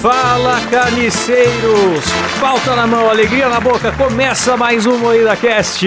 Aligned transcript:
Fala 0.00 0.60
carniceiros! 0.70 2.04
Pauta 2.40 2.76
na 2.76 2.86
mão, 2.86 3.10
alegria 3.10 3.48
na 3.48 3.58
boca, 3.58 3.90
começa 3.90 4.56
mais 4.56 4.86
um 4.86 4.96
Moída 4.96 5.34
Cast! 5.34 5.84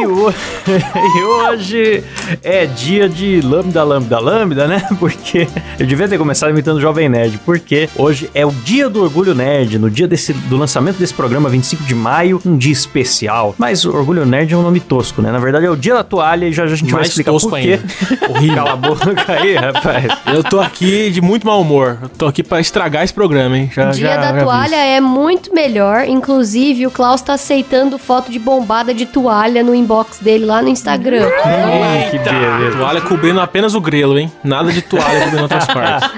E, 0.00 0.06
ho- 0.06 0.32
e 1.18 1.22
hoje 1.24 2.04
é 2.42 2.66
dia 2.66 3.08
de 3.08 3.40
lambda, 3.40 3.82
lambda, 3.84 4.18
lambda, 4.18 4.66
né? 4.66 4.86
Porque 4.98 5.46
eu 5.78 5.86
devia 5.86 6.08
ter 6.08 6.18
começado 6.18 6.50
imitando 6.50 6.76
o 6.76 6.80
Jovem 6.80 7.08
Nerd, 7.08 7.38
porque 7.44 7.88
hoje 7.96 8.30
é 8.34 8.44
o 8.46 8.50
dia 8.50 8.88
do 8.88 9.02
Orgulho 9.02 9.34
Nerd, 9.34 9.78
no 9.78 9.90
dia 9.90 10.06
desse, 10.06 10.32
do 10.32 10.56
lançamento 10.56 10.96
desse 10.98 11.12
programa, 11.14 11.48
25 11.48 11.82
de 11.84 11.94
maio, 11.94 12.40
um 12.46 12.56
dia 12.56 12.72
especial. 12.72 13.54
Mas 13.58 13.84
o 13.84 13.94
Orgulho 13.94 14.24
Nerd 14.24 14.52
é 14.52 14.56
um 14.56 14.62
nome 14.62 14.80
tosco, 14.80 15.20
né? 15.20 15.30
Na 15.32 15.38
verdade 15.38 15.66
é 15.66 15.70
o 15.70 15.76
dia 15.76 15.94
da 15.94 16.04
toalha 16.04 16.46
e 16.46 16.52
já, 16.52 16.66
já 16.66 16.72
a 16.74 16.76
gente 16.76 16.90
vai 16.90 17.00
Mais 17.00 17.08
explicar 17.08 17.32
tosco 17.32 17.50
por 17.50 17.58
quê. 17.60 17.80
Horrível. 18.28 18.56
Cala 18.56 18.72
a 18.72 18.76
boca 18.76 19.24
aí, 19.32 19.54
rapaz. 19.56 20.04
Eu 20.32 20.42
tô 20.44 20.60
aqui 20.60 21.10
de 21.10 21.20
muito 21.20 21.46
mau 21.46 21.60
humor. 21.60 21.98
Eu 22.02 22.08
tô 22.10 22.26
aqui 22.26 22.42
pra 22.42 22.60
estragar 22.60 23.02
esse 23.04 23.12
programa, 23.12 23.56
hein? 23.58 23.70
Já, 23.74 23.90
Dia 23.90 24.08
já- 24.08 24.16
da 24.16 24.38
já 24.38 24.44
toalha 24.44 24.76
é 24.76 25.00
muito 25.00 25.52
melhor. 25.54 26.04
Inclusive, 26.06 26.86
o 26.86 26.90
Klaus 26.90 27.20
tá 27.22 27.34
aceitando 27.34 27.98
foto 27.98 28.30
de 28.30 28.38
bombada 28.38 28.94
de 28.94 29.06
toalha 29.06 29.62
no 29.62 29.74
inbox 29.82 30.18
dele 30.20 30.44
lá 30.46 30.62
no 30.62 30.68
Instagram. 30.68 31.26
Hum, 31.26 32.10
que 32.10 32.16
Eita, 32.16 32.32
beleza. 32.32 32.78
Toalha 32.78 33.00
cobrindo 33.00 33.40
apenas 33.40 33.74
o 33.74 33.80
grelo, 33.80 34.18
hein? 34.18 34.32
Nada 34.42 34.72
de 34.72 34.82
toalha 34.82 35.24
cobrindo 35.24 35.42
outras 35.42 35.66
partes. 35.72 36.10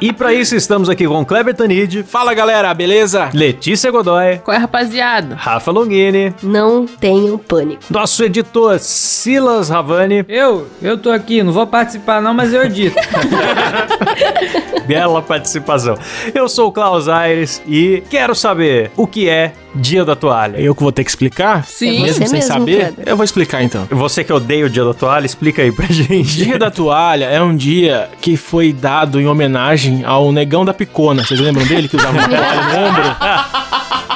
E 0.00 0.12
pra 0.12 0.32
isso 0.32 0.54
estamos 0.56 0.88
aqui 0.88 1.06
com 1.06 1.24
Kleber 1.24 1.54
Tanid, 1.54 2.02
Fala, 2.04 2.34
galera, 2.34 2.72
beleza? 2.74 3.30
Letícia 3.32 3.90
Godoy, 3.90 4.38
Qual 4.44 4.54
é, 4.54 4.58
rapaziada? 4.58 5.34
Rafa 5.34 5.70
Longini, 5.70 6.34
Não 6.42 6.86
tenham 6.86 7.38
pânico. 7.38 7.82
nosso 7.90 8.22
editor 8.24 8.78
Silas 8.78 9.68
Ravani, 9.68 10.24
Eu, 10.28 10.66
eu 10.80 10.98
tô 10.98 11.10
aqui, 11.10 11.42
não 11.42 11.52
vou 11.52 11.66
participar 11.66 12.20
não, 12.20 12.34
mas 12.34 12.52
eu 12.52 12.62
edito. 12.62 12.96
bela 14.86 15.22
participação. 15.22 15.96
Eu 16.34 16.48
sou 16.48 16.68
o 16.68 16.72
Klaus 16.72 17.08
Aires 17.08 17.62
e 17.66 18.02
quero 18.10 18.34
saber 18.34 18.90
o 18.96 19.06
que 19.06 19.28
é 19.28 19.52
Dia 19.74 20.04
da 20.04 20.14
Toalha. 20.14 20.58
Eu 20.58 20.74
que 20.74 20.82
vou 20.82 20.92
ter 20.92 21.02
que 21.02 21.08
explicar? 21.08 21.64
Sim. 21.64 22.02
Mesmo 22.02 22.14
Você 22.18 22.26
sem 22.26 22.38
mesmo, 22.40 22.52
saber? 22.52 22.76
Kleber. 22.78 23.04
Eu 23.06 23.16
vou 23.16 23.24
explicar 23.24 23.62
então. 23.62 23.86
Você 23.90 24.22
que 24.22 24.30
odeia 24.32 24.66
o 24.66 24.68
Dia 24.68 24.84
da 24.84 24.92
Toalha, 24.92 25.24
explica 25.24 25.62
aí 25.62 25.72
pra 25.72 25.86
gente. 25.86 26.44
Dia 26.44 26.58
da 26.58 26.70
Toalha 26.70 27.24
é 27.24 27.40
um 27.40 27.56
dia 27.56 28.10
que 28.20 28.36
foi 28.36 28.70
dado 28.72 29.18
em 29.22 29.26
homenagem 29.26 30.04
ao 30.04 30.30
negão 30.32 30.64
da 30.64 30.74
picona. 30.74 31.24
Vocês 31.24 31.40
lembram 31.40 31.64
dele 31.66 31.88
que 31.88 31.96
usava 31.96 32.18
uma 32.18 32.28
toalha 32.28 32.62
no 32.62 32.86
ombro? 32.88 33.16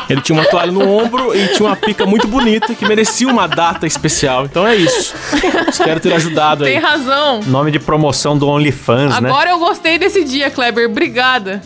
Ele 0.09 0.21
tinha 0.21 0.39
uma 0.39 0.49
toalha 0.49 0.71
no 0.71 0.89
ombro 0.89 1.35
e 1.37 1.49
tinha 1.49 1.69
uma 1.69 1.75
pica 1.77 2.07
muito 2.07 2.29
bonita 2.29 2.75
que 2.75 2.87
merecia 2.87 3.27
uma 3.29 3.49
data 3.49 3.87
especial. 3.87 4.45
Então 4.45 4.67
é 4.67 4.77
isso. 4.77 5.15
Espero 5.69 5.99
ter 5.99 6.13
ajudado 6.13 6.65
Tem 6.65 6.77
aí. 6.77 6.83
razão. 6.83 7.41
Nome 7.47 7.73
de 7.73 7.81
promoção 7.81 8.39
do 8.39 8.47
OnlyFans, 8.49 9.21
né? 9.21 9.29
Agora 9.29 9.51
eu 9.51 9.59
gostei 9.59 9.99
desse 9.99 10.23
dia, 10.23 10.49
Kleber. 10.51 10.89
Obrigada. 10.89 11.61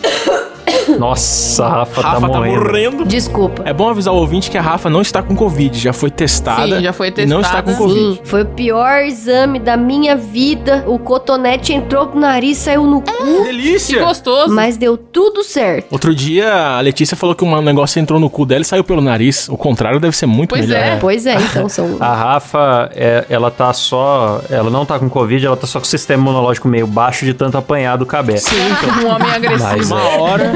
Nossa, 1.01 1.65
a 1.65 1.69
Rafa, 1.69 2.01
Rafa 2.03 2.21
tá 2.21 2.29
tá 2.29 2.39
morrendo. 2.39 2.61
morrendo. 2.65 3.05
Desculpa. 3.07 3.63
É 3.65 3.73
bom 3.73 3.89
avisar 3.89 4.13
o 4.13 4.19
ouvinte 4.19 4.51
que 4.51 4.59
a 4.59 4.61
Rafa 4.61 4.91
não 4.91 5.01
está 5.01 5.23
com 5.23 5.35
Covid, 5.35 5.79
já 5.79 5.93
foi 5.95 6.11
testada. 6.11 6.77
Sim, 6.77 6.83
já 6.83 6.93
foi 6.93 7.13
e 7.17 7.25
Não 7.27 7.41
está 7.41 7.63
com 7.63 7.69
testada. 7.71 7.89
Covid. 7.89 8.15
Sim, 8.17 8.21
foi 8.23 8.43
o 8.43 8.47
pior 8.47 9.03
exame 9.05 9.59
da 9.59 9.77
minha 9.77 10.15
vida. 10.15 10.85
O 10.87 10.99
cotonete 10.99 11.73
entrou 11.73 12.07
pro 12.09 12.21
nariz, 12.21 12.59
saiu 12.59 12.85
no 12.85 13.01
cu, 13.01 13.11
Que 13.11 13.45
delícia! 13.45 13.99
Que 13.99 14.05
gostoso. 14.05 14.55
mas 14.55 14.77
deu 14.77 14.97
tudo 14.97 15.43
certo. 15.43 15.91
Outro 15.91 16.15
dia 16.15 16.53
a 16.77 16.81
Letícia 16.81 17.17
falou 17.17 17.35
que 17.35 17.45
um 17.45 17.63
negócio 17.63 17.99
entrou 17.99 18.21
no 18.21 18.29
cu 18.29 18.45
dela 18.45 18.61
e 18.61 18.65
saiu 18.65 18.85
pelo 18.85 19.01
nariz. 19.01 19.49
O 19.49 19.57
contrário 19.57 19.99
deve 19.99 20.15
ser 20.15 20.27
muito 20.27 20.51
Pois 20.51 20.67
melhor. 20.69 20.83
é. 20.85 20.97
Pois 20.97 21.25
é, 21.27 21.35
então 21.37 21.69
são. 21.69 21.97
A 22.01 22.15
Rafa, 22.15 22.91
é, 22.95 23.25
ela 23.31 23.51
tá 23.51 23.73
só. 23.73 24.43
Ela 24.51 24.69
não 24.71 24.85
tá 24.85 24.99
com 24.99 25.09
Covid, 25.09 25.45
ela 25.47 25.57
tá 25.57 25.67
só 25.67 25.79
com 25.79 25.85
o 25.87 25.89
sistema 25.89 26.23
imunológico 26.23 26.69
meio 26.69 26.87
baixo 26.87 27.25
de 27.25 27.33
tanto 27.33 27.57
apanhar 27.57 27.97
do 27.97 28.05
cabé. 28.05 28.37
Sim, 28.37 28.57
Um 29.05 29.09
homem 29.09 29.31
agressivo. 29.31 29.71
Mas, 29.79 29.91
Uma 29.91 30.03
hora, 30.21 30.53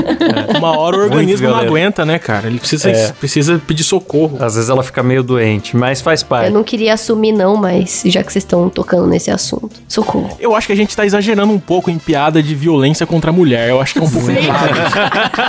uma 0.57 0.79
hora 0.79 0.97
o 0.97 1.01
organismo 1.01 1.49
não 1.49 1.57
aguenta, 1.57 2.05
né, 2.05 2.19
cara? 2.19 2.47
Ele 2.47 2.59
precisa, 2.59 2.91
É. 2.91 3.13
precisa 3.13 3.61
pedir 3.67 3.85
socorro. 3.85 4.37
Às 4.41 4.55
vezes 4.55 4.71
ela 4.71 4.83
fica 4.83 5.03
meio 5.03 5.23
doente, 5.23 5.77
mas 5.77 6.01
faz 6.01 6.23
parte. 6.23 6.47
Eu 6.49 6.53
não 6.53 6.63
queria 6.65 6.95
assumir, 6.95 7.33
não, 7.33 7.57
mas 7.57 8.03
já 8.07 8.23
que 8.23 8.33
vocês 8.33 8.45
estão 8.45 8.69
tocando 8.69 9.07
nesse 9.07 9.31
assunto. 9.31 9.71
Socorro. 9.89 10.37
Eu 10.41 10.55
acho 10.57 10.67
que 10.67 10.73
a 10.73 10.77
gente 10.77 10.95
tá 10.97 11.05
exagerando 11.07 11.53
um 11.53 11.59
pouco 11.59 11.91
em 11.91 11.99
piada 11.99 12.43
de 12.43 12.55
violência 12.55 13.07
contra 13.07 13.31
a 13.31 13.33
mulher. 13.33 13.69
Eu 13.71 13.81
acho 13.81 13.95
que 13.95 13.99
é 13.99 14.03
um 14.03 14.11
pouco 14.11 14.31
errado. 14.31 14.71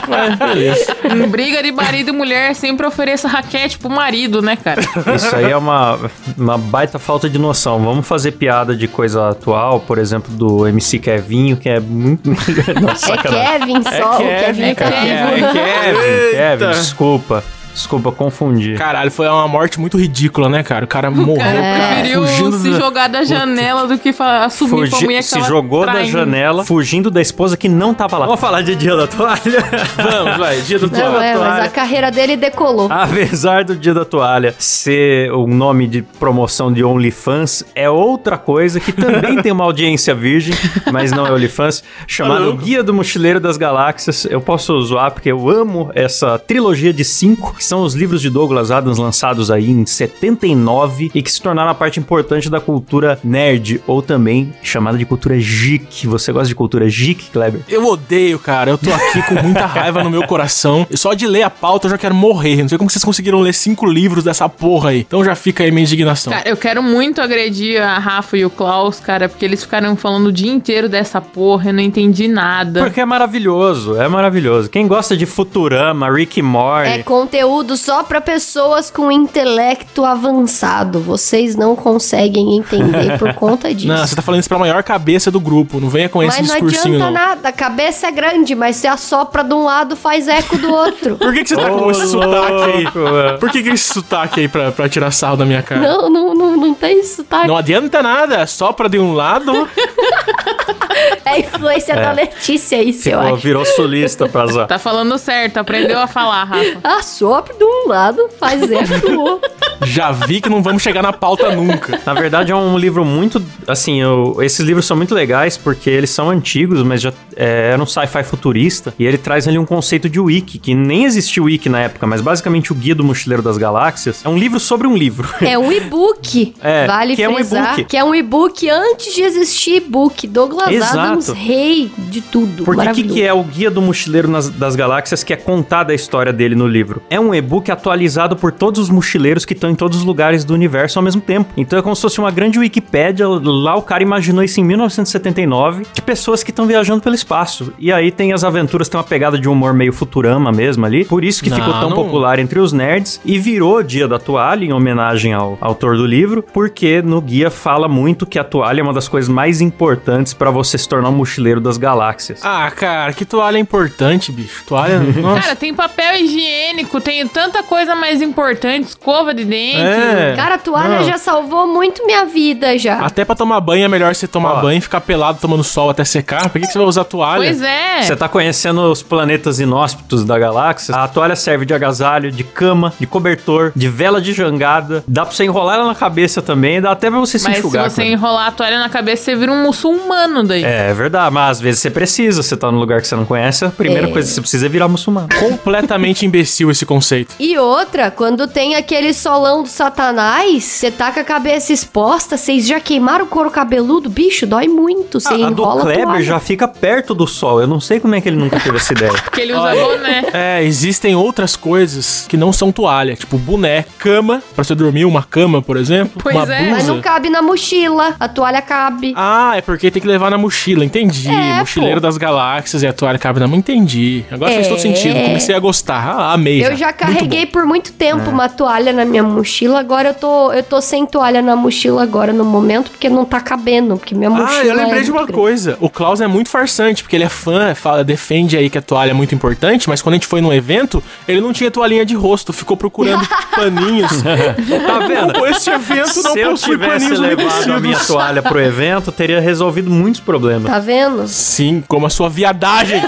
Mas 0.08 0.36
beleza. 0.40 0.96
Em 1.12 1.28
briga 1.28 1.62
de 1.64 1.72
marido 1.72 2.10
e 2.10 2.12
mulher, 2.14 2.56
sempre 2.56 2.86
ofereça 2.86 3.28
raquete 3.28 3.78
pro 3.78 3.90
marido, 3.90 4.42
né, 4.42 4.56
cara? 4.56 4.82
Isso 5.16 5.36
aí 5.36 5.52
é 5.52 5.58
uma, 5.58 6.00
uma 6.38 6.58
baita 6.58 7.00
falta 7.00 7.30
de 7.30 7.38
noção. 7.38 7.80
Vamos 7.84 8.08
fazer 8.08 8.34
piada 8.34 8.76
de 8.76 8.88
coisa 8.88 9.30
atual, 9.30 9.80
por 9.80 9.98
exemplo, 9.98 10.34
do 10.34 10.68
MC 10.68 11.00
Kevinho, 11.00 11.58
que 11.58 11.70
é 11.70 11.80
muito. 11.80 12.30
Nossa, 12.82 13.14
É 13.14 13.18
Kevin 13.18 13.84
só, 13.84 14.16
o 14.16 14.18
Kevin 14.18 14.46
Kevin. 14.46 14.64
É 14.64 14.75
Kevin, 14.76 15.54
Kevin, 15.54 16.40
Eita. 16.40 16.70
desculpa. 16.72 17.44
Desculpa, 17.76 18.10
confundi. 18.12 18.74
Caralho, 18.76 19.12
foi 19.12 19.28
uma 19.28 19.48
morte 19.50 19.80
muito 19.80 19.98
ridícula, 19.98 20.48
né, 20.48 20.64
cara? 20.64 20.86
O 20.86 20.88
cara 20.88 21.12
morreu, 21.12 21.36
cara 21.36 21.62
cara, 21.62 21.94
preferiu 21.96 22.26
fugindo 22.26 22.58
se 22.58 22.70
da- 22.72 22.80
jogar 22.80 23.08
da 23.10 23.24
janela 23.26 23.86
do 23.86 23.98
que 23.98 24.14
fa- 24.14 24.46
assumir 24.46 24.70
pra 24.90 24.92
Fugi- 24.92 25.04
mulher 25.06 25.18
que 25.18 25.24
se 25.26 25.42
jogou 25.42 25.86
da 25.86 25.92
traindo. 25.92 26.12
janela, 26.12 26.64
fugindo 26.64 27.12
da 27.12 27.22
esposa 27.22 27.58
que 27.58 27.68
não 27.68 27.94
tava 27.94 28.18
lá. 28.18 28.26
Vamos 28.28 28.40
falar 28.40 28.62
de 28.62 28.76
Dia 28.76 28.96
da 28.96 29.08
Toalha? 29.08 29.40
Vamos, 29.98 30.38
vai, 30.38 30.62
dia 30.62 30.80
do 30.80 30.90
Não, 30.90 30.98
toalha. 31.00 31.26
é, 31.26 31.38
mas 31.38 31.66
a 31.66 31.70
carreira 31.70 32.10
dele 32.10 32.38
decolou. 32.38 32.88
Apesar 32.90 33.66
do 33.66 33.76
Dia 33.76 33.94
da 33.94 34.06
Toalha 34.06 34.56
ser 34.58 35.32
o 35.34 35.46
nome 35.46 35.86
de 35.86 36.02
promoção 36.02 36.72
de 36.72 36.82
OnlyFans, 36.84 37.66
é 37.76 37.90
outra 37.90 38.38
coisa 38.38 38.80
que 38.80 38.94
também 38.94 39.42
tem 39.42 39.52
uma 39.52 39.66
audiência 39.66 40.16
virgem, 40.16 40.56
mas 40.94 41.12
não 41.12 41.28
é 41.28 41.32
OnlyFans, 41.32 41.84
chamado 42.08 42.46
louco. 42.46 42.64
Guia 42.64 42.82
do 42.82 42.94
Mochileiro 42.94 43.40
das 43.42 43.58
Galáxias. 43.58 44.26
Eu 44.26 44.40
posso 44.40 44.80
zoar 44.82 45.12
porque 45.12 45.30
eu 45.32 45.50
amo 45.50 45.92
essa 45.94 46.40
trilogia 46.40 46.94
de 46.94 47.04
cinco, 47.04 47.54
que 47.66 47.70
são 47.70 47.82
os 47.82 47.96
livros 47.96 48.22
de 48.22 48.30
Douglas 48.30 48.70
Adams 48.70 49.00
lançados 49.00 49.50
aí 49.50 49.72
em 49.72 49.88
79 49.88 51.10
e 51.16 51.24
que 51.24 51.32
se 51.32 51.42
tornaram 51.42 51.72
a 51.72 51.74
parte 51.74 52.00
importante 52.00 52.48
da 52.48 52.62
cultura 52.62 53.18
nerd, 53.24 53.82
ou 53.88 54.04
também 54.04 54.54
chamada 54.62 55.00
de 55.00 55.04
cultura 55.04 55.36
geek. 55.36 56.06
Você 56.06 56.32
gosta 56.32 56.48
de 56.48 56.54
cultura 56.54 56.88
geek, 56.88 57.32
Kleber? 57.32 57.62
Eu 57.68 57.88
odeio, 57.88 58.38
cara. 58.38 58.70
Eu 58.70 58.78
tô 58.78 58.94
aqui 58.94 59.20
com 59.24 59.42
muita 59.42 59.66
raiva 59.66 60.04
no 60.04 60.12
meu 60.12 60.28
coração. 60.28 60.86
E 60.92 60.96
Só 60.96 61.16
de 61.16 61.26
ler 61.26 61.42
a 61.42 61.50
pauta 61.50 61.88
eu 61.88 61.92
já 61.92 61.98
quero 61.98 62.14
morrer. 62.14 62.62
Não 62.62 62.70
sei 62.70 62.78
como 62.78 62.88
vocês 62.88 63.04
conseguiram 63.04 63.40
ler 63.40 63.56
cinco 63.56 63.88
livros 63.88 64.24
dessa 64.24 64.48
porra 64.48 64.92
aí. 64.92 65.00
Então 65.00 65.26
já 65.26 65.34
fica 65.34 65.64
aí 65.64 65.72
minha 65.72 65.86
indignação. 65.86 66.32
Cara, 66.34 66.48
eu 66.48 66.58
quero 66.58 66.84
muito 66.84 67.20
agredir 67.20 67.82
a 67.82 67.98
Rafa 67.98 68.38
e 68.38 68.46
o 68.46 68.50
Klaus, 68.52 69.00
cara, 69.00 69.28
porque 69.28 69.44
eles 69.44 69.64
ficaram 69.64 69.96
falando 69.96 70.28
o 70.28 70.32
dia 70.32 70.52
inteiro 70.52 70.88
dessa 70.88 71.20
porra, 71.20 71.72
eu 71.72 71.74
não 71.74 71.82
entendi 71.82 72.28
nada. 72.28 72.84
Porque 72.84 73.02
é 73.02 73.06
maravilhoso, 73.06 74.00
é 74.00 74.08
maravilhoso. 74.08 74.70
Quem 74.70 74.88
gosta 74.88 75.18
de 75.18 75.26
Futurama, 75.26 76.12
Rick 76.12 76.44
Morty... 76.44 76.90
É 76.92 76.98
conteúdo 77.02 77.55
só 77.78 78.04
pra 78.04 78.20
pessoas 78.20 78.90
com 78.90 79.12
intelecto 79.12 80.04
avançado. 80.04 81.00
Vocês 81.00 81.56
não 81.56 81.76
conseguem 81.76 82.58
entender 82.58 83.18
por 83.18 83.34
conta 83.36 83.74
disso. 83.74 83.88
Não, 83.88 84.06
você 84.06 84.16
tá 84.16 84.22
falando 84.22 84.40
isso 84.40 84.50
pra 84.50 84.60
maior 84.60 84.84
cabeça 84.84 85.30
do 85.32 85.40
grupo. 85.40 85.80
Não 85.80 85.90
venha 85.90 86.10
com 86.10 86.22
esse 86.24 86.40
mas 86.42 86.48
não 86.48 86.56
discursinho, 86.56 86.96
adianta 86.96 87.06
não. 87.06 87.12
nada. 87.12 87.50
A 87.50 87.52
cabeça 87.52 88.08
é 88.08 88.12
grande, 88.12 88.56
mas 88.56 88.76
se 88.76 88.88
assopra 88.88 89.44
de 89.44 89.54
um 89.54 89.64
lado, 89.64 89.96
faz 89.96 90.28
eco 90.28 90.58
do 90.58 90.72
outro. 90.72 91.16
Por 91.26 91.34
que, 91.34 91.44
que 91.44 91.50
você 91.50 91.56
tá 91.56 91.70
com 91.70 91.86
Ô, 91.86 91.92
esse 91.92 92.08
sotaque 92.08 92.72
aí? 92.72 92.88
mano. 92.94 93.40
Por 93.40 93.50
que, 93.50 93.64
que 93.64 93.70
esse 93.70 93.94
sotaque 93.94 94.40
aí 94.42 94.48
pra, 94.48 94.72
pra 94.72 94.90
tirar 94.90 95.12
sarro 95.12 95.38
da 95.38 95.46
minha 95.46 95.62
cara? 95.62 95.82
não, 95.82 96.10
não, 96.10 96.34
não, 96.34 96.58
não 96.58 96.74
tem 96.74 97.02
tá? 97.30 97.46
Não 97.48 97.58
adianta 97.58 98.02
nada, 98.02 98.46
só 98.48 98.72
pra 98.74 98.88
de 98.88 99.00
um 99.00 99.14
lado. 99.14 99.52
É 101.26 101.30
a 101.32 101.40
influência 101.40 101.96
da 101.96 102.12
Letícia 102.12 102.82
isso, 102.84 103.10
eu 103.10 103.20
Ficou, 103.20 103.34
acho. 103.36 103.44
virou 103.44 103.66
solista 103.66 104.28
pra 104.30 104.46
zoar. 104.48 104.68
Tá 104.68 104.78
falando 104.78 105.18
certo, 105.18 105.58
aprendeu 105.58 106.00
a 106.00 106.06
falar, 106.08 106.44
Rafa. 106.44 106.78
Assopra 106.84 107.54
de 107.54 107.64
um 107.64 107.88
lado, 107.88 108.30
faz 108.40 108.62
eco 108.72 109.00
do 109.10 109.20
outro. 109.22 109.50
Já 109.84 110.12
vi 110.12 110.40
que 110.40 110.50
não 110.50 110.62
vamos 110.64 110.82
chegar 110.84 111.02
na 111.02 111.12
pauta 111.12 111.54
nunca. 111.56 112.00
Na 112.06 112.14
verdade, 112.14 112.52
é 112.52 112.56
um 112.56 112.78
livro 112.78 113.04
muito. 113.04 113.44
Assim, 113.68 114.02
eu- 114.02 114.38
esses 114.42 114.60
livros 114.60 114.86
são 114.86 114.96
muito 114.96 115.14
legais 115.16 115.58
porque 115.58 115.90
eles 115.90 116.10
são 116.12 116.30
antigos, 116.30 116.82
mas 116.84 117.02
já 117.02 117.12
é, 117.36 117.72
era 117.74 117.82
um 117.82 117.86
sci-fi 117.86 118.24
futurista. 118.24 118.94
E 118.98 119.06
ele 119.06 119.18
traz 119.18 119.48
ali 119.48 119.58
um 119.58 119.66
conceito 119.66 120.08
de 120.10 120.20
wiki, 120.20 120.60
que 120.60 120.74
nem 120.76 121.06
existia 121.06 121.42
wiki 121.44 121.68
na 121.70 121.82
época, 121.82 122.06
mas 122.08 122.22
basicamente 122.22 122.72
o 122.72 122.76
Guia 122.76 122.96
do 122.96 123.04
Mochileiro 123.04 123.42
das 123.44 123.58
Galáxias 123.58 124.22
é 124.24 124.30
um 124.30 124.38
livro 124.38 124.60
sobre 124.60 124.88
um 124.88 124.96
livro. 124.96 125.28
É 125.42 125.58
um 125.58 125.72
e-book. 125.72 126.54
É, 126.62 126.86
vale 126.88 127.16
que 127.16 127.24
é 127.24 127.30
um 127.30 127.34
frisar 127.36 127.84
que 127.86 127.98
é 127.98 128.04
um 128.04 128.14
e-book 128.16 128.70
antes 128.70 129.14
de 129.14 129.22
existir 129.24 129.78
e-book. 129.78 130.28
Douglas 130.28 130.70
Exato. 130.86 131.00
Adams, 131.00 131.30
rei 131.30 131.92
de 131.98 132.22
tudo. 132.22 132.64
Porque 132.64 132.88
o 132.88 132.94
que, 132.94 133.04
que 133.04 133.22
é 133.22 133.34
o 133.34 133.44
Guia 133.44 133.70
do 133.70 133.82
Mochileiro 133.82 134.28
nas- 134.30 134.50
das 134.50 134.76
Galáxias 134.76 135.24
que 135.24 135.34
é 135.34 135.36
contada 135.36 135.92
a 135.92 135.96
história 135.96 136.32
dele 136.32 136.56
no 136.56 136.68
livro? 136.68 137.02
É 137.10 137.20
um 137.20 137.34
e-book 137.36 137.70
atualizado 137.72 138.36
por 138.38 138.52
todos 138.54 138.80
os 138.80 138.90
mochileiros 138.90 139.44
que 139.44 139.52
estão 139.54 139.66
estão 139.66 139.72
em 139.72 139.76
todos 139.76 139.98
os 139.98 140.04
lugares 140.04 140.46
do 140.46 140.54
universo 140.54 141.00
ao 141.00 141.04
mesmo 141.04 141.20
tempo. 141.22 141.52
Então 141.58 141.80
é 141.80 141.82
como 141.82 141.96
se 141.96 142.02
fosse 142.04 142.20
uma 142.20 142.30
grande 142.30 142.60
Wikipédia. 142.60 143.28
Lá 143.28 143.76
o 143.76 143.82
cara 143.82 144.04
imaginou 144.04 144.44
isso 144.44 144.60
em 144.60 144.64
1979 144.64 145.84
de 145.94 146.02
pessoas 146.02 146.44
que 146.44 146.52
estão 146.52 146.68
viajando 146.68 147.02
pelo 147.02 147.16
espaço. 147.16 147.74
E 147.80 147.92
aí 147.92 148.12
tem 148.12 148.34
as 148.34 148.44
aventuras, 148.44 148.88
tem 148.90 148.98
uma 149.00 149.04
pegada 149.04 149.40
de 149.40 149.48
humor 149.50 149.74
meio 149.74 149.92
Futurama 149.94 150.52
mesmo 150.52 150.86
ali. 150.86 151.04
Por 151.06 151.24
isso 151.24 151.44
que 151.44 151.50
Não, 151.50 151.58
ficou 151.58 151.74
tão 151.74 151.90
não- 151.90 151.96
popular 151.96 152.38
entre 152.40 152.60
os 152.60 152.72
nerds 152.74 153.20
e 153.26 153.40
virou 153.40 153.82
Dia 153.82 154.08
da 154.08 154.20
Toalha 154.20 154.66
em 154.66 154.74
homenagem 154.74 155.34
ao 155.34 155.58
autor 155.62 155.98
do 155.98 156.06
livro, 156.06 156.44
porque 156.54 157.02
no 157.02 157.20
guia 157.22 157.50
fala 157.50 157.88
muito 157.88 158.26
que 158.26 158.38
a 158.38 158.44
toalha 158.44 158.82
é 158.82 158.84
uma 158.84 158.94
das 158.94 159.08
coisas 159.08 159.30
mais 159.30 159.62
importantes 159.62 160.34
para 160.34 160.52
você 160.52 160.75
se 160.78 160.88
tornar 160.88 161.10
um 161.10 161.14
mochileiro 161.14 161.60
das 161.62 161.78
galáxias. 161.78 162.40
Ah, 162.44 162.70
cara, 162.72 163.14
que 163.14 163.26
toalha 163.26 163.58
é 163.58 163.60
importante, 163.60 164.32
bicho. 164.32 164.64
Toalha. 164.68 165.00
Nossa. 165.22 165.42
Cara, 165.42 165.56
tem 165.56 165.74
papel 165.74 166.16
higiênico, 166.16 167.00
tem 167.02 167.26
tanta 167.28 167.64
coisa 167.64 167.96
mais 167.96 168.22
importante, 168.22 168.90
escova 168.90 169.34
de 169.34 169.44
dente. 169.46 169.78
É. 169.82 170.34
Cara, 170.36 170.56
a 170.56 170.58
toalha 170.58 171.00
Não. 171.00 171.04
já 171.06 171.18
salvou 171.18 171.68
muito 171.68 172.06
minha 172.06 172.26
vida 172.26 172.78
já. 172.78 173.00
Até 173.00 173.24
pra 173.26 173.36
tomar 173.36 173.60
banho 173.62 173.86
é 173.86 173.88
melhor 173.88 174.14
você 174.14 174.28
tomar 174.28 174.54
Ó. 174.56 174.62
banho 174.62 174.78
e 174.78 174.82
ficar 174.82 175.02
pelado 175.02 175.40
tomando 175.40 175.64
sol 175.64 175.90
até 175.90 176.04
secar. 176.04 176.50
Por 176.50 176.60
que, 176.60 176.68
que 176.68 176.74
você 176.74 176.78
vai 176.80 176.88
usar 176.88 177.04
toalha? 177.04 177.44
Pois 177.44 177.62
é. 177.62 178.02
Você 178.04 178.16
tá 178.16 178.28
conhecendo 178.28 178.82
os 178.92 179.02
planetas 179.02 179.60
inóspitos 179.60 180.24
da 180.26 180.38
galáxia? 180.38 180.96
A 180.96 181.08
toalha 181.08 181.36
serve 181.36 181.66
de 181.66 181.74
agasalho, 181.74 182.32
de 182.32 182.44
cama, 182.44 182.94
de 183.00 183.08
cobertor, 183.08 183.72
de 183.76 183.88
vela 183.88 184.20
de 184.22 184.34
jangada. 184.34 185.04
Dá 185.08 185.26
pra 185.26 185.34
você 185.34 185.44
enrolar 185.46 185.76
ela 185.76 185.86
na 185.88 185.96
cabeça 185.96 186.42
também, 186.42 186.82
dá 186.82 186.92
até 186.92 187.10
pra 187.10 187.20
você 187.20 187.38
se 187.40 187.46
Mas 187.46 187.54
se 187.56 187.60
enxugar. 187.60 187.90
você 187.90 187.96
com 187.96 188.02
ela. 188.02 188.12
enrolar 188.12 188.48
a 188.48 188.52
toalha 188.52 188.80
na 188.80 188.90
cabeça, 188.90 189.24
você 189.24 189.36
vira 189.36 189.52
um 189.52 189.64
muçulmano 189.64 190.44
daí. 190.44 190.65
É, 190.66 190.90
é 190.90 190.94
verdade, 190.94 191.34
mas 191.34 191.52
às 191.58 191.62
vezes 191.62 191.82
você 191.82 191.90
precisa, 191.90 192.42
você 192.42 192.58
tá 192.58 192.72
num 192.72 192.80
lugar 192.80 193.02
que 193.02 193.08
você 193.08 193.16
não 193.16 193.26
conhece, 193.26 193.66
a 193.66 193.70
primeira 193.70 194.08
É. 194.08 194.12
coisa 194.12 194.28
que 194.28 194.34
você 194.34 194.42
precisa 194.42 194.66
é 194.66 194.70
virar 194.70 194.88
muçulmano. 194.88 195.28
Completamente 195.40 196.26
imbecil 196.26 196.72
esse 196.72 196.86
conceito. 196.86 197.36
E 197.40 197.58
outra, 197.58 198.10
quando 198.12 198.48
tem 198.48 198.76
aquele 198.76 199.14
solão 199.14 199.64
do 199.64 199.70
satanás, 199.70 200.64
você 200.64 200.92
tá 200.92 201.12
com 201.12 201.20
a 201.20 201.24
cabeça 201.24 201.72
exposta, 201.74 202.38
vocês 202.38 202.66
já 202.68 202.80
queimaram 202.80 203.26
o 203.26 203.28
couro 203.28 203.50
cabeludo? 203.52 204.10
Bicho, 204.10 204.46
dói 204.46 204.68
muito. 204.68 205.20
Você 205.20 205.34
a, 205.34 205.48
a 205.48 205.50
do 205.50 205.62
enrola 205.62 205.82
a 205.82 205.94
Kleber 205.94 206.22
já 206.22 206.40
fica 206.40 206.68
perto 206.68 207.14
do 207.14 207.28
sol, 207.28 207.62
eu 207.62 207.68
não 207.68 207.80
sei 207.80 208.00
como 208.00 208.16
é 208.16 208.22
que 208.22 208.30
ele 208.30 208.38
nunca 208.38 208.60
teve 208.60 208.78
essa 208.78 208.94
ideia. 208.94 209.14
Porque 209.24 209.42
ele 209.42 209.54
usa 209.54 209.76
boné. 209.76 210.26
É, 210.34 210.64
existem 210.64 211.16
outras 211.16 211.56
coisas 211.56 212.26
que 212.28 212.38
não 212.38 212.52
são 212.52 212.72
toalha, 212.72 213.16
tipo 213.16 213.38
boné, 213.38 213.86
cama, 214.00 214.42
pra 214.56 214.64
você 214.64 214.74
dormir, 214.76 215.06
uma 215.06 215.24
cama, 215.24 215.62
por 215.62 215.78
exemplo. 215.78 216.22
Pois 216.22 216.36
uma 216.36 216.44
é. 216.54 216.58
blusa. 216.58 216.72
Mas 216.72 216.88
não 216.88 217.02
cabe 217.02 217.30
na 217.30 217.42
mochila, 217.42 218.16
a 218.20 218.28
toalha 218.28 218.62
cabe. 218.62 219.14
Ah, 219.16 219.54
é 219.56 219.62
porque 219.62 219.90
tem 219.92 220.02
que 220.02 220.08
levar 220.08 220.30
na 220.30 220.38
mochila, 220.38 220.55
entendi. 220.84 221.28
É, 221.30 221.60
Mochileiro 221.60 221.96
pô. 222.02 222.08
das 222.08 222.18
galáxias 222.18 222.84
e 222.84 222.88
a 222.88 222.94
toalha 222.94 223.18
cabe 223.20 223.40
na 223.40 223.48
mão, 223.48 223.58
entendi. 223.58 224.24
Agora 224.32 224.52
fez 224.52 224.66
É. 224.66 224.70
todo 224.70 224.80
sentido, 224.80 225.16
comecei 225.24 225.56
a 225.56 225.60
gostar. 225.60 225.96
Ah, 226.08 226.34
amei. 226.34 226.66
Eu 226.66 226.76
já 226.76 226.88
Muito 226.88 226.98
carreguei 226.98 227.46
bom. 227.46 227.52
por 227.52 227.66
muito 227.66 227.92
tempo 227.94 228.30
uma 228.30 228.48
toalha 228.50 228.92
na 228.94 229.06
minha 229.06 229.24
mochila, 229.24 229.80
agora 229.80 230.10
eu 230.10 230.14
tô, 230.14 230.52
eu 230.52 230.64
tô 230.64 230.82
sem 230.82 231.06
toalha 231.06 231.42
na 231.42 231.56
mochila 231.56 232.02
agora 232.04 232.32
no 232.34 232.44
momento, 232.46 232.92
porque 232.92 233.10
não 233.10 233.26
tá 233.26 233.40
cabendo, 233.40 233.98
porque 233.98 234.16
minha 234.16 234.30
mochila 234.30 234.60
Ah, 234.62 234.66
eu 234.66 234.76
lembrei 234.76 235.02
é 235.02 235.04
de 235.04 235.12
uma 235.12 235.20
muito 235.22 235.28
grande. 235.34 235.42
coisa. 235.42 235.78
O 235.80 235.90
Klaus 235.90 236.22
é 236.22 236.28
muito 236.28 236.50
farsante, 236.50 237.04
porque 237.04 237.16
ele 237.16 237.24
é 237.26 237.30
fã, 237.30 237.74
fala, 237.76 238.04
defende 238.04 238.58
aí 238.58 238.70
que 238.70 238.78
a 238.78 238.82
toalha 238.82 239.12
é 239.12 239.14
muito 239.14 239.34
importante, 239.36 239.88
mas 239.90 240.02
quando 240.02 240.14
a 240.14 240.18
gente 240.18 240.28
foi 240.28 240.42
num 240.42 240.54
evento, 240.54 241.04
ele 241.28 241.42
não 241.42 241.54
tinha 241.54 241.70
toalhinha 241.72 242.06
de 242.06 242.16
rosto, 242.16 242.52
ficou 242.54 242.76
procurando 242.78 243.28
paninhos. 243.56 244.12
Tá 244.22 245.00
vendo? 245.08 245.46
Esse 245.48 245.70
evento 245.70 246.22
não 246.24 246.34
Se 246.34 246.40
eu 246.40 246.50
possui 246.52 246.72
tivesse 246.78 246.94
paninhos 247.10 247.20
levado 247.20 247.72
a 247.74 247.80
minha 247.80 248.00
toalha 248.00 248.42
pro 248.42 248.60
evento, 248.60 249.12
teria 249.12 249.40
resolvido 249.40 249.90
muitos 249.90 250.20
problemas. 250.22 250.35
Tá 250.68 250.80
vendo? 250.80 251.28
Sim, 251.28 251.84
como 251.88 252.06
a 252.06 252.10
sua 252.10 252.30
viadagem. 252.30 253.02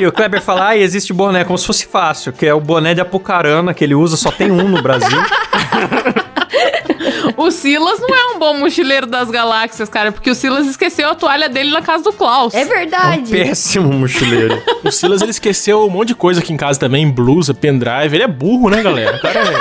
E 0.00 0.06
o 0.06 0.12
Kleber 0.12 0.40
fala, 0.40 0.68
ah, 0.68 0.76
existe 0.76 1.12
boné, 1.12 1.42
como 1.44 1.58
se 1.58 1.66
fosse 1.66 1.86
fácil, 1.86 2.32
que 2.32 2.46
é 2.46 2.54
o 2.54 2.60
boné 2.60 2.94
de 2.94 3.00
Apucarana, 3.00 3.74
que 3.74 3.82
ele 3.82 3.96
usa, 3.96 4.16
só 4.16 4.30
tem 4.30 4.50
um 4.50 4.68
no 4.68 4.80
Brasil. 4.80 5.18
O 7.38 7.50
Silas 7.50 8.00
não 8.00 8.14
é 8.14 8.34
um 8.34 8.38
bom 8.38 8.58
mochileiro 8.58 9.06
das 9.06 9.30
galáxias, 9.30 9.88
cara, 9.88 10.10
porque 10.12 10.30
o 10.30 10.34
Silas 10.34 10.66
esqueceu 10.66 11.08
a 11.10 11.14
toalha 11.14 11.48
dele 11.48 11.70
na 11.70 11.80
casa 11.80 12.02
do 12.04 12.12
Klaus. 12.12 12.52
É 12.52 12.64
verdade. 12.64 13.30
Péssimo 13.30 13.92
mochileiro. 13.92 14.60
O 14.84 14.90
Silas, 14.92 15.20
ele 15.20 15.32
esqueceu 15.32 15.84
um 15.84 15.90
monte 15.90 16.08
de 16.08 16.14
coisa 16.14 16.40
aqui 16.40 16.52
em 16.52 16.56
casa 16.56 16.78
também, 16.78 17.10
blusa, 17.10 17.52
pendrive. 17.52 18.14
Ele 18.14 18.22
é 18.22 18.28
burro, 18.28 18.70
né, 18.70 18.80
galera? 18.82 19.18
Cara 19.18 19.40
é... 19.40 19.58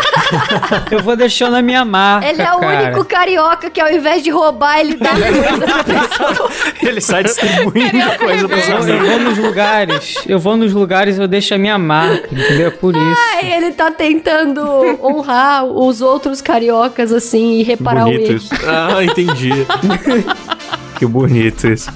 Eu 0.95 0.99
vou 1.01 1.15
deixando 1.15 1.55
a 1.55 1.61
minha 1.61 1.83
marca, 1.83 2.29
Ele 2.29 2.41
é 2.41 2.53
o 2.53 2.59
cara. 2.59 2.83
único 2.83 3.03
carioca 3.05 3.69
que 3.69 3.81
ao 3.81 3.91
invés 3.91 4.23
de 4.23 4.29
roubar, 4.29 4.79
ele 4.79 4.95
dá 4.95 5.09
coisa 5.09 5.65
pra 5.65 5.83
pessoa. 5.83 6.49
Ele 6.81 7.01
sai 7.01 7.23
distribuindo 7.23 7.97
coisa 8.19 8.47
pros 8.47 8.67
Eu, 8.69 8.75
eu 8.75 8.83
amigos. 8.83 9.07
vou 9.09 9.19
nos 9.19 9.37
lugares, 9.37 10.15
eu 10.27 10.39
vou 10.39 10.55
nos 10.57 10.73
lugares, 10.73 11.17
eu 11.19 11.27
deixo 11.27 11.53
a 11.53 11.57
minha 11.57 11.77
marca, 11.77 12.29
entendeu? 12.31 12.71
Por 12.73 12.95
isso. 12.95 13.21
Aí 13.35 13.51
ele 13.53 13.71
tá 13.71 13.91
tentando 13.91 14.61
honrar 15.03 15.65
os 15.65 15.99
outros 16.01 16.41
cariocas, 16.41 17.11
assim, 17.11 17.59
e 17.59 17.63
reparar 17.67 18.03
o 18.07 18.11
Bonito 18.11 18.25
erro. 18.31 18.37
isso. 18.37 18.49
Ah, 18.65 19.03
entendi. 19.03 19.51
Que 20.97 21.05
bonito 21.05 21.67
isso. 21.67 21.91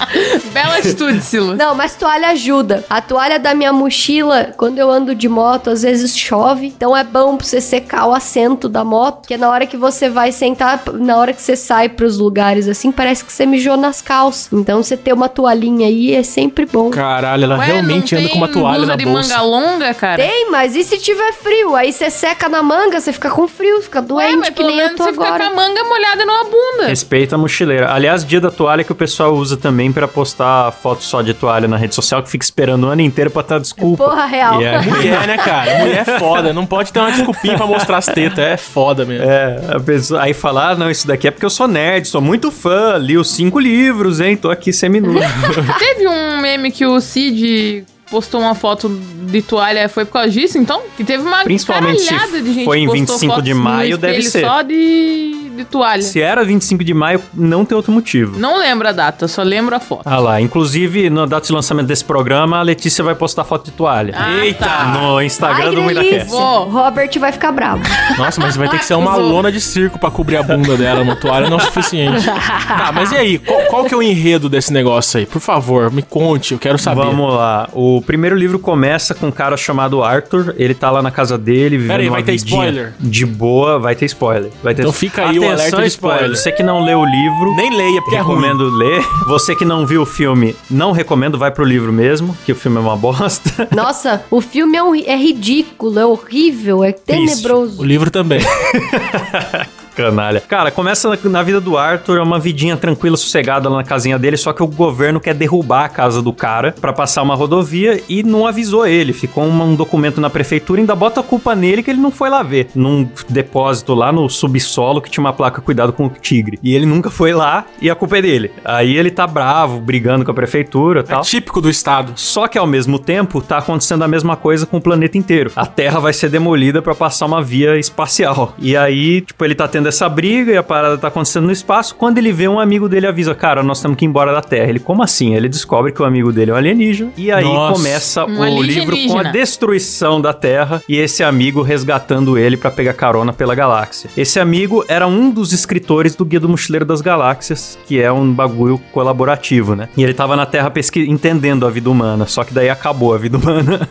Bela 0.52 0.76
atitude, 0.78 1.20
Silas. 1.22 1.56
Não, 1.58 1.74
mas 1.74 1.94
toalha 1.94 2.28
ajuda. 2.28 2.84
A 2.88 3.00
toalha 3.00 3.38
da 3.38 3.54
minha 3.54 3.72
mochila, 3.72 4.52
quando 4.56 4.78
eu 4.78 4.90
ando 4.90 5.14
de 5.14 5.28
moto, 5.28 5.70
às 5.70 5.82
vezes 5.82 6.16
chove. 6.16 6.66
Então 6.66 6.96
é 6.96 7.04
bom 7.04 7.36
pra 7.36 7.46
você 7.46 7.60
secar 7.60 8.06
o 8.06 8.12
assento 8.14 8.68
da 8.68 8.84
moto. 8.84 9.20
Porque 9.20 9.36
na 9.36 9.48
hora 9.50 9.66
que 9.66 9.76
você 9.76 10.08
vai 10.08 10.32
sentar, 10.32 10.82
na 10.94 11.16
hora 11.16 11.32
que 11.32 11.40
você 11.42 11.56
sai 11.56 11.88
pros 11.88 12.18
lugares 12.18 12.68
assim, 12.68 12.90
parece 12.92 13.24
que 13.24 13.32
você 13.32 13.46
mijou 13.46 13.76
nas 13.76 14.00
calças. 14.02 14.48
Então 14.52 14.82
você 14.82 14.96
ter 14.96 15.12
uma 15.12 15.28
toalhinha 15.28 15.86
aí 15.86 16.14
é 16.14 16.22
sempre 16.22 16.66
bom. 16.66 16.90
Caralho, 16.90 17.44
ela 17.44 17.58
Ué, 17.58 17.66
realmente 17.66 18.16
anda 18.16 18.28
com 18.28 18.36
uma 18.36 18.48
tem 18.48 18.60
toalha 18.60 18.76
blusa 18.78 18.90
na 18.92 18.96
de 18.96 19.04
bolsa. 19.04 19.28
manga 19.28 19.42
longa, 19.42 19.94
cara? 19.94 20.22
Tem, 20.22 20.50
mas 20.50 20.74
e 20.74 20.82
se 20.84 20.98
tiver 20.98 21.32
frio? 21.32 21.74
Aí 21.76 21.92
você 21.92 22.10
seca 22.10 22.48
na 22.48 22.62
manga, 22.62 23.00
você 23.00 23.12
fica 23.12 23.30
com 23.30 23.46
frio, 23.46 23.80
fica 23.82 24.00
Ué, 24.00 24.04
doente, 24.06 24.36
mas 24.36 24.48
que 24.48 24.54
pelo 24.54 24.68
nem 24.68 24.78
eu 24.78 24.84
menos 24.86 24.96
tô 24.98 25.04
você 25.04 25.12
fica 25.12 25.24
agora. 25.26 25.44
com 25.44 25.50
a 25.52 25.54
manga 25.56 25.84
molhada 25.84 26.24
numa 26.24 26.44
bunda. 26.44 26.88
Respeita 26.88 27.34
a 27.34 27.38
mochileira. 27.38 27.92
Aliás, 27.92 28.24
dia 28.24 28.40
da 28.40 28.50
toalha 28.50 28.82
que 28.84 28.92
o 28.92 28.94
pessoal 28.94 29.34
usa 29.34 29.56
também 29.56 29.89
pra 29.92 30.06
postar 30.08 30.70
foto 30.72 31.02
só 31.02 31.22
de 31.22 31.34
toalha 31.34 31.66
na 31.68 31.76
rede 31.76 31.94
social, 31.94 32.22
que 32.22 32.30
fica 32.30 32.44
esperando 32.44 32.84
o 32.84 32.88
ano 32.88 33.00
inteiro 33.02 33.30
pra 33.30 33.42
dar 33.42 33.58
desculpa. 33.60 34.04
Porra, 34.04 34.26
real. 34.26 34.60
E 34.60 34.64
é- 34.64 34.80
Mulher, 34.80 35.26
né, 35.28 35.36
cara? 35.38 35.78
Mulher 35.80 36.04
é 36.08 36.18
foda. 36.18 36.52
Não 36.52 36.66
pode 36.66 36.92
ter 36.92 36.98
uma 37.00 37.10
desculpinha 37.12 37.56
pra 37.56 37.66
mostrar 37.66 37.98
as 37.98 38.06
tetas. 38.06 38.38
É 38.38 38.56
foda 38.56 39.04
mesmo. 39.04 39.24
É, 39.28 39.60
a 39.76 39.80
pessoa 39.80 40.22
aí 40.22 40.32
falar, 40.34 40.70
ah, 40.70 40.74
não, 40.76 40.90
isso 40.90 41.06
daqui 41.06 41.28
é 41.28 41.30
porque 41.30 41.44
eu 41.46 41.50
sou 41.50 41.66
nerd, 41.68 42.06
sou 42.08 42.20
muito 42.20 42.50
fã, 42.50 42.96
li 42.98 43.16
os 43.16 43.30
cinco 43.30 43.58
livros, 43.58 44.20
hein, 44.20 44.36
tô 44.36 44.50
aqui 44.50 44.72
seminu. 44.72 45.14
Teve 45.78 46.06
um 46.08 46.40
meme 46.40 46.70
que 46.70 46.84
o 46.86 47.00
Cid 47.00 47.84
postou 48.10 48.40
uma 48.40 48.54
foto 48.54 48.88
de 48.88 49.40
toalha, 49.40 49.88
foi 49.88 50.04
por 50.04 50.14
causa 50.14 50.30
disso, 50.30 50.58
então? 50.58 50.82
Que 50.96 51.04
teve 51.04 51.22
uma 51.22 51.44
Principalmente 51.44 52.04
caralhada 52.04 52.42
de 52.42 52.52
gente 52.54 52.64
foi 52.64 52.78
em 52.80 52.86
que 52.90 52.98
postou 53.06 53.18
25 53.18 53.42
de 53.42 53.54
maio, 53.54 53.96
deve 53.96 54.22
ser. 54.22 54.40
só 54.44 54.62
de, 54.62 55.49
de 55.60 55.70
toalha. 55.70 56.02
Se 56.02 56.20
era 56.20 56.44
25 56.44 56.82
de 56.84 56.94
maio, 56.94 57.22
não 57.34 57.64
tem 57.64 57.76
outro 57.76 57.92
motivo. 57.92 58.38
Não 58.38 58.58
lembro 58.58 58.88
a 58.88 58.92
data, 58.92 59.28
só 59.28 59.42
lembro 59.42 59.74
a 59.74 59.80
foto. 59.80 60.02
Ah 60.04 60.18
lá, 60.18 60.40
inclusive, 60.40 61.08
na 61.10 61.26
data 61.26 61.46
de 61.46 61.52
lançamento 61.52 61.86
desse 61.86 62.04
programa, 62.04 62.58
a 62.58 62.62
Letícia 62.62 63.02
vai 63.04 63.14
postar 63.14 63.44
foto 63.44 63.66
de 63.66 63.72
toalha. 63.72 64.14
Ah, 64.16 64.44
Eita! 64.44 64.64
tá. 64.66 64.84
No 65.00 65.20
Instagram 65.22 65.64
Ai, 65.64 65.70
do 65.70 65.76
que 65.76 65.82
MuidaCast. 65.82 66.32
Robert 66.32 67.10
vai 67.18 67.32
ficar 67.32 67.52
bravo. 67.52 67.82
Nossa, 68.18 68.40
mas 68.40 68.56
vai 68.56 68.68
ter 68.68 68.78
que 68.78 68.84
ser 68.84 68.94
uma 68.94 69.16
lona 69.16 69.50
de 69.50 69.60
circo 69.60 69.98
pra 69.98 70.10
cobrir 70.10 70.36
a 70.36 70.42
bunda 70.42 70.76
dela. 70.76 71.02
Uma 71.02 71.16
toalha 71.16 71.48
não 71.48 71.58
é 71.58 71.62
o 71.62 71.64
suficiente. 71.64 72.24
Tá, 72.24 72.90
mas 72.92 73.12
e 73.12 73.16
aí? 73.16 73.38
Qual, 73.38 73.60
qual 73.66 73.84
que 73.84 73.94
é 73.94 73.96
o 73.96 74.02
enredo 74.02 74.48
desse 74.48 74.72
negócio 74.72 75.18
aí? 75.18 75.26
Por 75.26 75.40
favor, 75.40 75.90
me 75.90 76.02
conte, 76.02 76.52
eu 76.52 76.58
quero 76.58 76.78
saber. 76.78 77.00
Vamos 77.04 77.34
lá. 77.34 77.68
O 77.72 78.02
primeiro 78.02 78.36
livro 78.36 78.58
começa 78.58 79.14
com 79.14 79.28
um 79.28 79.30
cara 79.30 79.56
chamado 79.56 80.02
Arthur. 80.02 80.54
Ele 80.56 80.74
tá 80.74 80.90
lá 80.90 81.02
na 81.02 81.10
casa 81.10 81.36
dele, 81.38 81.76
vivendo 81.76 81.88
Pera 81.90 82.02
aí, 82.02 82.08
uma 82.08 82.16
vai 82.16 82.22
ter 82.22 82.34
spoiler? 82.34 82.92
De 82.98 83.26
boa, 83.26 83.78
vai 83.78 83.94
ter 83.94 84.06
spoiler. 84.06 84.50
Vai 84.62 84.74
ter 84.74 84.82
Então 84.82 84.92
fica 84.92 85.28
aí 85.28 85.38
o 85.38 85.49
Atenção, 85.52 85.78
alerta 85.78 85.82
de 85.82 85.88
spoiler. 85.88 86.30
Você 86.30 86.52
que 86.52 86.62
não 86.62 86.84
leu 86.84 87.00
o 87.00 87.04
livro, 87.04 87.54
Nem 87.56 87.76
leia, 87.76 88.00
porque 88.02 88.16
é 88.16 88.20
ruim. 88.20 88.36
recomendo 88.40 88.68
ler. 88.76 89.04
Você 89.26 89.54
que 89.54 89.64
não 89.64 89.86
viu 89.86 90.02
o 90.02 90.06
filme, 90.06 90.54
não 90.70 90.92
recomendo, 90.92 91.38
vai 91.38 91.50
pro 91.50 91.64
livro 91.64 91.92
mesmo, 91.92 92.36
que 92.44 92.52
o 92.52 92.54
filme 92.56 92.76
é 92.78 92.80
uma 92.80 92.96
bosta. 92.96 93.68
Nossa, 93.74 94.22
o 94.30 94.40
filme 94.40 94.76
é, 94.76 94.82
um 94.82 94.94
é 94.94 95.16
ridículo, 95.16 95.98
é 95.98 96.06
horrível, 96.06 96.82
é 96.84 96.90
O 96.90 96.92
tenebroso. 96.94 97.82
livro 97.84 98.10
também. 98.10 98.40
Canalha. 99.94 100.40
Cara, 100.46 100.70
começa 100.70 101.08
na, 101.08 101.16
na 101.30 101.42
vida 101.42 101.60
do 101.60 101.76
Arthur, 101.76 102.18
é 102.18 102.22
uma 102.22 102.38
vidinha 102.38 102.76
tranquila, 102.76 103.16
sossegada 103.16 103.68
lá 103.68 103.76
na 103.78 103.84
casinha 103.84 104.18
dele, 104.18 104.36
só 104.36 104.52
que 104.52 104.62
o 104.62 104.66
governo 104.66 105.20
quer 105.20 105.34
derrubar 105.34 105.84
a 105.84 105.88
casa 105.88 106.22
do 106.22 106.32
cara 106.32 106.74
pra 106.80 106.92
passar 106.92 107.22
uma 107.22 107.34
rodovia 107.34 108.00
e 108.08 108.22
não 108.22 108.46
avisou 108.46 108.86
ele. 108.86 109.12
Ficou 109.12 109.46
uma- 109.46 109.64
um 109.64 109.74
documento 109.74 110.20
na 110.20 110.30
prefeitura, 110.30 110.80
ainda 110.80 110.94
bota 110.94 111.20
a 111.20 111.22
culpa 111.22 111.54
nele 111.54 111.82
que 111.82 111.90
ele 111.90 112.00
não 112.00 112.10
foi 112.10 112.30
lá 112.30 112.42
ver. 112.42 112.68
Num 112.74 113.08
depósito 113.28 113.94
lá 113.94 114.12
no 114.12 114.28
subsolo 114.28 115.00
que 115.00 115.10
tinha 115.10 115.22
uma 115.24 115.32
placa 115.32 115.60
cuidado 115.60 115.92
com 115.92 116.06
o 116.06 116.10
tigre. 116.10 116.58
E 116.62 116.74
ele 116.74 116.86
nunca 116.86 117.10
foi 117.10 117.32
lá 117.32 117.64
e 117.80 117.90
a 117.90 117.94
culpa 117.94 118.18
é 118.18 118.22
dele. 118.22 118.50
Aí 118.64 118.96
ele 118.96 119.10
tá 119.10 119.26
bravo, 119.26 119.80
brigando 119.80 120.24
com 120.24 120.30
a 120.30 120.34
prefeitura 120.34 121.00
e 121.00 121.02
É 121.02 121.06
tal. 121.06 121.22
típico 121.22 121.60
do 121.60 121.68
estado. 121.70 122.12
Só 122.16 122.46
que 122.48 122.58
ao 122.58 122.66
mesmo 122.66 122.98
tempo 122.98 123.40
tá 123.40 123.58
acontecendo 123.58 124.02
a 124.04 124.08
mesma 124.08 124.36
coisa 124.36 124.66
com 124.66 124.76
o 124.76 124.80
planeta 124.80 125.16
inteiro. 125.18 125.50
A 125.56 125.66
Terra 125.66 125.98
vai 126.00 126.12
ser 126.12 126.28
demolida 126.28 126.80
pra 126.82 126.94
passar 126.94 127.26
uma 127.26 127.42
via 127.42 127.76
espacial. 127.78 128.54
E 128.58 128.76
aí, 128.76 129.20
tipo, 129.20 129.44
ele 129.44 129.54
tá 129.54 129.66
tendo 129.68 129.79
tendo 129.80 129.88
essa 129.88 130.08
briga 130.10 130.52
e 130.52 130.56
a 130.58 130.62
parada 130.62 130.98
tá 130.98 131.08
acontecendo 131.08 131.46
no 131.46 131.52
espaço. 131.52 131.94
Quando 131.94 132.18
ele 132.18 132.30
vê 132.32 132.46
um 132.46 132.60
amigo 132.60 132.86
dele 132.86 133.06
avisa, 133.06 133.34
cara, 133.34 133.62
nós 133.62 133.80
temos 133.80 133.96
que 133.96 134.04
ir 134.04 134.08
embora 134.08 134.30
da 134.30 134.42
Terra. 134.42 134.68
Ele, 134.68 134.78
como 134.78 135.02
assim? 135.02 135.34
Ele 135.34 135.48
descobre 135.48 135.90
que 135.90 136.02
o 136.02 136.04
amigo 136.04 136.30
dele 136.32 136.50
é 136.50 136.54
um 136.54 136.56
alienígena. 136.58 137.10
E 137.16 137.32
aí 137.32 137.44
Nossa. 137.44 137.72
começa 137.74 138.26
Um 138.26 138.56
o 138.56 138.62
livro 138.62 138.94
com 139.08 139.18
a 139.18 139.22
destruição 139.22 140.20
da 140.20 140.34
Terra 140.34 140.82
e 140.86 140.98
esse 140.98 141.24
amigo 141.24 141.62
resgatando 141.62 142.36
ele 142.36 142.58
pra 142.58 142.70
pegar 142.70 142.92
carona 142.92 143.32
pela 143.32 143.54
galáxia. 143.54 144.10
Esse 144.16 144.38
amigo 144.38 144.84
era 144.86 145.06
um 145.06 145.30
dos 145.30 145.52
escritores 145.54 146.14
do 146.14 146.24
Guia 146.26 146.40
do 146.40 146.48
Mochileiro 146.48 146.84
das 146.84 147.00
Galáxias, 147.00 147.78
que 147.86 147.98
é 148.00 148.12
um 148.12 148.30
bagulho 148.30 148.78
colaborativo, 148.92 149.74
né? 149.74 149.88
E 149.96 150.02
ele 150.02 150.12
tava 150.12 150.36
na 150.36 150.44
Terra 150.44 150.70
pesqui- 150.70 151.08
entendendo 151.08 151.66
a 151.66 151.70
vida 151.70 151.88
humana, 151.88 152.26
só 152.26 152.44
que 152.44 152.52
daí 152.52 152.68
acabou 152.68 153.14
a 153.14 153.18
vida 153.18 153.38
humana. 153.38 153.80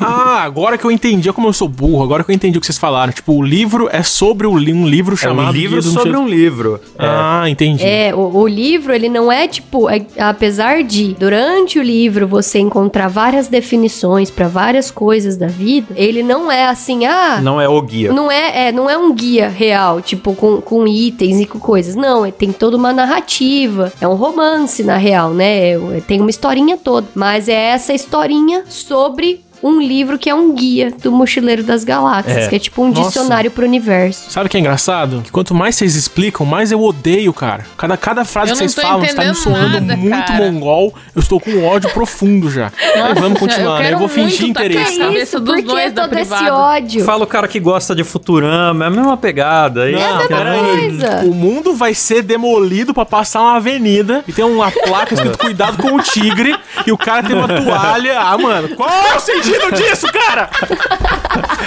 Ah, 0.00 0.42
agora 0.42 0.76
que 0.78 0.84
eu 0.84 0.90
entendi, 0.90 1.32
como 1.32 1.48
eu 1.48 1.52
sou 1.52 1.68
burro, 1.68 2.02
agora 2.02 2.24
que 2.24 2.30
eu 2.30 2.34
entendi 2.34 2.56
o 2.58 2.60
que 2.60 2.66
vocês 2.66 2.78
falaram. 2.78 3.12
Tipo, 3.12 3.34
o 3.34 3.42
livro 3.42 3.88
é 3.92 4.02
sobre 4.02 4.46
um 4.46 4.56
livro 4.90 5.14
é 5.14 5.16
chamado 5.16 5.48
um 5.50 5.58
livro 5.58 5.82
sobre 5.82 6.16
um 6.16 6.26
livro. 6.28 6.80
É. 6.98 7.06
Ah, 7.06 7.44
entendi. 7.48 7.84
É, 7.84 8.14
o, 8.14 8.36
o 8.36 8.46
livro, 8.48 8.92
ele 8.92 9.08
não 9.08 9.30
é 9.30 9.46
tipo, 9.48 9.88
é- 9.88 10.04
apesar 10.18 10.82
de 10.82 11.14
durante 11.18 11.78
o 11.78 11.82
livro 11.82 12.26
você 12.26 12.58
encontrar 12.58 13.08
várias 13.08 13.48
definições 13.48 14.30
pra 14.30 14.48
várias 14.48 14.90
coisas 14.90 15.36
da 15.36 15.46
vida, 15.46 15.88
ele 15.96 16.22
não 16.22 16.50
é 16.50 16.66
assim, 16.66 17.06
ah, 17.06 17.40
Não 17.42 17.60
é 17.60 17.68
o 17.68 17.80
guia. 17.82 18.12
Não 18.12 18.30
é, 18.30 18.68
é, 18.68 18.72
não 18.72 18.88
é 18.90 18.96
um 18.98 19.12
guia 19.14 19.48
real, 19.48 20.00
tipo, 20.00 20.34
com, 20.34 20.60
com 20.60 20.86
itens 20.86 21.40
e 21.40 21.46
com 21.46 21.58
coisas. 21.58 21.94
Não, 21.94 22.24
é- 22.24 22.30
tem 22.30 22.52
toda 22.52 22.76
uma 22.76 22.92
narrativa. 22.92 23.92
É 24.00 24.08
um 24.08 24.14
romance, 24.14 24.82
na 24.82 24.96
real, 24.96 25.32
né? 25.32 25.70
É- 25.72 26.02
tem 26.06 26.20
uma 26.20 26.30
historinha 26.30 26.76
toda. 26.76 27.06
Mas 27.14 27.48
é 27.48 27.54
essa 27.70 27.92
historinha 27.92 28.64
sobre 28.68 29.40
um 29.62 29.80
livro 29.80 30.18
que 30.18 30.28
é 30.30 30.34
um 30.34 30.54
guia 30.54 30.90
do 31.02 31.12
Mochileiro 31.12 31.62
das 31.62 31.84
Galáxias, 31.84 32.36
É. 32.46 32.48
que 32.48 32.56
é 32.56 32.58
tipo 32.58 32.82
um 32.82 32.88
Nossa. 32.88 33.02
dicionário 33.08 33.50
pro 33.50 33.64
universo. 33.64 34.30
Sabe 34.30 34.46
o 34.46 34.48
que 34.48 34.56
é 34.56 34.60
engraçado? 34.60 35.20
Que 35.22 35.30
quanto 35.30 35.54
mais 35.54 35.74
vocês 35.76 35.94
explicam, 35.96 36.46
mais 36.46 36.72
eu 36.72 36.80
odeio, 36.82 37.32
cara. 37.32 37.64
Cada, 37.76 37.96
cada 37.96 38.24
frase 38.24 38.50
Eu 38.52 38.56
que 38.56 38.58
vocês 38.68 38.74
falam 38.74 39.04
está 39.04 39.24
me 39.24 39.34
soando 39.34 39.80
nada, 39.80 39.96
muito 39.96 40.16
cara. 40.26 40.50
mongol. 40.50 40.94
Eu 41.14 41.20
estou 41.20 41.38
com 41.40 41.50
um 41.50 41.64
ódio 41.66 41.90
profundo 41.94 42.50
já. 42.50 42.72
Mas 42.96 43.18
vamos 43.20 43.38
continuar, 43.38 43.78
né? 43.78 43.82
quero 43.84 43.94
Eu 43.96 43.98
vou 43.98 44.08
fingir 44.08 44.48
interesse. 44.48 44.98
tá? 44.98 45.08
dos 45.10 45.30
Por 45.40 45.56
que 45.62 45.90
da 45.90 46.08
todo 46.08 46.18
esse 46.18 46.50
ódio? 46.50 47.04
Fala 47.04 47.24
o 47.24 47.26
cara 47.26 47.46
que 47.46 47.60
gosta 47.60 47.94
de 47.94 48.02
Futurama, 48.04 48.84
é 48.84 48.88
a 48.88 48.90
mesma 48.90 49.16
pegada. 49.16 49.82
Aí, 49.84 49.92
Não, 49.92 50.00
mesma 50.18 50.28
peraí. 50.28 50.60
coisa. 50.60 51.20
O 51.26 51.34
mundo 51.34 51.74
vai 51.74 51.92
ser 51.94 52.22
demolido 52.22 52.94
pra 52.94 53.04
passar 53.04 53.40
uma 53.42 53.56
avenida 53.56 54.24
e 54.26 54.32
tem 54.32 54.44
uma 54.44 54.70
placa 54.70 55.14
escrito 55.14 55.38
cuidado 55.38 55.76
com 55.82 55.94
o 55.96 56.02
tigre 56.02 56.56
e 56.86 56.92
o 56.92 56.96
cara 56.98 57.22
tem 57.22 57.36
uma 57.36 57.48
toalha. 57.60 58.18
Ah, 58.20 58.38
mano, 58.38 58.68
qual 58.76 58.88
é 58.88 59.16
o 59.16 59.20
sentido 59.20 59.49
disso, 59.74 60.06
cara? 60.12 60.50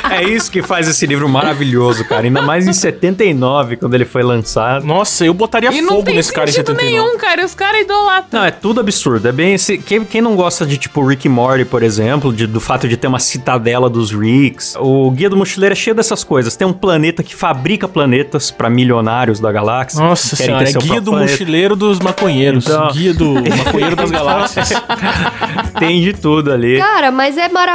É 0.09 0.23
isso 0.23 0.51
que 0.51 0.61
faz 0.61 0.87
esse 0.87 1.05
livro 1.05 1.27
maravilhoso, 1.27 2.05
cara. 2.05 2.23
Ainda 2.23 2.41
mais 2.41 2.67
em 2.67 2.73
79, 2.73 3.77
quando 3.77 3.93
ele 3.95 4.05
foi 4.05 4.21
lançado. 4.23 4.85
Nossa, 4.85 5.25
eu 5.25 5.33
botaria 5.33 5.71
E 5.71 5.81
não 5.81 5.89
fogo 5.89 6.03
tem 6.03 6.15
nesse 6.15 6.31
cara 6.31 6.49
em 6.49 6.53
sentido 6.53 6.75
79. 6.75 6.91
nenhum, 7.07 7.17
cara. 7.17 7.43
Os 7.45 7.55
caras 7.55 7.81
idolatram. 7.81 8.39
Não, 8.39 8.45
é 8.45 8.51
tudo 8.51 8.79
absurdo. 8.79 9.27
É 9.27 9.31
bem 9.31 9.53
esse. 9.55 9.77
Quem, 9.77 10.03
quem 10.05 10.21
não 10.21 10.35
gosta 10.35 10.65
de, 10.65 10.77
tipo, 10.77 11.03
Rick 11.05 11.25
e 11.27 11.29
Morty, 11.29 11.65
por 11.65 11.83
exemplo, 11.83 12.31
de- 12.33 12.47
do 12.47 12.59
fato 12.59 12.87
de 12.87 12.95
ter 12.97 13.07
uma 13.07 13.19
citadela 13.19 13.89
dos 13.89 14.11
Ricks. 14.11 14.75
O 14.79 15.09
Guia 15.11 15.29
do 15.29 15.37
Mochileiro 15.37 15.73
é 15.73 15.75
cheio 15.75 15.95
dessas 15.95 16.23
coisas. 16.23 16.55
Tem 16.55 16.67
um 16.67 16.73
planeta 16.73 17.23
que 17.23 17.35
fabrica 17.35 17.87
planetas 17.87 18.51
pra 18.51 18.69
milionários 18.69 19.39
da 19.39 19.51
galáxia. 19.51 19.99
Nossa 20.01 20.35
que 20.35 20.43
senhora, 20.43 20.69
é 20.69 20.73
guia 20.73 21.01
do 21.01 21.11
planeta. 21.11 21.31
mochileiro 21.31 21.75
dos 21.75 21.99
maconheiros. 21.99 22.65
Então- 22.65 22.91
Guia 22.91 23.13
do 23.13 23.33
maconheiro 23.65 23.95
das 23.95 24.11
galáxias. 24.11 24.69
Tem 25.79 26.01
de 26.01 26.13
tudo 26.13 26.51
ali. 26.51 26.77
Cara, 26.77 27.11
mas 27.11 27.37
é 27.37 27.49
maravilhoso, 27.49 27.72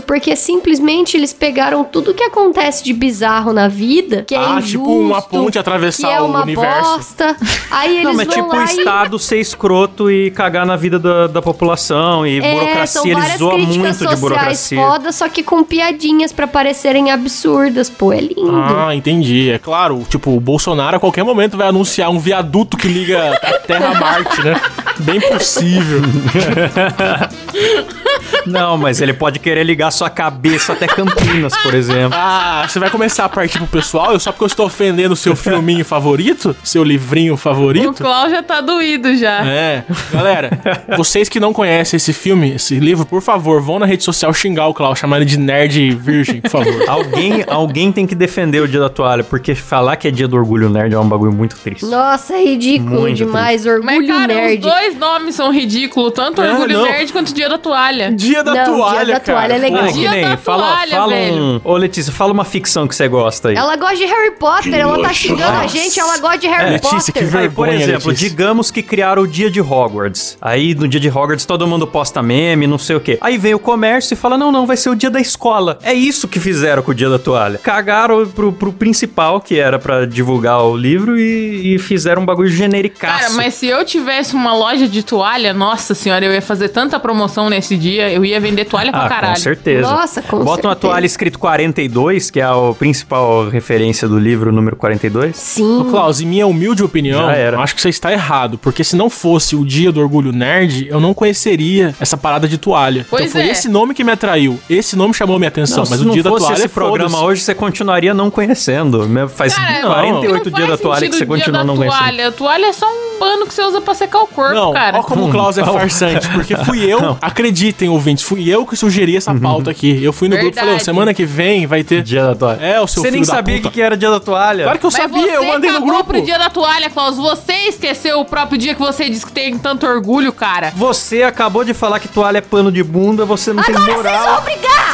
porque 0.00 0.36
simplesmente 0.36 1.16
eles 1.16 1.32
pegaram 1.32 1.84
tudo 1.84 2.14
que 2.14 2.22
acontece 2.22 2.84
de 2.84 2.92
bizarro 2.92 3.52
na 3.52 3.68
vida, 3.68 4.24
que 4.26 4.34
é 4.34 4.38
Ah, 4.38 4.58
injusto, 4.58 4.78
tipo 4.78 4.98
uma 5.00 5.22
ponte 5.22 5.58
atravessar 5.58 6.08
que 6.08 6.14
é 6.14 6.20
o 6.20 6.26
uma 6.26 6.42
universo. 6.42 6.96
bosta. 6.96 7.36
Aí 7.70 7.92
eles 7.98 8.04
Não, 8.04 8.14
mas 8.14 8.26
vão 8.26 8.36
tipo 8.36 8.48
o 8.48 8.56
lá 8.56 8.62
e 8.62 8.64
Estado 8.78 9.18
ser 9.18 9.40
escroto 9.40 10.10
e 10.10 10.30
cagar 10.30 10.66
na 10.66 10.76
vida 10.76 10.98
da, 10.98 11.26
da 11.26 11.42
população. 11.42 12.26
E 12.26 12.38
É, 12.40 12.52
burocracia, 12.54 13.02
ele 13.12 13.20
várias 13.20 13.38
zoa 13.38 13.54
críticas 13.54 13.76
muito 14.00 14.14
de 14.14 14.20
burocracia. 14.20 14.80
foda, 14.82 15.12
só 15.12 15.28
que 15.28 15.42
com 15.42 15.62
piadinhas 15.64 16.32
pra 16.32 16.46
parecerem 16.46 17.10
absurdas. 17.10 17.88
Pô, 17.90 18.12
é 18.12 18.20
lindo. 18.20 18.50
Ah, 18.52 18.94
entendi. 18.94 19.50
É 19.50 19.58
claro, 19.58 20.04
tipo, 20.08 20.30
o 20.36 20.40
Bolsonaro 20.40 20.96
a 20.96 21.00
qualquer 21.00 21.24
momento 21.24 21.56
vai 21.56 21.68
anunciar 21.68 22.10
um 22.10 22.18
viaduto 22.18 22.76
que 22.76 22.88
liga 22.88 23.38
a 23.42 23.58
Terra 23.60 23.90
a 23.90 23.94
Marte, 24.00 24.42
né? 24.42 24.60
Bem 25.00 25.20
possível. 25.20 26.00
Não, 28.46 28.76
mas 28.76 29.00
ele 29.00 29.12
pode 29.12 29.38
querer 29.38 29.64
ligar 29.64 29.90
sua 29.90 30.08
cabeça 30.10 30.72
até 30.72 30.86
Campinas, 30.86 31.56
por 31.62 31.74
exemplo. 31.74 32.16
Ah, 32.18 32.64
você 32.68 32.78
vai 32.78 32.90
começar 32.90 33.24
a 33.24 33.28
partir 33.28 33.58
pro 33.58 33.66
pessoal? 33.66 34.12
Eu 34.12 34.20
só 34.20 34.30
porque 34.32 34.44
eu 34.44 34.48
estou 34.48 34.66
ofendendo 34.66 35.14
o 35.14 35.16
seu 35.16 35.34
filminho 35.36 35.84
favorito? 35.84 36.54
Seu 36.62 36.82
livrinho 36.84 37.34
O 37.34 37.36
favorito? 37.36 37.94
Klaus 38.02 38.30
já 38.30 38.42
tá 38.42 38.60
doído 38.60 39.16
já. 39.16 39.44
É, 39.46 39.84
galera, 40.12 40.50
vocês 40.96 41.28
que 41.28 41.40
não 41.40 41.52
conhecem 41.52 41.96
esse 41.96 42.12
filme, 42.12 42.54
esse 42.54 42.78
livro, 42.78 43.04
por 43.06 43.22
favor, 43.22 43.60
vão 43.60 43.78
na 43.78 43.86
rede 43.86 44.04
social 44.04 44.32
xingar 44.32 44.66
o 44.68 44.74
Klaus, 44.74 44.98
chamar 44.98 45.16
ele 45.16 45.24
de 45.24 45.38
nerd 45.38 45.90
virgem, 45.94 46.40
por 46.40 46.50
favor. 46.50 46.66
Alguém, 46.88 47.44
alguém 47.48 47.92
tem 47.92 48.06
que 48.06 48.14
defender 48.14 48.60
o 48.60 48.68
dia 48.68 48.80
da 48.80 48.88
toalha, 48.88 49.22
porque 49.24 49.54
falar 49.54 49.96
que 49.96 50.08
é 50.08 50.10
dia 50.10 50.26
do 50.28 50.36
orgulho 50.36 50.68
nerd 50.68 50.94
é 50.94 50.98
um 50.98 51.08
bagulho 51.08 51.32
muito 51.32 51.56
triste. 51.56 51.84
Nossa, 51.86 52.34
é 52.34 52.42
ridículo 52.44 53.02
Muito 53.02 53.16
demais. 53.16 53.64
Mas, 53.64 53.66
Orgulho 53.66 54.06
cara, 54.08 54.26
nerd. 54.34 54.64
os 54.64 54.72
dois 54.72 54.96
nomes 54.98 55.34
são 55.34 55.52
ridículos. 55.52 56.12
Tanto 56.12 56.42
É, 56.42 56.52
Orgulho 56.52 56.78
não. 56.78 56.84
Nerd 56.84 57.12
quanto 57.12 57.32
Dia 57.34 57.48
da 57.48 57.58
Toalha. 57.58 58.12
Dia 58.12 58.35
da 58.42 58.54
Não, 58.54 58.64
Dia 58.64 58.74
toalha, 58.74 59.14
da 59.14 59.20
cara. 59.20 59.38
Toalha 59.38 59.52
é 59.54 59.58
legal. 59.58 59.84
Ah, 59.84 59.92
Dia 59.92 60.08
que 60.10 60.14
nem, 60.16 60.28
da 60.28 60.36
fala, 60.36 60.62
toalha, 60.68 60.90
fala 60.96 61.08
velho. 61.12 61.36
um... 61.42 61.60
Ô, 61.64 61.76
Letícia, 61.76 62.12
fala 62.12 62.32
uma 62.32 62.44
ficção 62.44 62.86
que 62.88 62.94
você 62.94 63.08
gosta 63.08 63.48
aí. 63.50 63.56
Ela 63.56 63.76
gosta 63.76 63.96
de 63.96 64.04
Harry 64.04 64.32
Potter, 64.32 64.74
ela 64.74 65.00
tá 65.02 65.12
xingando 65.12 65.58
a 65.58 65.66
gente, 65.66 65.98
ela 65.98 66.18
gosta 66.18 66.38
de 66.38 66.46
Harry 66.48 66.70
Letícia, 66.72 67.12
que 67.12 67.20
Potter. 67.20 67.38
Aí, 67.40 67.48
por 67.48 67.66
vergonha, 67.66 67.74
exemplo, 67.84 68.08
Letícia. 68.10 68.28
digamos 68.28 68.70
que 68.70 68.82
criaram 68.82 69.22
o 69.22 69.26
dia 69.28 69.50
de 69.50 69.60
Hogwarts. 69.60 70.36
Aí, 70.40 70.74
no 70.74 70.86
dia 70.88 71.00
de 71.00 71.08
Hogwarts, 71.08 71.44
todo 71.44 71.66
mundo 71.66 71.86
posta 71.86 72.22
meme, 72.22 72.66
não 72.66 72.78
sei 72.78 72.96
o 72.96 73.00
quê. 73.00 73.18
Aí 73.20 73.38
vem 73.38 73.54
o 73.54 73.58
comércio 73.58 74.14
e 74.14 74.16
fala, 74.16 74.36
não, 74.36 74.50
não, 74.52 74.66
vai 74.66 74.76
ser 74.76 74.90
o 74.90 74.94
dia 74.94 75.10
da 75.10 75.20
escola. 75.20 75.78
É 75.82 75.94
isso 75.94 76.28
que 76.28 76.38
fizeram 76.40 76.82
com 76.82 76.90
o 76.90 76.94
dia 76.94 77.08
da 77.08 77.18
toalha. 77.18 77.58
Cagaram 77.58 78.26
pro, 78.26 78.52
pro 78.52 78.72
principal, 78.72 79.40
que 79.40 79.58
era 79.58 79.78
pra 79.78 80.04
divulgar 80.06 80.62
o 80.62 80.76
livro, 80.76 81.18
e, 81.18 81.74
e 81.74 81.78
fizeram 81.78 82.22
um 82.22 82.26
bagulho 82.26 82.48
genericaço. 82.50 83.20
Cara, 83.24 83.30
mas 83.34 83.54
se 83.54 83.66
eu 83.66 83.84
tivesse 83.84 84.34
uma 84.34 84.54
loja 84.54 84.88
de 84.88 85.02
toalha, 85.02 85.52
nossa 85.54 85.94
senhora, 85.94 86.24
eu 86.24 86.32
ia 86.32 86.42
fazer 86.42 86.68
tanta 86.68 86.98
promoção 86.98 87.48
nesse 87.48 87.76
dia, 87.76 88.10
eu 88.10 88.24
ia 88.26 88.40
vender 88.40 88.64
toalha 88.66 88.90
pra 88.92 89.04
Ah, 89.06 89.08
caralho. 89.08 89.34
com 89.34 89.40
certeza. 89.40 89.82
Nossa, 89.90 90.22
com 90.22 90.38
Bota 90.38 90.48
uma 90.48 90.54
certeza. 90.54 90.76
toalha 90.76 91.06
escrito 91.06 91.38
42, 91.38 92.30
que 92.30 92.40
é 92.40 92.44
a 92.44 92.54
principal 92.78 93.48
referência 93.48 94.08
do 94.08 94.18
livro, 94.18 94.52
número 94.52 94.76
42. 94.76 95.36
Sim. 95.36 95.80
Ô, 95.80 95.84
Klaus, 95.86 96.20
em 96.20 96.26
minha 96.26 96.46
humilde 96.46 96.82
opinião, 96.82 97.28
acho 97.60 97.74
que 97.74 97.80
você 97.80 97.88
está 97.88 98.12
errado. 98.12 98.58
Porque 98.58 98.82
se 98.84 98.96
não 98.96 99.08
fosse 99.10 99.54
o 99.56 99.64
dia 99.64 99.90
do 99.92 100.00
orgulho 100.00 100.32
nerd, 100.32 100.86
eu 100.88 101.00
não 101.00 101.12
conheceria 101.14 101.94
essa 102.00 102.16
parada 102.16 102.48
de 102.48 102.58
toalha. 102.58 103.06
Pois 103.08 103.22
então 103.26 103.40
foi 103.40 103.48
é. 103.48 103.52
esse 103.52 103.68
nome 103.68 103.94
que 103.94 104.02
me 104.04 104.12
atraiu. 104.12 104.58
Esse 104.68 104.96
nome 104.96 105.14
chamou 105.14 105.38
minha 105.38 105.48
atenção. 105.48 105.84
Não, 105.84 105.90
mas 105.90 105.98
se 105.98 106.04
o 106.04 106.08
não 106.08 106.14
dia 106.14 106.22
da 106.22 106.30
fosse 106.30 106.42
toalha 106.46 106.56
esse 106.56 106.64
é 106.64 106.68
programa 106.68 107.10
foda-se. 107.10 107.24
hoje, 107.30 107.42
você 107.42 107.54
continuaria 107.54 108.14
não 108.14 108.30
conhecendo. 108.30 109.06
Me- 109.08 109.28
Faz 109.28 109.54
Cara, 109.54 109.82
48 109.86 110.50
não 110.50 110.56
dias 110.56 110.68
da 110.68 110.76
toalha 110.78 111.08
que 111.08 111.16
você 111.16 111.26
continua 111.26 111.64
não 111.64 111.76
conhecendo. 111.76 111.98
toalha. 112.00 112.28
A 112.28 112.32
toalha 112.32 112.66
é 112.66 112.72
só 112.72 112.86
um 112.86 113.05
pano 113.18 113.46
que 113.46 113.54
você 113.54 113.62
usa 113.62 113.80
pra 113.80 113.94
secar 113.94 114.20
o 114.20 114.26
corpo, 114.26 114.54
Não, 114.54 114.72
cara. 114.72 114.98
ó 114.98 115.02
como 115.02 115.26
o 115.26 115.30
Klaus 115.30 115.58
é 115.58 115.64
farsante, 115.64 116.28
porque 116.28 116.56
fui 116.56 116.84
eu, 116.84 117.16
acreditem, 117.22 117.88
ouvintes, 117.88 118.24
fui 118.24 118.48
eu 118.48 118.66
que 118.66 118.76
sugeri 118.76 119.16
essa 119.16 119.34
pauta 119.34 119.70
aqui. 119.70 120.02
Eu 120.02 120.12
fui 120.12 120.28
no 120.28 120.36
grupo 120.36 120.52
e 120.52 120.54
falei, 120.54 120.70
Verdade. 120.70 120.84
semana 120.84 121.14
que 121.14 121.24
vem 121.24 121.66
vai 121.66 121.82
ter... 121.82 122.02
Dia 122.02 122.24
da 122.26 122.34
toalha. 122.34 122.60
É, 122.64 122.80
o 122.80 122.86
seu 122.86 123.02
Você 123.02 123.10
nem 123.10 123.24
sabia 123.24 123.60
que 123.60 123.70
que 123.70 123.80
era 123.82 123.96
dia 123.96 124.10
da 124.10 124.20
toalha. 124.20 124.64
Claro 124.64 124.78
que 124.78 124.86
eu 124.86 124.90
Mas 124.92 125.02
sabia, 125.02 125.32
eu 125.34 125.44
mandei 125.44 125.70
no 125.72 125.80
grupo. 125.80 126.04
pro 126.04 126.22
dia 126.22 126.38
da 126.38 126.48
toalha, 126.50 126.88
Klaus. 126.90 127.16
Você 127.16 127.52
esqueceu 127.68 128.20
o 128.20 128.24
próprio 128.24 128.58
dia 128.58 128.74
que 128.74 128.80
você 128.80 129.08
disse 129.10 129.26
que 129.26 129.32
tem 129.32 129.58
tanto 129.58 129.86
orgulho, 129.86 130.32
cara. 130.32 130.72
Você 130.76 131.22
acabou 131.22 131.64
de 131.64 131.74
falar 131.74 131.98
que 132.00 132.08
toalha 132.08 132.38
é 132.38 132.40
pano 132.40 132.70
de 132.70 132.82
bunda, 132.82 133.24
você 133.24 133.52
não 133.52 133.62
tem 133.62 133.74
moral. 133.74 134.42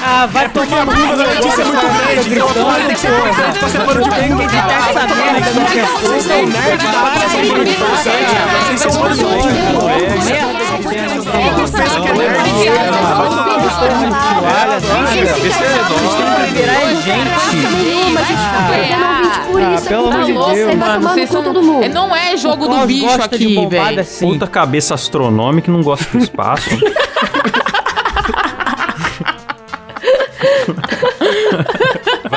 Ah, 0.04 0.26
vai 0.26 0.48
porque 0.48 0.74
a 0.74 0.84
bunda 0.84 1.16
da 1.16 1.24
Letícia 1.24 1.62
é 1.62 1.64
muito 1.64 1.80
grande, 1.80 2.34
então 2.34 2.48
a 2.48 2.52
toalha 2.54 2.84
tem 2.86 2.94
que 2.94 3.00
ser 3.00 3.10
perfeita. 3.12 3.68
Você 3.68 3.78
pode 3.78 4.10
ter 4.10 4.10
que 4.10 4.42
editar 4.42 4.88
essa 4.90 5.06
merda 5.14 5.40
que 5.40 5.54
não 5.58 5.64
quer 5.66 5.86
Vocês 5.86 6.22
são 6.24 6.46
nerd 6.46 6.84
para 6.86 7.14
essa 7.24 7.38
Vocês 8.78 8.92
são 8.92 9.02
doidos. 9.16 10.26
Nenhuma, 16.82 18.20
a 18.20 18.24
gente 18.24 18.40
tá 18.40 18.68
perdendo 18.70 19.04
ouvinte 19.06 19.40
por 19.50 19.62
Ah, 19.62 19.74
isso. 19.74 19.88
pelo 19.88 20.06
amor 20.08 20.18
tá 20.20 20.24
de 20.24 20.32
Deus, 20.32 20.76
Mano, 20.76 20.80
tomar 20.80 20.98
no 21.00 21.08
vocês 21.08 21.28
cu 21.28 21.32
são... 21.34 21.42
todo 21.44 21.62
mundo. 21.62 21.88
Não 21.88 22.16
é 22.16 22.36
jogo 22.36 22.66
do 22.68 22.86
bicho 22.86 23.16
de 23.16 23.22
aqui, 23.22 23.66
velho. 23.66 24.00
assim. 24.00 24.28
Puta 24.32 24.46
cabeça 24.46 24.94
astronômica 24.94 25.62
que 25.66 25.70
não 25.70 25.82
gosta 25.82 26.06
do 26.10 26.18
espaço. 26.22 26.70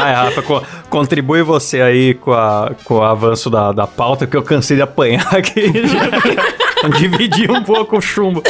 Vai, 0.06 0.14
Rafa, 0.14 0.42
co- 0.44 0.62
contribui 0.88 1.42
você 1.42 1.82
aí 1.82 2.14
com, 2.14 2.32
a, 2.32 2.72
com 2.84 2.96
o 3.00 3.04
avanço 3.04 3.50
da, 3.50 3.72
da 3.72 3.88
pauta, 3.88 4.28
que 4.28 4.38
eu 4.38 4.44
cansei 4.44 4.76
de 4.78 4.84
apanhar 4.84 5.34
aqui. 5.36 5.72
Dividir 7.00 7.50
um 7.50 7.64
pouco 7.64 7.98
o 7.98 8.02
chumbo. 8.02 8.44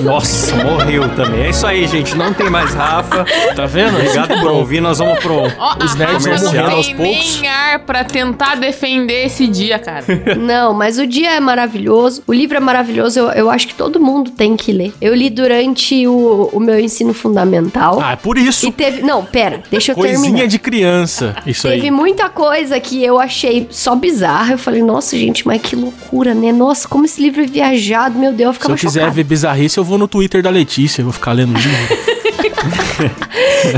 Nossa, 0.00 0.56
morreu 0.64 1.08
também. 1.14 1.42
É 1.44 1.50
isso 1.50 1.66
aí, 1.66 1.86
gente. 1.86 2.14
Não 2.16 2.32
tem 2.32 2.50
mais 2.50 2.74
Rafa. 2.74 3.24
Tá 3.54 3.66
vendo? 3.66 3.96
Obrigado 3.96 4.40
por 4.40 4.50
ouvir. 4.50 4.80
Nós 4.80 4.98
vamos 4.98 5.18
pro. 5.20 5.34
Ó, 5.58 5.76
Os 5.84 5.94
nerds 5.94 6.24
vão 6.26 6.38
morrendo 6.38 6.70
aos 6.70 6.88
poucos. 6.92 7.40
nem 7.40 7.48
ar 7.48 7.78
pra 7.80 8.04
tentar 8.04 8.56
defender 8.56 9.26
esse 9.26 9.46
dia, 9.46 9.78
cara. 9.78 10.04
Não, 10.36 10.72
mas 10.74 10.98
o 10.98 11.06
dia 11.06 11.32
é 11.32 11.40
maravilhoso. 11.40 12.22
O 12.26 12.32
livro 12.32 12.56
é 12.56 12.60
maravilhoso. 12.60 13.18
Eu, 13.18 13.30
eu 13.30 13.50
acho 13.50 13.66
que 13.68 13.74
todo 13.74 14.00
mundo 14.00 14.30
tem 14.30 14.56
que 14.56 14.72
ler. 14.72 14.92
Eu 15.00 15.14
li 15.14 15.30
durante 15.30 16.06
o, 16.06 16.50
o 16.52 16.60
meu 16.60 16.78
ensino 16.78 17.14
fundamental. 17.14 18.00
Ah, 18.02 18.12
é 18.12 18.16
por 18.16 18.36
isso. 18.36 18.66
E 18.66 18.72
teve. 18.72 19.02
Não, 19.02 19.24
pera, 19.24 19.62
deixa 19.70 19.92
eu 19.92 19.96
Coisinha 19.96 20.20
terminar. 20.22 20.46
de 20.48 20.58
criança. 20.58 21.36
Isso 21.46 21.68
Teve 21.68 21.84
aí. 21.84 21.90
muita 21.90 22.28
coisa 22.28 22.78
que 22.80 23.02
eu 23.04 23.18
achei 23.18 23.66
só 23.70 23.94
bizarra. 23.94 24.52
Eu 24.52 24.58
falei, 24.58 24.82
nossa, 24.82 25.16
gente, 25.16 25.46
mas 25.46 25.60
que 25.62 25.76
loucura, 25.76 26.34
né? 26.34 26.52
Nossa, 26.52 26.88
como 26.88 27.04
esse 27.04 27.20
livro 27.22 27.42
é 27.42 27.46
viajado, 27.46 28.18
meu 28.18 28.32
Deus, 28.32 28.48
eu 28.48 28.52
Se 28.52 28.58
ficava 28.58 28.72
eu 28.74 28.76
quiser 28.78 29.00
chocada. 29.00 29.14
ver 29.14 29.24
bizarrice, 29.24 29.78
eu 29.78 29.83
vou 29.84 29.98
no 29.98 30.08
Twitter 30.08 30.42
da 30.42 30.50
Letícia. 30.50 31.02
Eu 31.02 31.06
vou 31.06 31.12
ficar 31.12 31.32
lendo 31.32 31.54
livro. 31.56 31.70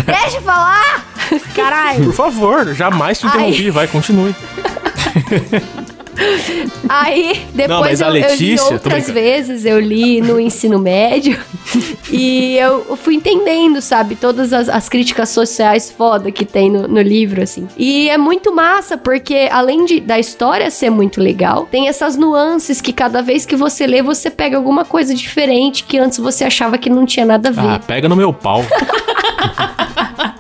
Deixa 0.06 0.36
eu 0.36 0.42
falar! 0.42 1.04
Caralho! 1.54 2.04
Por 2.04 2.14
favor, 2.14 2.74
jamais 2.74 3.18
te 3.18 3.26
interrompi. 3.26 3.70
Vai, 3.70 3.88
continue. 3.88 4.34
Aí, 6.88 7.44
Não, 7.54 7.80
depois 7.80 8.00
a 8.00 8.08
eu, 8.08 8.16
eu 8.16 8.36
li 8.36 8.60
outras 8.60 9.10
vezes, 9.10 9.64
eu 9.64 9.78
li 9.78 10.20
no 10.20 10.40
ensino 10.40 10.78
médio. 10.78 11.38
e 12.10 12.56
eu, 12.56 12.86
eu 12.88 12.96
fui 12.96 13.14
entendendo, 13.14 13.80
sabe, 13.80 14.16
todas 14.16 14.52
as, 14.52 14.68
as 14.68 14.88
críticas 14.88 15.28
sociais 15.30 15.90
foda 15.90 16.30
que 16.30 16.44
tem 16.44 16.70
no, 16.70 16.88
no 16.88 17.00
livro, 17.00 17.42
assim. 17.42 17.68
E 17.76 18.08
é 18.08 18.16
muito 18.16 18.54
massa, 18.54 18.96
porque 18.96 19.48
além 19.50 19.84
de, 19.84 20.00
da 20.00 20.18
história 20.18 20.70
ser 20.70 20.90
muito 20.90 21.20
legal, 21.20 21.66
tem 21.70 21.88
essas 21.88 22.16
nuances 22.16 22.80
que 22.80 22.92
cada 22.92 23.22
vez 23.22 23.44
que 23.44 23.56
você 23.56 23.86
lê, 23.86 24.02
você 24.02 24.30
pega 24.30 24.56
alguma 24.56 24.84
coisa 24.84 25.14
diferente 25.14 25.84
que 25.84 25.98
antes 25.98 26.18
você 26.18 26.44
achava 26.44 26.78
que 26.78 26.88
não 26.88 27.04
tinha 27.04 27.26
nada 27.26 27.48
a 27.48 27.52
ver. 27.52 27.60
Ah, 27.60 27.78
pega 27.78 28.08
no 28.08 28.16
meu 28.16 28.32
pau. 28.32 28.64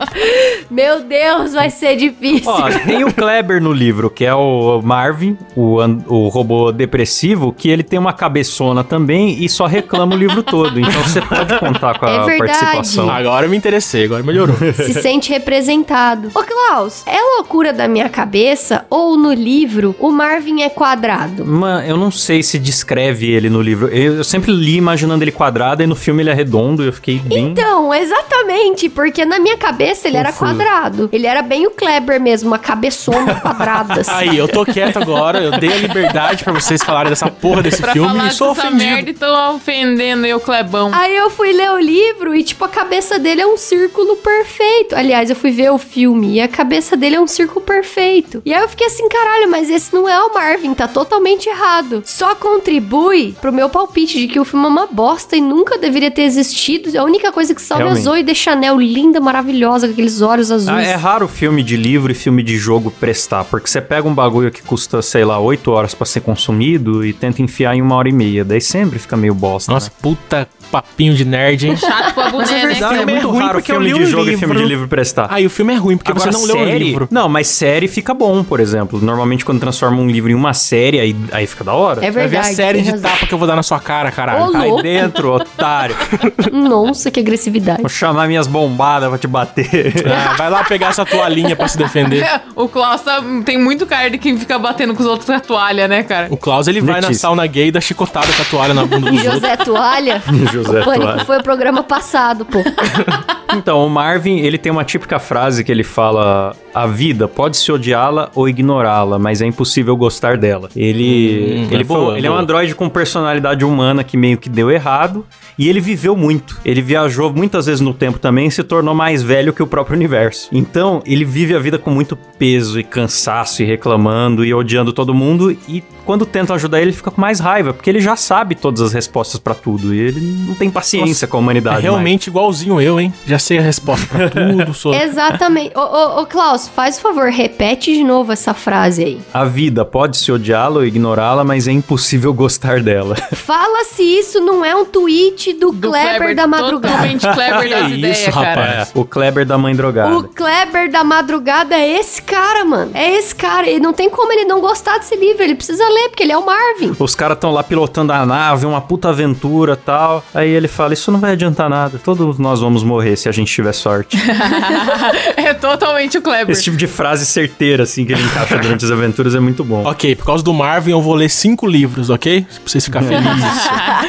Meu 0.70 1.00
Deus, 1.02 1.52
vai 1.52 1.70
ser 1.70 1.96
difícil. 1.96 2.50
Ó, 2.50 2.68
tem 2.86 3.04
o 3.04 3.12
Kleber 3.12 3.62
no 3.62 3.72
livro, 3.72 4.10
que 4.10 4.24
é 4.24 4.34
o 4.34 4.80
Marvin, 4.82 5.36
o, 5.56 5.78
o 6.08 6.28
robô 6.28 6.72
depressivo, 6.72 7.52
que 7.52 7.68
ele 7.68 7.82
tem 7.82 7.98
uma 7.98 8.12
cabeçona 8.12 8.82
também 8.82 9.42
e 9.44 9.48
só 9.48 9.66
reclama 9.66 10.14
o 10.14 10.18
livro 10.18 10.42
todo. 10.42 10.78
Então 10.78 11.02
você 11.02 11.20
pode 11.20 11.58
contar 11.58 11.98
com 11.98 12.06
a 12.06 12.10
É 12.10 12.24
verdade. 12.24 12.38
participação. 12.38 13.10
Agora 13.10 13.46
eu 13.46 13.50
me 13.50 13.56
interessei, 13.56 14.04
agora 14.04 14.22
melhorou. 14.22 14.56
se 14.74 14.94
sente 15.00 15.30
representado. 15.30 16.30
Ô, 16.34 16.42
Klaus, 16.42 17.02
é 17.06 17.20
loucura 17.36 17.72
da 17.72 17.86
minha 17.88 18.08
cabeça 18.08 18.84
ou 18.90 19.16
no 19.16 19.32
livro 19.32 19.94
o 19.98 20.10
Marvin 20.10 20.62
é 20.62 20.68
quadrado? 20.68 21.44
Mano, 21.44 21.86
eu 21.86 21.96
não 21.96 22.10
sei 22.10 22.42
se 22.42 22.58
descreve 22.58 23.30
ele 23.30 23.48
no 23.48 23.60
livro. 23.62 23.88
Eu, 23.88 24.16
eu 24.16 24.24
sempre 24.24 24.50
li 24.52 24.76
imaginando 24.76 25.22
ele 25.24 25.32
quadrado 25.32 25.82
e 25.82 25.86
no 25.86 25.94
filme 25.96 26.22
ele 26.22 26.30
é 26.30 26.34
redondo 26.34 26.82
e 26.82 26.86
eu 26.86 26.92
fiquei 26.92 27.18
bem. 27.18 27.48
Então, 27.48 27.94
exatamente, 27.94 28.88
porque 28.88 29.24
na 29.24 29.38
minha 29.38 29.56
cabeça 29.56 30.05
ele 30.06 30.16
era 30.16 30.32
quadrado. 30.32 31.08
Ele 31.12 31.26
era 31.26 31.42
bem 31.42 31.66
o 31.66 31.70
Kleber 31.70 32.20
mesmo, 32.20 32.48
uma 32.48 32.58
cabeçona 32.58 33.34
quadrada. 33.40 34.00
assim. 34.02 34.10
Aí, 34.12 34.36
eu 34.36 34.48
tô 34.48 34.64
quieto 34.64 34.98
agora, 34.98 35.38
eu 35.42 35.52
dei 35.58 35.72
a 35.72 35.76
liberdade 35.76 36.44
pra 36.44 36.52
vocês 36.52 36.82
falarem 36.82 37.10
dessa 37.10 37.28
porra 37.30 37.62
desse 37.62 37.80
Pra 37.82 37.92
filme 37.92 38.08
falar 38.08 38.28
e 38.28 38.30
sou 38.32 38.54
dessa 38.54 38.70
merda 38.70 38.94
ofendido. 38.94 39.10
e 39.10 39.14
tô 39.14 39.50
ofendendo 39.54 40.26
eu, 40.26 40.40
Clebão. 40.40 40.90
Aí 40.94 41.16
eu 41.16 41.30
fui 41.30 41.52
ler 41.52 41.70
o 41.70 41.78
livro 41.78 42.34
e, 42.34 42.42
tipo, 42.42 42.64
a 42.64 42.68
cabeça 42.68 43.18
dele 43.18 43.40
é 43.42 43.46
um 43.46 43.56
círculo 43.56 44.16
perfeito. 44.16 44.94
Aliás, 44.96 45.30
eu 45.30 45.36
fui 45.36 45.50
ver 45.50 45.70
o 45.70 45.78
filme 45.78 46.34
e 46.34 46.40
a 46.40 46.48
cabeça 46.48 46.96
dele 46.96 47.16
é 47.16 47.20
um 47.20 47.26
círculo 47.26 47.60
perfeito. 47.60 48.42
E 48.44 48.52
aí 48.54 48.62
eu 48.62 48.68
fiquei 48.68 48.86
assim, 48.86 49.08
caralho, 49.08 49.50
mas 49.50 49.68
esse 49.70 49.92
não 49.94 50.08
é 50.08 50.20
o 50.22 50.32
Marvin, 50.32 50.74
tá 50.74 50.88
totalmente 50.88 51.48
errado. 51.48 52.02
Só 52.04 52.34
contribui 52.34 53.34
pro 53.40 53.52
meu 53.52 53.68
palpite 53.68 54.18
de 54.18 54.28
que 54.28 54.40
o 54.40 54.44
filme 54.44 54.64
é 54.66 54.68
uma 54.68 54.86
bosta 54.86 55.36
e 55.36 55.40
nunca 55.40 55.78
deveria 55.78 56.10
ter 56.10 56.22
existido. 56.22 56.98
A 56.98 57.04
única 57.04 57.30
coisa 57.30 57.54
que 57.54 57.62
salva 57.62 57.84
é 57.84 57.86
a 57.86 57.88
Realmente. 57.88 58.04
Zoe 58.04 58.22
de 58.22 58.34
Chanel, 58.34 58.78
linda, 58.78 59.20
maravilhosa, 59.20 59.86
aqueles 59.96 60.20
olhos 60.20 60.50
azuis. 60.50 60.68
Ah, 60.68 60.82
é 60.82 60.94
raro 60.94 61.26
filme 61.26 61.62
de 61.62 61.76
livro 61.76 62.12
e 62.12 62.14
filme 62.14 62.42
de 62.42 62.58
jogo 62.58 62.90
prestar, 62.90 63.44
porque 63.44 63.66
você 63.66 63.80
pega 63.80 64.06
um 64.06 64.14
bagulho 64.14 64.50
que 64.50 64.62
custa, 64.62 65.00
sei 65.00 65.24
lá, 65.24 65.38
8 65.40 65.70
horas 65.70 65.94
pra 65.94 66.04
ser 66.04 66.20
consumido 66.20 67.04
e 67.04 67.14
tenta 67.14 67.40
enfiar 67.40 67.74
em 67.74 67.80
uma 67.80 67.96
hora 67.96 68.08
e 68.08 68.12
meia. 68.12 68.44
Daí 68.44 68.60
sempre 68.60 68.98
fica 68.98 69.16
meio 69.16 69.34
bosta. 69.34 69.72
Nossa, 69.72 69.88
né? 69.88 69.96
puta 70.02 70.48
papinho 70.70 71.14
de 71.14 71.24
nerd, 71.24 71.68
hein? 71.68 71.76
Chato 71.76 72.14
pra 72.14 72.30
boné, 72.30 72.66
né? 72.66 72.76
Não, 72.80 72.92
é 72.92 72.96
filme 72.96 73.12
é 73.12 73.14
muito 73.14 73.28
ruim 73.30 73.40
raro 73.42 73.52
porque 73.54 73.72
eu 73.72 73.76
filme 73.80 73.92
li 73.92 73.98
de 74.04 74.10
jogo 74.10 74.30
e 74.30 74.36
filme 74.36 74.54
de 74.54 74.60
livro. 74.60 74.68
livro 74.68 74.88
prestar. 74.88 75.26
Aí 75.30 75.46
o 75.46 75.50
filme 75.50 75.72
é 75.72 75.76
ruim 75.76 75.96
porque 75.96 76.10
Agora, 76.10 76.30
você 76.32 76.36
não 76.38 76.44
leu 76.46 76.56
o 76.56 76.66
série- 76.66 76.78
livro. 76.84 77.08
Não, 77.10 77.28
mas 77.28 77.46
série 77.48 77.88
fica 77.88 78.12
bom, 78.14 78.42
por 78.44 78.60
exemplo. 78.60 79.00
Normalmente 79.00 79.44
quando 79.44 79.60
transforma 79.60 79.98
um 80.00 80.08
livro 80.08 80.30
em 80.30 80.34
uma 80.34 80.52
série, 80.54 81.00
aí, 81.00 81.16
aí 81.32 81.46
fica 81.46 81.64
da 81.64 81.72
hora. 81.74 81.98
É 82.04 82.10
Vai 82.10 82.24
ver 82.24 82.28
verdade. 82.30 82.52
a 82.52 82.54
série 82.56 82.82
de 82.82 82.90
razão. 82.90 83.10
tapa 83.10 83.26
que 83.26 83.34
eu 83.34 83.38
vou 83.38 83.46
dar 83.46 83.56
na 83.56 83.62
sua 83.62 83.80
cara, 83.80 84.10
caralho. 84.10 84.56
Aí 84.56 84.82
dentro, 84.82 85.32
otário. 85.32 85.96
Nossa, 86.52 87.10
que 87.10 87.20
agressividade. 87.20 87.80
Vou 87.80 87.88
chamar 87.88 88.26
minhas 88.28 88.46
bombadas 88.46 89.08
pra 89.08 89.18
te 89.18 89.26
bater. 89.26 89.92
Ah, 90.06 90.34
vai 90.36 90.50
lá 90.50 90.64
pegar 90.64 90.88
essa 90.88 91.04
toalhinha 91.04 91.54
pra 91.56 91.68
se 91.68 91.76
defender. 91.78 92.26
O 92.56 92.68
Klaus 92.68 93.02
tá- 93.02 93.22
tem 93.44 93.58
muito 93.58 93.84
cara 93.86 94.08
de 94.10 94.16
quem 94.18 94.38
fica 94.38 94.58
batendo 94.58 94.94
com 94.94 95.02
os 95.02 95.06
outros 95.08 95.26
com 95.26 95.32
a 95.32 95.40
toalha, 95.40 95.86
né, 95.86 96.02
cara? 96.02 96.28
O 96.30 96.36
Klaus, 96.38 96.66
ele 96.66 96.80
vai 96.80 97.00
na 97.00 97.08
Letícia. 97.08 97.20
sauna 97.22 97.46
gay 97.46 97.68
e 97.68 97.70
dá 97.70 97.80
chicotada 97.80 98.26
com 98.32 98.42
a 98.42 98.44
toalha 98.46 98.72
na 98.74 98.84
bunda 98.86 99.10
dos 99.10 99.18
outros. 99.24 99.34
José 99.34 99.56
Toalha. 99.56 100.22
José 100.66 100.80
o 100.80 100.84
Pânico 100.84 101.24
foi 101.24 101.38
o 101.38 101.42
programa 101.42 101.82
passado, 101.82 102.44
pô. 102.44 102.58
Então, 103.54 103.86
o 103.86 103.88
Marvin, 103.88 104.38
ele 104.40 104.58
tem 104.58 104.70
uma 104.70 104.84
típica 104.84 105.18
frase 105.18 105.64
que 105.64 105.70
ele 105.72 105.84
fala: 105.84 106.54
A 106.78 106.86
vida 106.86 107.26
pode-se 107.26 107.72
odiá-la 107.72 108.30
ou 108.34 108.46
ignorá-la, 108.48 109.18
mas 109.18 109.40
é 109.40 109.46
impossível 109.46 109.96
gostar 109.96 110.36
dela. 110.36 110.68
Ele, 110.76 111.64
Hum, 111.64 111.68
ele, 111.72 111.82
é 111.82 111.84
foi- 111.84 111.96
boa, 111.96 112.18
ele 112.18 112.26
é 112.26 112.30
um 112.30 112.34
boa. 112.34 112.42
androide 112.42 112.74
com 112.74 112.86
personalidade 112.88 113.64
humana 113.64 114.04
que 114.04 114.16
meio 114.16 114.36
que 114.36 114.48
deu 114.50 114.70
errado. 114.70 115.24
E 115.58 115.70
ele 115.70 115.80
viveu 115.80 116.14
muito. 116.14 116.58
Ele 116.66 116.82
viajou 116.82 117.32
muitas 117.32 117.64
vezes 117.64 117.80
no 117.80 117.94
tempo 117.94 118.18
também 118.18 118.46
e 118.48 118.50
se 118.50 118.62
tornou 118.62 118.94
mais 118.94 119.22
velho 119.22 119.54
que 119.54 119.62
o 119.62 119.66
próprio 119.66 119.96
universo. 119.96 120.48
Então, 120.52 121.02
ele 121.06 121.24
vive 121.24 121.54
a 121.54 121.58
vida 121.58 121.78
com 121.78 121.90
muito 121.90 122.14
peso 122.38 122.78
e 122.78 122.84
cansaço 122.84 123.62
e 123.62 123.64
reclamando 123.64 124.44
e 124.44 124.52
odiando 124.52 124.92
todo 124.92 125.14
mundo. 125.14 125.50
E 125.66 125.82
quando 126.04 126.26
tentam 126.26 126.54
ajudar 126.56 126.76
ele, 126.82 126.90
ele 126.90 126.96
fica 126.96 127.10
com 127.10 127.18
mais 127.22 127.40
raiva, 127.40 127.72
porque 127.72 127.88
ele 127.88 128.00
já 128.00 128.16
sabe 128.16 128.54
todas 128.54 128.82
as 128.82 128.92
respostas 128.92 129.40
pra 129.40 129.54
tudo. 129.54 129.94
E 129.94 129.98
ele 129.98 130.20
não 130.46 130.54
tem 130.54 130.68
paciência 130.68 131.26
com 131.26 131.38
a 131.38 131.40
É 131.40 131.42
humanidade. 131.42 131.74
mais. 131.76 131.84
realmente 131.84 132.26
igualzinho 132.26 132.78
eu, 132.78 133.00
hein? 133.00 133.10
Já 133.26 133.38
sei 133.38 133.56
a 133.58 133.62
resposta 133.62 134.06
pra 134.06 134.28
tudo. 134.28 134.74
Sou... 134.74 134.94
Exatamente. 134.94 135.72
Ô, 135.74 135.80
ô, 135.80 136.20
ô, 136.20 136.26
Klaus, 136.26 136.65
faz 136.68 136.98
o 136.98 137.00
favor, 137.00 137.28
repete 137.30 137.92
de 137.92 138.04
novo 138.04 138.32
essa 138.32 138.54
frase 138.54 139.04
aí. 139.04 139.20
A 139.32 139.44
vida 139.44 139.84
pode-se 139.84 140.30
odiá-la 140.32 140.76
ou 140.76 140.84
ignorá-la, 140.84 141.44
mas 141.44 141.66
é 141.68 141.72
impossível 141.72 142.32
gostar 142.32 142.80
dela. 142.80 143.14
Fala 143.34 143.84
se 143.84 144.02
isso 144.02 144.40
não 144.40 144.64
é 144.64 144.74
um 144.74 144.84
tweet 144.84 145.52
do, 145.54 145.72
Do 145.72 145.88
Kleber, 145.88 146.34
da 146.34 146.46
madrugada. 146.46 146.94
Totalmente 146.94 147.20
Kleber 147.28 147.70
das 147.70 147.90
ideias, 147.92 148.18
isso, 148.18 148.32
cara. 148.32 148.48
rapaz. 148.60 148.90
o 148.94 149.04
Kleber 149.04 149.46
da 149.46 149.58
mãe 149.58 149.74
drogada. 149.74 150.16
O 150.16 150.24
Kleber 150.24 150.90
da 150.90 151.04
madrugada 151.04 151.74
é 151.76 151.98
esse 151.98 152.22
cara, 152.22 152.64
mano. 152.64 152.90
É 152.94 153.18
esse 153.18 153.34
cara. 153.34 153.68
E 153.68 153.78
não 153.78 153.92
tem 153.92 154.08
como 154.10 154.32
ele 154.32 154.44
não 154.44 154.60
gostar 154.60 154.98
desse 154.98 155.16
livro. 155.16 155.42
Ele 155.42 155.54
precisa 155.54 155.84
ler, 155.88 156.08
porque 156.08 156.22
ele 156.22 156.32
é 156.32 156.38
o 156.38 156.44
Marvin. 156.44 156.94
Os 156.98 157.14
caras 157.14 157.36
estão 157.36 157.52
lá 157.52 157.62
pilotando 157.62 158.12
a 158.12 158.24
nave, 158.26 158.66
uma 158.66 158.80
puta 158.80 159.08
aventura 159.08 159.76
tal. 159.76 160.24
Aí 160.34 160.48
ele 160.50 160.68
fala: 160.68 160.92
Isso 160.94 161.10
não 161.12 161.18
vai 161.20 161.32
adiantar 161.32 161.68
nada. 161.68 162.00
Todos 162.02 162.38
nós 162.38 162.60
vamos 162.60 162.82
morrer 162.82 163.16
se 163.16 163.28
a 163.28 163.32
gente 163.32 163.52
tiver 163.52 163.72
sorte. 163.72 164.16
é 165.36 165.54
totalmente 165.54 166.18
o 166.18 166.22
Kleber. 166.22 166.55
Esse 166.56 166.64
tipo 166.64 166.76
de 166.76 166.86
frase 166.86 167.26
certeira, 167.26 167.82
assim, 167.82 168.04
que 168.04 168.12
ele 168.12 168.22
encaixa 168.22 168.58
durante 168.58 168.84
as 168.84 168.90
aventuras 168.90 169.34
é 169.34 169.40
muito 169.40 169.64
bom. 169.64 169.84
Ok, 169.84 170.14
por 170.16 170.26
causa 170.26 170.42
do 170.42 170.52
Marvin 170.52 170.92
eu 170.92 171.02
vou 171.02 171.14
ler 171.14 171.28
cinco 171.28 171.66
livros, 171.66 172.10
ok? 172.10 172.42
Pra 172.42 172.60
vocês 172.64 172.84
ficarem 172.84 173.08
felizes. 173.08 173.66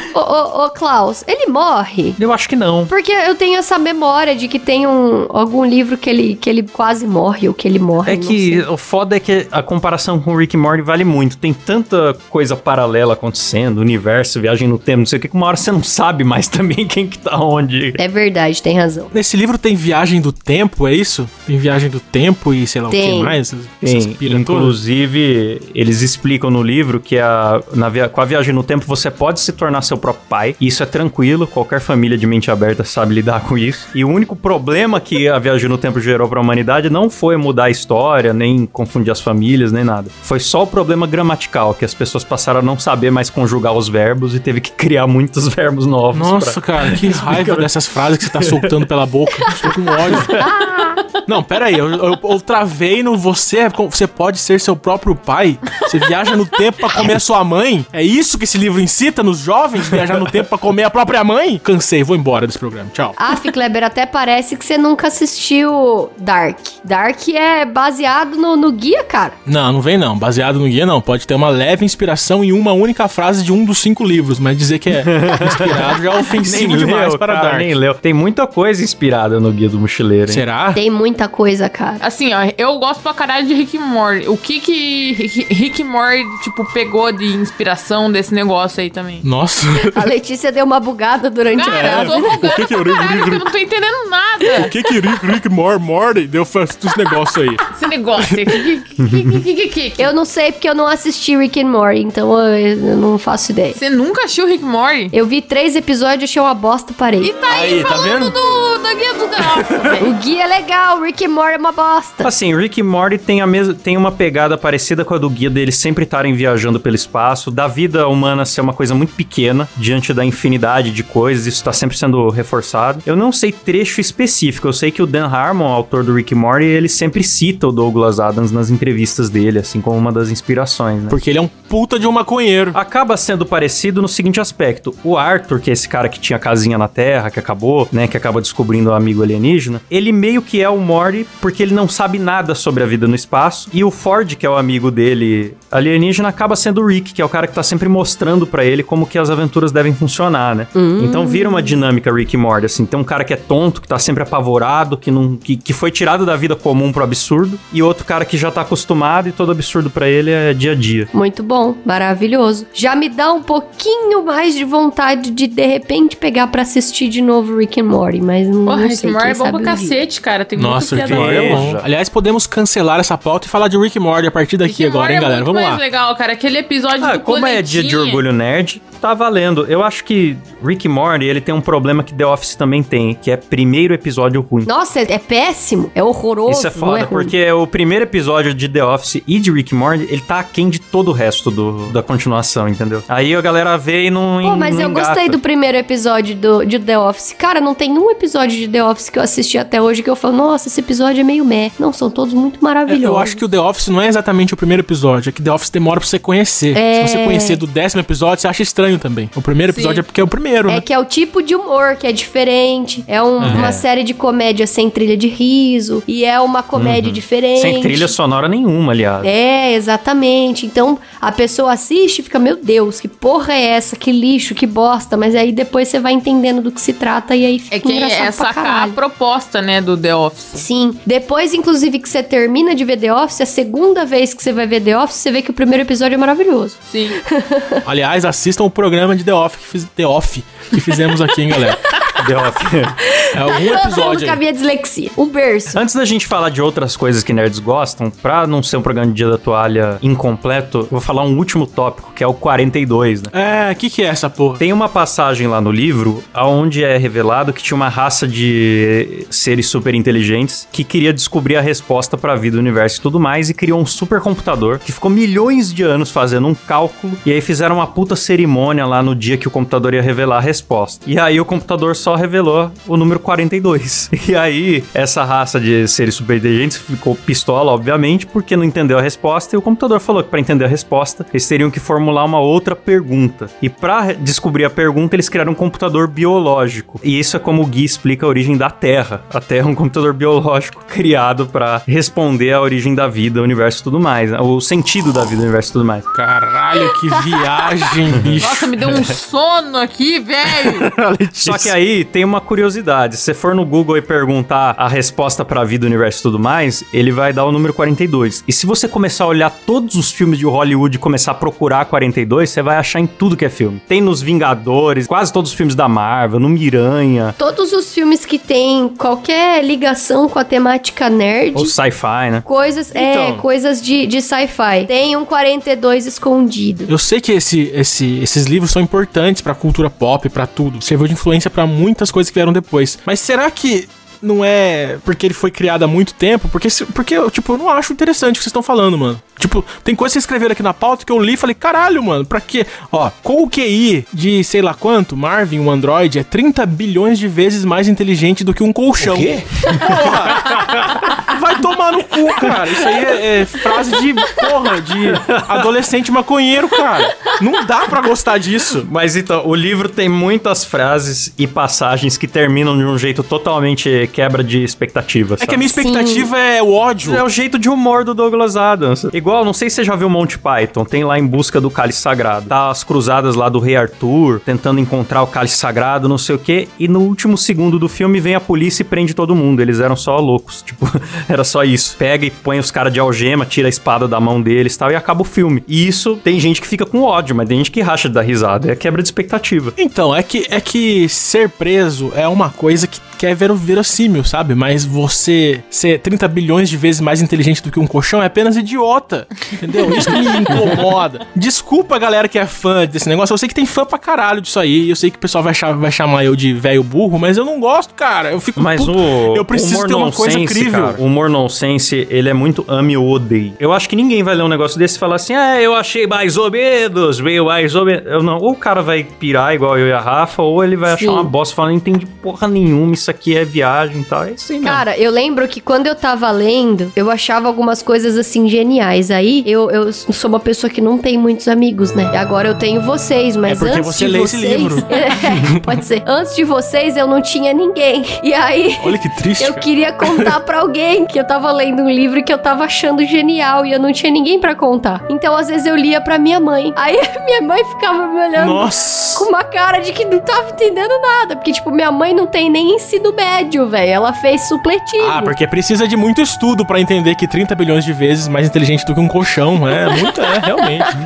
Ô, 0.14 0.20
ô, 0.20 0.64
ô, 0.64 0.70
Klaus, 0.70 1.22
ele 1.26 1.46
morre? 1.46 2.14
Eu 2.18 2.32
acho 2.32 2.48
que 2.48 2.56
não. 2.56 2.86
Porque 2.86 3.12
eu 3.12 3.34
tenho 3.34 3.56
essa 3.56 3.78
memória 3.78 4.34
de 4.34 4.48
que 4.48 4.58
tem 4.58 4.86
um, 4.86 5.26
algum 5.28 5.64
livro 5.64 5.96
que 5.96 6.10
ele, 6.10 6.34
que 6.34 6.50
ele 6.50 6.62
quase 6.62 7.06
morre, 7.06 7.48
ou 7.48 7.54
que 7.54 7.68
ele 7.68 7.78
morre. 7.78 8.12
É 8.12 8.16
que 8.16 8.54
sei. 8.54 8.62
o 8.62 8.76
foda 8.76 9.16
é 9.16 9.20
que 9.20 9.46
a 9.50 9.62
comparação 9.62 10.18
com 10.18 10.32
o 10.32 10.36
Rick 10.36 10.56
e 10.56 10.58
Morty 10.58 10.82
vale 10.82 11.04
muito. 11.04 11.36
Tem 11.36 11.52
tanta 11.52 12.16
coisa 12.30 12.56
paralela 12.56 13.14
acontecendo, 13.14 13.78
universo, 13.78 14.40
viagem 14.40 14.66
no 14.66 14.78
tempo, 14.78 14.98
não 14.98 15.06
sei 15.06 15.18
o 15.18 15.22
que, 15.22 15.28
que 15.28 15.34
uma 15.34 15.46
hora 15.46 15.56
você 15.56 15.70
não 15.70 15.82
sabe 15.82 16.24
mais 16.24 16.48
também 16.48 16.86
quem 16.86 17.06
que 17.06 17.18
tá 17.18 17.38
onde. 17.38 17.92
É 17.96 18.08
verdade, 18.08 18.62
tem 18.62 18.76
razão. 18.76 19.08
Nesse 19.12 19.36
livro 19.36 19.58
tem 19.58 19.76
viagem 19.76 20.20
do 20.20 20.32
tempo, 20.32 20.86
é 20.86 20.94
isso? 20.94 21.28
Tem 21.46 21.56
viagem 21.58 21.90
do 21.90 22.00
tempo 22.00 22.37
e 22.54 22.66
sei 22.66 22.80
lá 22.82 22.88
o 22.88 22.90
Tem. 22.90 23.18
que 23.18 23.22
mais? 23.24 23.54
Tem, 23.80 24.16
inclusive, 24.30 25.60
eles 25.74 26.02
explicam 26.02 26.50
no 26.50 26.62
livro 26.62 27.00
que 27.00 27.18
a, 27.18 27.60
na 27.74 27.88
via- 27.88 28.08
com 28.08 28.20
a 28.20 28.24
viagem 28.24 28.54
no 28.54 28.62
tempo 28.62 28.84
você 28.86 29.10
pode 29.10 29.40
se 29.40 29.52
tornar 29.52 29.82
seu 29.82 29.96
próprio 29.96 30.24
pai. 30.28 30.56
E 30.60 30.66
isso 30.66 30.82
é 30.82 30.86
tranquilo, 30.86 31.46
qualquer 31.46 31.80
família 31.80 32.16
de 32.16 32.26
mente 32.26 32.50
aberta 32.50 32.84
sabe 32.84 33.14
lidar 33.14 33.40
com 33.42 33.56
isso. 33.56 33.88
E 33.94 34.04
o 34.04 34.08
único 34.08 34.36
problema 34.36 35.00
que 35.00 35.28
a 35.28 35.38
viagem 35.38 35.68
no 35.68 35.78
tempo 35.78 36.00
gerou 36.00 36.28
pra 36.28 36.40
humanidade 36.40 36.90
não 36.90 37.08
foi 37.10 37.36
mudar 37.36 37.64
a 37.64 37.70
história, 37.70 38.32
nem 38.32 38.66
confundir 38.66 39.10
as 39.10 39.20
famílias, 39.20 39.72
nem 39.72 39.84
nada. 39.84 40.10
Foi 40.22 40.40
só 40.40 40.62
o 40.62 40.66
problema 40.66 41.06
gramatical, 41.06 41.74
que 41.74 41.84
as 41.84 41.94
pessoas 41.94 42.24
passaram 42.24 42.60
a 42.60 42.62
não 42.62 42.78
saber 42.78 43.10
mais 43.10 43.30
conjugar 43.30 43.72
os 43.72 43.88
verbos 43.88 44.34
e 44.34 44.40
teve 44.40 44.60
que 44.60 44.70
criar 44.72 45.06
muitos 45.06 45.48
verbos 45.54 45.86
novos. 45.86 46.18
Nossa, 46.18 46.60
pra- 46.60 46.62
cara, 46.62 46.90
que 46.92 47.08
raiva 47.08 47.56
dessas 47.60 47.86
frases 47.86 48.18
que 48.18 48.24
você 48.24 48.30
tá 48.30 48.42
soltando 48.42 48.86
pela 48.86 49.06
boca. 49.06 49.32
Estou 49.52 49.70
com 49.72 49.82
ódio. 49.82 50.18
Não, 51.26 51.42
pera 51.42 51.66
aí, 51.66 51.78
eu, 51.78 51.88
eu, 51.90 52.18
eu 52.22 52.40
travei 52.40 53.02
no 53.02 53.16
você, 53.16 53.58
é 53.60 53.68
você 53.68 54.06
pode 54.06 54.38
ser 54.38 54.60
seu 54.60 54.76
próprio 54.76 55.14
pai? 55.14 55.58
Você 55.82 55.98
viaja 55.98 56.36
no 56.36 56.46
tempo 56.46 56.78
pra 56.78 56.90
comer 56.90 57.14
a 57.14 57.20
sua 57.20 57.44
mãe? 57.44 57.84
É 57.92 58.02
isso 58.02 58.38
que 58.38 58.44
esse 58.44 58.58
livro 58.58 58.80
incita 58.80 59.22
nos 59.22 59.38
jovens? 59.38 59.88
Viajar 59.88 60.18
no 60.18 60.26
tempo 60.30 60.48
pra 60.48 60.58
comer 60.58 60.84
a 60.84 60.90
própria 60.90 61.22
mãe? 61.24 61.58
Cansei, 61.62 62.02
vou 62.02 62.16
embora 62.16 62.46
desse 62.46 62.58
programa, 62.58 62.90
tchau. 62.92 63.14
Aff, 63.16 63.50
Kleber, 63.50 63.84
até 63.84 64.06
parece 64.06 64.56
que 64.56 64.64
você 64.64 64.78
nunca 64.78 65.08
assistiu 65.08 66.10
Dark. 66.18 66.58
Dark 66.84 67.28
é 67.28 67.64
baseado 67.64 68.36
no, 68.36 68.56
no 68.56 68.72
guia, 68.72 69.04
cara. 69.04 69.32
Não, 69.46 69.72
não 69.72 69.80
vem 69.80 69.98
não, 69.98 70.16
baseado 70.16 70.58
no 70.58 70.66
guia 70.66 70.86
não, 70.86 71.00
pode 71.00 71.26
ter 71.26 71.34
uma 71.34 71.48
leve 71.48 71.84
inspiração 71.84 72.42
em 72.44 72.52
uma 72.52 72.72
única 72.72 73.08
frase 73.08 73.42
de 73.42 73.52
um 73.52 73.64
dos 73.64 73.78
cinco 73.78 74.04
livros, 74.04 74.38
mas 74.38 74.56
dizer 74.56 74.78
que 74.78 74.90
é 74.90 75.02
inspirado 75.46 76.02
já 76.02 76.12
é 76.12 76.18
ofensivo 76.18 76.76
demais 76.76 77.16
para 77.16 77.34
cara, 77.34 77.48
Dark. 77.48 77.58
nem 77.58 77.74
leu. 77.74 77.94
Tem 77.94 78.12
muita 78.12 78.46
coisa 78.46 78.82
inspirada 78.82 79.40
no 79.40 79.50
Guia 79.52 79.68
do 79.68 79.78
Mochileiro, 79.78 80.30
hein? 80.30 80.34
Será? 80.34 80.72
Tem 80.72 80.90
muita 81.08 81.28
coisa, 81.28 81.68
cara. 81.68 81.96
Assim, 82.00 82.32
ó, 82.32 82.38
eu 82.56 82.78
gosto 82.78 83.00
pra 83.02 83.12
caralho 83.14 83.46
de 83.46 83.54
Rick 83.54 83.76
and 83.76 83.80
Morty. 83.82 84.28
O 84.28 84.36
que 84.36 84.60
que 84.60 85.12
Rick 85.12 85.54
Rick 85.54 85.84
Morty, 85.84 86.24
tipo, 86.42 86.64
pegou 86.72 87.10
de 87.12 87.26
inspiração 87.36 88.10
desse 88.10 88.32
negócio 88.34 88.80
aí 88.80 88.90
também? 88.90 89.20
Nossa. 89.24 89.66
A 89.94 90.04
Letícia 90.04 90.50
deu 90.52 90.64
uma 90.64 90.80
bugada 90.80 91.28
durante 91.30 91.62
a 91.62 91.64
Cara, 91.72 91.88
eu 92.04 92.06
frase. 92.06 92.22
tô 92.22 92.30
bugada 92.30 92.54
que 92.54 92.66
que 92.66 92.74
é 92.74 92.76
o 92.76 92.82
pra 92.82 92.92
Rick- 92.92 93.06
caralho, 93.06 93.24
Rick- 93.24 93.32
eu 93.32 93.38
não 93.44 93.50
tô 93.52 93.58
entendendo 93.58 94.10
nada. 94.10 94.68
que 94.68 94.82
que 94.82 94.94
Rick, 95.00 95.26
Rick, 95.26 95.48
Mor, 95.48 95.78
Morty 95.78 96.26
deu 96.26 96.42
esse 96.44 96.98
negócio 96.98 97.42
aí? 97.42 97.56
Esse 97.74 97.86
negócio 97.86 98.38
aí. 98.38 98.44
Que, 98.46 98.52
que, 98.52 98.80
que, 98.80 99.22
que, 99.22 99.40
que, 99.40 99.54
que, 99.68 99.90
que? 99.92 100.02
Eu 100.02 100.12
não 100.12 100.24
sei 100.24 100.52
porque 100.52 100.68
eu 100.68 100.74
não 100.74 100.86
assisti 100.86 101.36
Rick 101.36 101.60
and 101.60 101.68
Morty, 101.68 102.00
então 102.02 102.38
eu, 102.38 102.78
eu 102.78 102.96
não 102.96 103.18
faço 103.18 103.52
ideia. 103.52 103.72
Você 103.74 103.90
nunca 103.90 104.24
assistiu 104.24 104.46
Rick 104.46 104.64
Morty? 104.64 105.08
Eu 105.12 105.26
vi 105.26 105.40
três 105.42 105.74
episódios, 105.76 106.30
achei 106.30 106.40
uma 106.40 106.54
bosta, 106.54 106.92
E 106.92 106.94
parei. 106.94 107.32
tá 107.32 107.46
aí, 107.48 107.74
Aí, 107.78 107.82
tá 107.82 107.88
falando 107.90 108.24
vendo? 108.26 108.30
do, 108.30 108.78
da 108.78 108.94
guia 108.94 109.14
do. 109.14 110.08
O 110.08 110.14
guia 110.14 110.44
é 110.44 110.46
legal, 110.46 110.97
Rick 111.00 111.24
and 111.24 111.30
Morty 111.30 111.54
é 111.54 111.56
uma 111.58 111.72
bosta. 111.72 112.26
Assim, 112.26 112.54
Rick 112.54 112.80
e 112.80 112.82
Morty 112.82 113.18
tem, 113.18 113.40
a 113.40 113.46
mes... 113.46 113.74
tem 113.82 113.96
uma 113.96 114.12
pegada 114.12 114.56
parecida 114.58 115.04
com 115.04 115.14
a 115.14 115.18
do 115.18 115.30
guia 115.30 115.50
deles 115.50 115.76
sempre 115.76 116.04
estarem 116.04 116.34
viajando 116.34 116.80
pelo 116.80 116.96
espaço, 116.96 117.50
da 117.50 117.66
vida 117.66 118.06
humana 118.08 118.44
ser 118.44 118.60
uma 118.60 118.72
coisa 118.72 118.94
muito 118.94 119.14
pequena 119.14 119.68
diante 119.76 120.12
da 120.12 120.24
infinidade 120.24 120.90
de 120.90 121.02
coisas, 121.02 121.46
isso 121.46 121.62
tá 121.62 121.72
sempre 121.72 121.96
sendo 121.96 122.28
reforçado. 122.30 123.02
Eu 123.06 123.16
não 123.16 123.32
sei 123.32 123.52
trecho 123.52 124.00
específico, 124.00 124.66
eu 124.66 124.72
sei 124.72 124.90
que 124.90 125.02
o 125.02 125.06
Dan 125.06 125.26
Harmon, 125.26 125.66
autor 125.66 126.04
do 126.04 126.14
Rick 126.14 126.32
e 126.32 126.36
Morty, 126.36 126.64
ele 126.64 126.88
sempre 126.88 127.22
cita 127.22 127.68
o 127.68 127.72
Douglas 127.72 128.20
Adams 128.20 128.50
nas 128.50 128.70
entrevistas 128.70 129.28
dele, 129.30 129.58
assim 129.58 129.80
como 129.80 129.96
uma 129.96 130.12
das 130.12 130.30
inspirações, 130.30 131.02
né? 131.02 131.08
Porque 131.10 131.30
ele 131.30 131.38
é 131.38 131.42
um 131.42 131.48
puta 131.68 131.98
de 131.98 132.06
um 132.06 132.12
maconheiro. 132.12 132.72
acaba 132.74 133.16
sendo 133.16 133.44
parecido 133.44 134.00
no 134.00 134.08
seguinte 134.08 134.40
aspecto. 134.40 134.94
O 135.04 135.16
Arthur, 135.16 135.60
que 135.60 135.70
é 135.70 135.72
esse 135.72 135.88
cara 135.88 136.08
que 136.08 136.18
tinha 136.18 136.38
casinha 136.38 136.78
na 136.78 136.88
Terra, 136.88 137.30
que 137.30 137.38
acabou, 137.38 137.88
né, 137.92 138.06
que 138.06 138.16
acaba 138.16 138.40
descobrindo 138.40 138.90
o 138.90 138.94
amigo 138.94 139.22
alienígena, 139.22 139.80
ele 139.90 140.12
meio 140.12 140.42
que 140.42 140.62
é 140.62 140.68
o 140.68 140.78
Morty 140.88 141.26
porque 141.40 141.62
ele 141.62 141.74
não 141.74 141.86
sabe 141.88 142.18
nada 142.18 142.54
sobre 142.54 142.82
a 142.82 142.86
vida 142.86 143.06
no 143.06 143.14
espaço. 143.14 143.68
E 143.72 143.84
o 143.84 143.90
Ford, 143.90 144.34
que 144.34 144.46
é 144.46 144.50
o 144.50 144.56
amigo 144.56 144.90
dele 144.90 145.54
alienígena, 145.70 146.28
acaba 146.28 146.56
sendo 146.56 146.80
o 146.80 146.86
Rick, 146.86 147.12
que 147.12 147.20
é 147.22 147.24
o 147.24 147.28
cara 147.28 147.46
que 147.46 147.54
tá 147.54 147.62
sempre 147.62 147.88
mostrando 147.88 148.46
pra 148.46 148.64
ele 148.64 148.82
como 148.82 149.06
que 149.06 149.18
as 149.18 149.28
aventuras 149.30 149.70
devem 149.70 149.94
funcionar, 149.94 150.54
né? 150.56 150.66
Então 151.02 151.26
vira 151.26 151.48
uma 151.48 151.62
dinâmica 151.62 152.12
Rick 152.12 152.34
e 152.34 152.38
Morty, 152.38 152.66
assim. 152.66 152.86
Tem 152.86 152.98
um 152.98 153.04
cara 153.04 153.22
que 153.24 153.32
é 153.32 153.36
tonto, 153.36 153.80
que 153.82 153.88
tá 153.88 153.98
sempre 153.98 154.22
apavorado, 154.22 154.96
que 154.96 155.10
não 155.10 155.36
que, 155.36 155.56
que 155.56 155.72
foi 155.72 155.90
tirado 155.90 156.24
da 156.24 156.36
vida 156.36 156.56
comum 156.56 156.90
pro 156.92 157.04
absurdo, 157.04 157.58
e 157.72 157.82
outro 157.82 158.04
cara 158.04 158.24
que 158.24 158.36
já 158.36 158.50
tá 158.50 158.62
acostumado 158.62 159.28
e 159.28 159.32
todo 159.32 159.52
absurdo 159.52 159.90
pra 159.90 160.08
ele 160.08 160.30
é 160.30 160.54
dia 160.54 160.72
a 160.72 160.74
dia. 160.74 161.08
Muito 161.12 161.42
bom, 161.42 161.74
maravilhoso. 161.84 162.66
Já 162.72 162.96
me 162.96 163.08
dá 163.08 163.32
um 163.32 163.42
pouquinho 163.42 164.24
mais 164.24 164.54
de 164.54 164.64
vontade 164.64 165.30
de 165.30 165.46
de 165.46 165.66
repente 165.66 166.16
pegar 166.16 166.46
pra 166.46 166.62
assistir 166.62 167.08
de 167.08 167.20
novo 167.20 167.56
Rick 167.58 167.80
and 167.80 167.84
Morty, 167.84 168.20
mas 168.20 168.48
não, 168.48 168.64
Porra, 168.64 168.76
não 168.76 168.82
Rick 168.84 168.96
sei. 168.96 169.10
and 169.10 169.12
Morty 169.12 169.26
quem 169.34 169.46
é 169.46 169.50
bom 169.52 169.58
pra 169.58 169.64
cacete, 169.64 170.20
cara. 170.20 170.44
Tem 170.44 170.58
Nossa, 170.70 170.96
Rick 170.96 171.12
Morty 171.12 171.36
é 171.36 171.48
bom. 171.50 171.66
Veja. 171.72 171.80
Aliás, 171.84 172.08
podemos 172.08 172.46
cancelar 172.46 173.00
essa 173.00 173.16
pauta 173.18 173.46
e 173.46 173.50
falar 173.50 173.68
de 173.68 173.76
Rick 173.78 173.98
and 173.98 174.02
Morty 174.02 174.26
a 174.26 174.30
partir 174.30 174.56
daqui 174.56 174.84
Rick 174.84 174.86
agora, 174.86 174.98
Morty 175.04 175.12
hein, 175.12 175.18
é 175.18 175.20
galera? 175.20 175.44
Vamos 175.44 175.62
lá. 175.62 175.76
legal, 175.76 176.16
cara. 176.16 176.32
Aquele 176.32 176.58
episódio 176.58 177.04
Ah, 177.04 177.12
do 177.16 177.20
como 177.20 177.46
é 177.46 177.60
dia 177.62 177.82
de 177.82 177.96
orgulho 177.96 178.32
nerd, 178.32 178.80
tá 178.98 179.14
valendo. 179.14 179.66
Eu 179.68 179.82
acho 179.82 180.04
que 180.04 180.36
Rick 180.62 180.88
Morty, 180.88 181.24
ele 181.24 181.40
tem 181.40 181.54
um 181.54 181.60
problema 181.60 182.02
que 182.02 182.12
The 182.12 182.26
Office 182.26 182.54
também 182.54 182.82
tem, 182.82 183.14
que 183.14 183.30
é 183.30 183.36
primeiro 183.36 183.94
episódio 183.94 184.40
ruim. 184.40 184.64
Nossa, 184.66 185.00
é, 185.00 185.12
é 185.12 185.18
péssimo, 185.18 185.90
é 185.94 186.02
horroroso. 186.02 186.58
Isso 186.58 186.66
é 186.66 186.70
foda, 186.70 186.98
ruim. 186.98 187.06
porque 187.08 187.50
o 187.52 187.66
primeiro 187.66 188.04
episódio 188.04 188.52
de 188.52 188.68
The 188.68 188.84
Office 188.84 189.22
e 189.26 189.38
de 189.38 189.50
Rick 189.50 189.74
Morty, 189.74 190.06
ele 190.10 190.20
tá 190.20 190.40
aquém 190.40 190.68
de 190.68 190.80
todo 190.80 191.08
o 191.08 191.12
resto 191.12 191.50
do, 191.50 191.90
da 191.92 192.02
continuação, 192.02 192.68
entendeu? 192.68 193.02
Aí 193.08 193.34
a 193.34 193.40
galera 193.40 193.76
vê 193.76 194.06
e 194.06 194.10
não 194.10 194.40
Pô, 194.42 194.56
mas 194.56 194.74
não 194.74 194.82
eu 194.82 194.90
engata. 194.90 195.08
gostei 195.08 195.28
do 195.28 195.38
primeiro 195.38 195.76
episódio 195.76 196.34
do, 196.36 196.64
de 196.64 196.78
The 196.78 196.98
Office. 196.98 197.34
Cara, 197.38 197.60
não 197.60 197.74
tem 197.74 197.96
um 197.96 198.10
episódio 198.10 198.56
de 198.56 198.68
The 198.68 198.84
Office 198.84 199.08
que 199.08 199.18
eu 199.18 199.22
assisti 199.22 199.58
até 199.58 199.80
hoje 199.80 200.02
que 200.02 200.10
eu 200.10 200.16
falo, 200.16 200.36
nossa, 200.36 200.68
esse 200.68 200.80
episódio 200.80 201.20
é 201.20 201.24
meio 201.24 201.44
meh. 201.44 201.70
Não, 201.78 201.92
são 201.92 202.10
todos 202.10 202.34
muito 202.34 202.62
maravilhosos. 202.62 203.04
Eu 203.04 203.18
acho 203.18 203.36
que 203.36 203.44
o 203.44 203.48
The 203.48 203.60
Office 203.60 203.88
não 203.88 204.00
é 204.00 204.08
exatamente 204.08 204.54
o 204.54 204.56
primeiro 204.56 204.82
episódio, 204.82 205.30
é 205.30 205.32
que 205.32 205.42
The 205.42 205.52
Office 205.52 205.70
demora 205.70 206.00
pra 206.00 206.08
você 206.08 206.18
conhecer. 206.18 206.76
É. 206.76 207.06
Se 207.06 207.12
você 207.12 207.24
conhecer 207.24 207.56
do 207.56 207.66
décimo 207.66 208.00
episódio, 208.00 208.40
você 208.40 208.48
acha 208.48 208.62
estranho 208.62 208.87
também. 208.96 209.28
O 209.34 209.42
primeiro 209.42 209.72
Sim. 209.72 209.80
episódio 209.80 210.00
é 210.00 210.02
porque 210.04 210.20
é 210.20 210.24
o 210.24 210.28
primeiro, 210.28 210.70
É 210.70 210.74
né? 210.76 210.80
que 210.80 210.92
é 210.92 210.98
o 210.98 211.04
tipo 211.04 211.42
de 211.42 211.54
humor 211.56 211.96
que 211.96 212.06
é 212.06 212.12
diferente. 212.12 213.04
É 213.08 213.20
um- 213.20 213.38
uma 213.38 213.72
série 213.72 214.04
de 214.04 214.14
comédia 214.14 214.66
sem 214.68 214.88
trilha 214.88 215.16
de 215.16 215.26
riso. 215.26 216.02
E 216.06 216.24
é 216.24 216.40
uma 216.40 216.62
comédia 216.62 217.10
diferente. 217.12 217.60
Sem 217.60 217.80
trilha 217.80 218.06
sonora 218.06 218.48
nenhuma, 218.48 218.92
aliás. 218.92 219.24
É, 219.26 219.72
exatamente. 219.74 220.64
Então 220.64 220.98
a 221.20 221.32
pessoa 221.32 221.72
assiste 221.72 222.20
e 222.20 222.22
fica, 222.22 222.38
meu 222.38 222.56
Deus, 222.56 223.00
que 223.00 223.08
porra 223.08 223.52
é 223.54 223.64
essa? 223.70 223.96
Que 223.96 224.12
lixo, 224.12 224.54
que 224.54 224.66
bosta. 224.66 225.16
Mas 225.16 225.34
aí 225.34 225.50
depois 225.50 225.88
você 225.88 225.98
vai 225.98 226.12
entendendo 226.12 226.62
do 226.62 226.70
que 226.70 226.80
se 226.80 226.92
trata 226.92 227.34
e 227.34 227.44
aí 227.44 227.58
fica 227.58 227.76
É 227.76 227.80
que 227.80 227.92
engraçado 227.92 228.20
é 228.20 228.32
pra 228.32 228.32
sacar 228.32 228.84
a 228.84 228.92
proposta, 228.92 229.60
né, 229.60 229.80
do 229.80 229.96
The 229.96 230.14
Office. 230.14 230.60
Sim. 230.60 230.96
Depois, 231.04 231.52
inclusive, 231.54 231.98
que 231.98 232.08
você 232.08 232.22
termina 232.22 232.74
de 232.74 232.84
ver 232.84 232.96
The 232.98 233.12
Office, 233.12 233.40
a 233.40 233.46
segunda 233.46 234.04
vez 234.04 234.32
que 234.32 234.42
você 234.42 234.52
vai 234.52 234.66
ver 234.66 234.80
The 234.82 234.96
Office, 234.98 235.16
você 235.16 235.30
vê 235.32 235.42
que 235.42 235.50
o 235.50 235.54
primeiro 235.54 235.82
episódio 235.82 236.14
é 236.14 236.18
maravilhoso. 236.18 236.76
Sim. 236.92 237.08
Aliás, 237.86 238.24
assistam 238.24 238.64
o 238.64 238.70
programa 238.78 239.16
de 239.16 239.24
The 239.24 239.32
Office 239.32 239.58
que, 239.58 239.66
fiz, 239.66 239.88
The 239.96 240.06
Off 240.06 240.40
que 240.70 240.80
fizemos 240.80 241.20
aqui, 241.20 241.42
hein, 241.42 241.48
galera. 241.48 241.76
The 242.28 242.36
Office. 242.36 243.27
É 243.34 243.38
algum 243.38 243.52
Todo 243.54 243.64
mundo 243.64 243.78
episódio 243.84 244.24
com 244.24 244.30
a 244.30 244.32
aí. 244.34 244.38
minha 244.38 244.52
dislexia. 244.52 245.10
Um 245.16 245.28
berço. 245.28 245.78
Antes 245.78 245.94
da 245.94 246.04
gente 246.04 246.26
falar 246.26 246.48
de 246.50 246.62
outras 246.62 246.96
coisas 246.96 247.22
que 247.22 247.32
nerds 247.32 247.58
gostam, 247.58 248.10
pra 248.10 248.46
não 248.46 248.62
ser 248.62 248.76
um 248.76 248.82
programa 248.82 249.08
de 249.08 249.14
dia 249.14 249.28
da 249.28 249.38
toalha 249.38 249.98
incompleto, 250.02 250.78
eu 250.80 250.88
vou 250.90 251.00
falar 251.00 251.24
um 251.24 251.36
último 251.36 251.66
tópico, 251.66 252.12
que 252.14 252.22
é 252.22 252.26
o 252.26 252.34
42, 252.34 253.22
né? 253.22 253.28
É, 253.68 253.72
o 253.72 253.76
que 253.76 253.90
que 253.90 254.02
é 254.02 254.06
essa 254.06 254.28
porra? 254.30 254.58
Tem 254.58 254.72
uma 254.72 254.88
passagem 254.88 255.46
lá 255.46 255.60
no 255.60 255.70
livro 255.70 256.22
onde 256.34 256.84
é 256.84 256.96
revelado 256.96 257.52
que 257.52 257.62
tinha 257.62 257.76
uma 257.76 257.88
raça 257.88 258.26
de 258.26 259.26
seres 259.30 259.66
super 259.68 259.94
inteligentes 259.94 260.66
que 260.72 260.82
queria 260.84 261.12
descobrir 261.12 261.56
a 261.56 261.60
resposta 261.60 262.16
para 262.16 262.32
a 262.32 262.36
vida, 262.36 262.56
o 262.56 262.60
universo 262.60 262.98
e 262.98 263.02
tudo 263.02 263.20
mais 263.20 263.50
e 263.50 263.54
criou 263.54 263.80
um 263.80 263.86
supercomputador 263.86 264.78
que 264.78 264.92
ficou 264.92 265.10
milhões 265.10 265.72
de 265.72 265.82
anos 265.82 266.10
fazendo 266.10 266.46
um 266.46 266.54
cálculo 266.54 267.12
e 267.24 267.32
aí 267.32 267.40
fizeram 267.40 267.76
uma 267.76 267.86
puta 267.86 268.16
cerimônia 268.16 268.86
lá 268.86 269.02
no 269.02 269.14
dia 269.14 269.36
que 269.36 269.46
o 269.48 269.50
computador 269.50 269.94
ia 269.94 270.02
revelar 270.02 270.38
a 270.38 270.40
resposta. 270.40 271.04
E 271.06 271.18
aí 271.18 271.40
o 271.40 271.44
computador 271.44 271.94
só 271.96 272.14
revelou 272.14 272.70
o 272.86 272.96
número 272.96 273.17
42. 273.18 274.10
E 274.28 274.36
aí 274.36 274.84
essa 274.92 275.24
raça 275.24 275.58
de 275.58 275.88
seres 275.88 276.14
super 276.14 276.36
inteligentes 276.36 276.76
ficou 276.76 277.16
pistola, 277.16 277.72
obviamente, 277.72 278.26
porque 278.26 278.56
não 278.56 278.64
entendeu 278.64 278.98
a 278.98 279.00
resposta 279.00 279.56
e 279.56 279.58
o 279.58 279.62
computador 279.62 280.00
falou 280.00 280.22
que 280.22 280.28
para 280.28 280.38
entender 280.38 280.66
a 280.66 280.68
resposta 280.68 281.24
eles 281.32 281.48
teriam 281.48 281.70
que 281.70 281.80
formular 281.80 282.24
uma 282.24 282.40
outra 282.40 282.76
pergunta. 282.76 283.48
E 283.62 283.70
para 283.70 284.12
descobrir 284.12 284.64
a 284.64 284.70
pergunta, 284.70 285.16
eles 285.16 285.28
criaram 285.28 285.52
um 285.52 285.54
computador 285.54 286.08
biológico. 286.08 287.00
E 287.02 287.18
isso 287.18 287.36
é 287.36 287.40
como 287.40 287.62
o 287.62 287.66
Gui 287.66 287.84
explica 287.84 288.26
a 288.26 288.28
origem 288.28 288.56
da 288.56 288.68
Terra. 288.68 289.22
A 289.30 289.40
Terra 289.40 289.66
é 289.66 289.70
um 289.70 289.74
computador 289.74 290.12
biológico 290.12 290.84
criado 290.88 291.46
para 291.46 291.82
responder 291.86 292.52
à 292.52 292.60
origem 292.60 292.94
da 292.94 293.08
vida, 293.08 293.40
o 293.40 293.44
universo 293.44 293.80
e 293.80 293.84
tudo 293.84 293.98
mais, 293.98 294.30
né? 294.30 294.38
o 294.40 294.60
sentido 294.60 295.12
da 295.12 295.24
vida, 295.24 295.40
o 295.40 295.44
universo 295.44 295.70
e 295.70 295.72
tudo 295.72 295.84
mais. 295.84 296.04
Caralho, 296.08 296.92
que 297.00 297.08
viagem, 297.24 298.12
bicho. 298.20 298.46
Nossa, 298.46 298.66
me 298.66 298.76
deu 298.76 298.90
um 298.90 299.04
sono 299.04 299.78
aqui, 299.78 300.18
velho. 300.18 300.92
Só 301.32 301.56
que 301.56 301.70
aí 301.70 302.04
tem 302.04 302.24
uma 302.24 302.40
curiosidade. 302.40 303.07
Se 303.16 303.22
você 303.22 303.34
for 303.34 303.54
no 303.54 303.64
Google 303.64 303.96
e 303.96 304.02
perguntar 304.02 304.74
a 304.78 304.88
resposta 304.88 305.44
pra 305.44 305.64
vida, 305.64 305.86
universo 305.86 306.20
e 306.20 306.22
tudo 306.22 306.38
mais, 306.38 306.84
ele 306.92 307.10
vai 307.10 307.32
dar 307.32 307.44
o 307.44 307.52
número 307.52 307.72
42. 307.74 308.44
E 308.46 308.52
se 308.52 308.66
você 308.66 308.86
começar 308.88 309.24
a 309.24 309.28
olhar 309.28 309.50
todos 309.50 309.94
os 309.94 310.10
filmes 310.12 310.38
de 310.38 310.46
Hollywood 310.46 310.96
e 310.96 310.98
começar 310.98 311.32
a 311.32 311.34
procurar 311.34 311.84
42, 311.86 312.50
você 312.50 312.62
vai 312.62 312.76
achar 312.76 313.00
em 313.00 313.06
tudo 313.06 313.36
que 313.36 313.44
é 313.44 313.48
filme. 313.48 313.80
Tem 313.88 314.00
nos 314.00 314.20
Vingadores, 314.22 315.06
quase 315.06 315.32
todos 315.32 315.50
os 315.50 315.56
filmes 315.56 315.74
da 315.74 315.88
Marvel, 315.88 316.38
no 316.40 316.48
Miranha, 316.48 317.34
Todos 317.38 317.72
os 317.72 317.92
filmes 317.92 318.24
que 318.26 318.38
tem 318.38 318.88
qualquer 318.88 319.64
ligação 319.64 320.28
com 320.28 320.38
a 320.38 320.44
temática 320.44 321.08
nerd. 321.08 321.52
ou 321.56 321.64
sci-fi, 321.64 322.30
né? 322.30 322.42
Coisas, 322.44 322.94
é, 322.94 323.12
Então. 323.12 323.36
coisas 323.38 323.80
de, 323.82 324.06
de 324.06 324.20
sci-fi. 324.20 324.84
Tem 324.86 325.16
um 325.16 325.24
42 325.24 326.06
escondido. 326.06 326.86
Eu 326.88 326.98
sei 326.98 327.20
que 327.20 327.32
esse, 327.32 327.70
esse- 327.74 328.18
esses 328.22 328.46
livros 328.46 328.70
são 328.70 328.82
importantes 328.82 329.40
pra 329.42 329.54
cultura 329.54 329.88
pop, 329.90 330.28
pra 330.28 330.46
tudo. 330.46 330.82
Serviu 330.82 331.06
de 331.06 331.12
influência 331.14 331.50
pra 331.50 331.66
muitas 331.66 332.10
coisas 332.10 332.30
que 332.30 332.34
vieram 332.34 332.52
depois. 332.52 332.97
Mas 333.04 333.20
será 333.20 333.50
que 333.50 333.88
não 334.20 334.44
é 334.44 334.98
porque 335.04 335.26
ele 335.26 335.34
foi 335.34 335.50
criado 335.50 335.84
há 335.84 335.86
muito 335.86 336.14
tempo? 336.14 336.48
Porque, 336.48 336.68
porque 336.94 337.30
tipo, 337.30 337.52
eu 337.52 337.58
não 337.58 337.68
acho 337.68 337.92
interessante 337.92 338.36
o 338.36 338.38
que 338.38 338.44
vocês 338.44 338.50
estão 338.50 338.62
falando, 338.62 338.98
mano. 338.98 339.22
Tipo, 339.38 339.64
tem 339.84 339.94
coisas 339.94 340.12
que 340.12 340.14
vocês 340.14 340.24
escreveram 340.24 340.52
aqui 340.52 340.62
na 340.62 340.74
pauta 340.74 341.04
que 341.04 341.12
eu 341.12 341.18
li 341.18 341.34
e 341.34 341.36
falei, 341.36 341.54
caralho, 341.54 342.02
mano, 342.02 342.24
pra 342.24 342.40
quê? 342.40 342.66
Ó, 342.90 343.10
com 343.22 343.42
o 343.44 343.48
QI 343.48 344.06
de 344.12 344.42
sei 344.42 344.62
lá 344.62 344.74
quanto, 344.74 345.16
Marvin, 345.16 345.60
um 345.60 345.70
android, 345.70 346.18
é 346.18 346.24
30 346.24 346.66
bilhões 346.66 347.18
de 347.18 347.28
vezes 347.28 347.64
mais 347.64 347.88
inteligente 347.88 348.42
do 348.44 348.52
que 348.52 348.62
um 348.62 348.72
colchão. 348.72 349.14
O 349.14 349.18
quê? 349.18 349.42
Porra! 349.62 351.18
Vai 351.40 351.60
tomar 351.60 351.92
no 351.92 352.04
cu, 352.04 352.34
cara. 352.34 352.68
Isso 352.68 352.86
aí 352.86 353.04
é, 353.04 353.40
é 353.40 353.44
frase 353.46 353.92
de, 354.00 354.14
porra, 354.14 354.80
de 354.80 355.12
adolescente 355.48 356.10
maconheiro, 356.10 356.68
cara. 356.68 357.14
Não 357.40 357.64
dá 357.64 357.80
pra 357.86 358.00
gostar 358.00 358.38
disso. 358.38 358.86
Mas 358.90 359.16
então, 359.16 359.46
o 359.46 359.54
livro 359.54 359.88
tem 359.88 360.08
muitas 360.08 360.64
frases 360.64 361.32
e 361.38 361.46
passagens 361.46 362.16
que 362.16 362.26
terminam 362.26 362.76
de 362.76 362.84
um 362.84 362.98
jeito 362.98 363.22
totalmente 363.22 364.08
quebra 364.12 364.42
de 364.42 364.62
expectativas. 364.62 365.40
É 365.40 365.46
que 365.46 365.54
a 365.54 365.58
minha 365.58 365.66
expectativa 365.66 366.38
é 366.38 366.62
o 366.62 366.72
ódio. 366.72 367.14
É 367.14 367.22
o 367.22 367.28
jeito 367.28 367.58
de 367.58 367.68
humor 367.68 368.04
do 368.04 368.14
Douglas 368.14 368.56
Adams. 368.56 369.04
Igual, 369.12 369.27
não 369.44 369.52
sei 369.52 369.68
se 369.68 369.76
você 369.76 369.84
já 369.84 369.94
viu 369.96 370.08
Monty 370.08 370.38
Python, 370.38 370.84
tem 370.84 371.04
lá 371.04 371.18
em 371.18 371.26
busca 371.26 371.60
do 371.60 371.70
cálice 371.70 372.00
sagrado. 372.00 372.46
Tá 372.46 372.70
as 372.70 372.84
cruzadas 372.84 373.34
lá 373.34 373.48
do 373.48 373.58
rei 373.58 373.76
Arthur, 373.76 374.40
tentando 374.40 374.80
encontrar 374.80 375.22
o 375.22 375.26
cálice 375.26 375.56
sagrado, 375.56 376.08
não 376.08 376.18
sei 376.18 376.36
o 376.36 376.38
quê, 376.38 376.68
e 376.78 376.88
no 376.88 377.00
último 377.00 377.36
segundo 377.36 377.78
do 377.78 377.88
filme 377.88 378.20
vem 378.20 378.34
a 378.34 378.40
polícia 378.40 378.82
e 378.82 378.84
prende 378.84 379.14
todo 379.14 379.34
mundo. 379.34 379.60
Eles 379.60 379.80
eram 379.80 379.96
só 379.96 380.18
loucos, 380.18 380.62
tipo, 380.66 380.88
era 381.28 381.44
só 381.44 381.64
isso. 381.64 381.96
Pega 381.96 382.26
e 382.26 382.30
põe 382.30 382.58
os 382.58 382.70
caras 382.70 382.92
de 382.92 383.00
algema, 383.00 383.44
tira 383.44 383.68
a 383.68 383.70
espada 383.70 384.06
da 384.08 384.20
mão 384.20 384.40
deles 384.40 384.74
e 384.74 384.78
tal, 384.78 384.90
e 384.90 384.96
acaba 384.96 385.22
o 385.22 385.24
filme. 385.24 385.62
E 385.66 385.86
isso 385.86 386.16
tem 386.16 386.38
gente 386.40 386.60
que 386.60 386.66
fica 386.66 386.86
com 386.86 387.02
ódio, 387.02 387.34
mas 387.34 387.48
tem 387.48 387.58
gente 387.58 387.70
que 387.70 387.80
racha 387.80 388.08
dar 388.08 388.22
risada. 388.22 388.70
É 388.70 388.76
quebra 388.76 389.02
de 389.02 389.08
expectativa. 389.08 389.72
Então, 389.76 390.14
é 390.14 390.22
que, 390.22 390.46
é 390.50 390.60
que 390.60 391.08
ser 391.08 391.48
preso 391.48 392.12
é 392.14 392.26
uma 392.26 392.50
coisa 392.50 392.86
que 392.86 393.00
quer 393.18 393.34
ver 393.34 393.50
o 393.50 393.56
verossímil, 393.56 394.24
sabe? 394.24 394.54
Mas 394.54 394.84
você 394.84 395.62
ser 395.70 395.98
30 396.00 396.26
bilhões 396.28 396.68
de 396.68 396.76
vezes 396.76 397.00
mais 397.00 397.20
inteligente 397.20 397.62
do 397.62 397.70
que 397.70 397.80
um 397.80 397.86
colchão 397.86 398.22
é 398.22 398.26
apenas 398.26 398.56
idiota, 398.56 399.26
entendeu? 399.52 399.92
Isso 399.94 400.10
que 400.10 400.18
me 400.18 400.38
incomoda. 400.38 401.26
Desculpa, 401.34 401.98
galera 401.98 402.28
que 402.28 402.38
é 402.38 402.46
fã 402.46 402.86
desse 402.86 403.08
negócio. 403.08 403.32
Eu 403.34 403.38
sei 403.38 403.48
que 403.48 403.54
tem 403.54 403.66
fã 403.66 403.84
pra 403.84 403.98
caralho 403.98 404.40
disso 404.40 404.58
aí. 404.60 404.88
Eu 404.88 404.96
sei 404.96 405.10
que 405.10 405.16
o 405.16 405.20
pessoal 405.20 405.42
vai, 405.42 405.52
chamar, 405.54 405.74
vai 405.74 405.90
chamar 405.90 406.24
eu 406.24 406.36
de 406.36 406.52
velho 406.54 406.82
burro, 406.82 407.18
mas 407.18 407.36
eu 407.36 407.44
não 407.44 407.58
gosto, 407.60 407.94
cara. 407.94 408.30
Eu 408.30 408.40
fico 408.40 408.60
Mas 408.60 408.80
puto. 408.80 408.96
o 408.96 409.36
Eu 409.36 409.44
preciso 409.44 409.74
humor 409.76 409.88
ter 409.88 409.94
uma 409.94 410.12
coisa 410.12 410.38
incrível. 410.38 410.84
cara, 410.84 411.00
o 411.00 411.04
humor 411.04 411.28
nonsense, 411.28 412.06
ele 412.10 412.28
é 412.28 412.34
muito 412.34 412.64
ame 412.68 412.96
ou 412.96 413.10
odeie. 413.10 413.54
Eu 413.58 413.72
acho 413.72 413.88
que 413.88 413.96
ninguém 413.96 414.22
vai 414.22 414.34
ler 414.34 414.42
um 414.42 414.48
negócio 414.48 414.78
desse 414.78 414.96
e 414.96 414.98
falar 414.98 415.16
assim, 415.16 415.34
ah, 415.34 415.60
eu 415.60 415.74
achei 415.74 416.06
mais 416.06 416.36
ou 416.36 416.50
menos, 416.50 417.20
meio 417.20 417.46
mais 417.46 417.74
ou 417.74 417.84
menos. 417.84 418.06
Eu 418.06 418.22
não, 418.22 418.38
ou 418.38 418.52
o 418.52 418.56
cara 418.56 418.82
vai 418.82 419.02
pirar 419.04 419.54
igual 419.54 419.78
eu 419.78 419.88
e 419.88 419.92
a 419.92 420.00
Rafa, 420.00 420.42
ou 420.42 420.62
ele 420.62 420.76
vai 420.76 420.90
Sim. 420.96 421.06
achar 421.06 421.12
uma 421.12 421.24
bosta 421.24 421.54
falando, 421.54 421.70
não 421.72 421.76
entendi 421.78 422.06
porra 422.06 422.46
nenhuma, 422.46 422.94
isso 422.94 423.07
aqui 423.10 423.36
é 423.36 423.44
viagem 423.44 424.02
e 424.02 424.04
tal. 424.04 424.24
É 424.24 424.32
isso 424.32 424.52
aí 424.52 424.58
mesmo. 424.58 424.70
Cara, 424.74 424.96
eu 424.98 425.10
lembro 425.10 425.46
que 425.48 425.60
quando 425.60 425.86
eu 425.86 425.94
tava 425.94 426.30
lendo, 426.30 426.92
eu 426.96 427.10
achava 427.10 427.48
algumas 427.48 427.82
coisas 427.82 428.16
assim 428.16 428.48
geniais. 428.48 429.10
Aí 429.10 429.42
eu, 429.46 429.70
eu 429.70 429.92
sou 429.92 430.28
uma 430.28 430.40
pessoa 430.40 430.70
que 430.70 430.80
não 430.80 430.98
tem 430.98 431.16
muitos 431.18 431.48
amigos, 431.48 431.92
né? 431.94 432.10
E 432.12 432.16
agora 432.16 432.48
eu 432.48 432.54
tenho 432.54 432.80
vocês, 432.82 433.36
mas 433.36 433.52
É 433.52 433.64
porque 433.64 433.78
antes 433.78 433.94
você 433.96 434.06
de 434.06 434.10
lê 434.10 434.22
esse 434.22 434.36
vocês, 434.38 434.52
livro. 434.60 434.78
É, 434.88 435.60
pode 435.60 435.84
ser. 435.84 436.02
Antes 436.06 436.34
de 436.34 436.44
vocês 436.44 436.96
eu 436.96 437.06
não 437.06 437.20
tinha 437.20 437.52
ninguém. 437.52 438.04
E 438.22 438.32
aí 438.32 438.76
Olha 438.84 438.98
que 438.98 439.08
triste. 439.16 439.42
eu 439.42 439.50
cara. 439.50 439.60
queria 439.60 439.92
contar 439.92 440.40
pra 440.40 440.60
alguém 440.60 441.06
que 441.06 441.18
eu 441.18 441.24
tava 441.24 441.50
lendo 441.52 441.82
um 441.82 441.90
livro 441.90 442.22
que 442.22 442.32
eu 442.32 442.38
tava 442.38 442.64
achando 442.64 443.04
genial 443.04 443.64
e 443.66 443.72
eu 443.72 443.78
não 443.80 443.92
tinha 443.92 444.10
ninguém 444.12 444.38
pra 444.40 444.54
contar. 444.54 445.04
Então 445.08 445.36
às 445.36 445.48
vezes 445.48 445.66
eu 445.66 445.76
lia 445.76 446.00
pra 446.00 446.18
minha 446.18 446.40
mãe. 446.40 446.72
Aí 446.76 446.96
minha 447.24 447.42
mãe 447.42 447.64
ficava 447.64 448.06
me 448.06 448.20
olhando 448.28 448.46
Nossa. 448.46 449.18
com 449.18 449.26
uma 449.26 449.44
cara 449.44 449.78
de 449.80 449.92
que 449.92 450.04
não 450.04 450.18
tava 450.20 450.50
entendendo 450.50 450.92
nada. 451.00 451.36
Porque, 451.36 451.52
tipo, 451.52 451.70
minha 451.70 451.90
mãe 451.92 452.14
não 452.14 452.26
tem 452.26 452.50
nem 452.50 452.74
ensino 452.98 453.12
médio, 453.14 453.68
velho. 453.68 453.90
Ela 453.90 454.12
fez 454.12 454.48
supletivo. 454.48 455.08
Ah, 455.08 455.22
porque 455.22 455.46
precisa 455.46 455.86
de 455.86 455.96
muito 455.96 456.20
estudo 456.20 456.66
pra 456.66 456.80
entender 456.80 457.14
que 457.14 457.26
30 457.26 457.54
bilhões 457.54 457.84
de 457.84 457.92
vezes 457.92 458.28
mais 458.28 458.46
inteligente 458.46 458.84
do 458.84 458.94
que 458.94 459.00
um 459.00 459.08
colchão. 459.08 459.66
É 459.68 459.88
muito, 459.88 460.20
é, 460.20 460.38
realmente. 460.38 460.84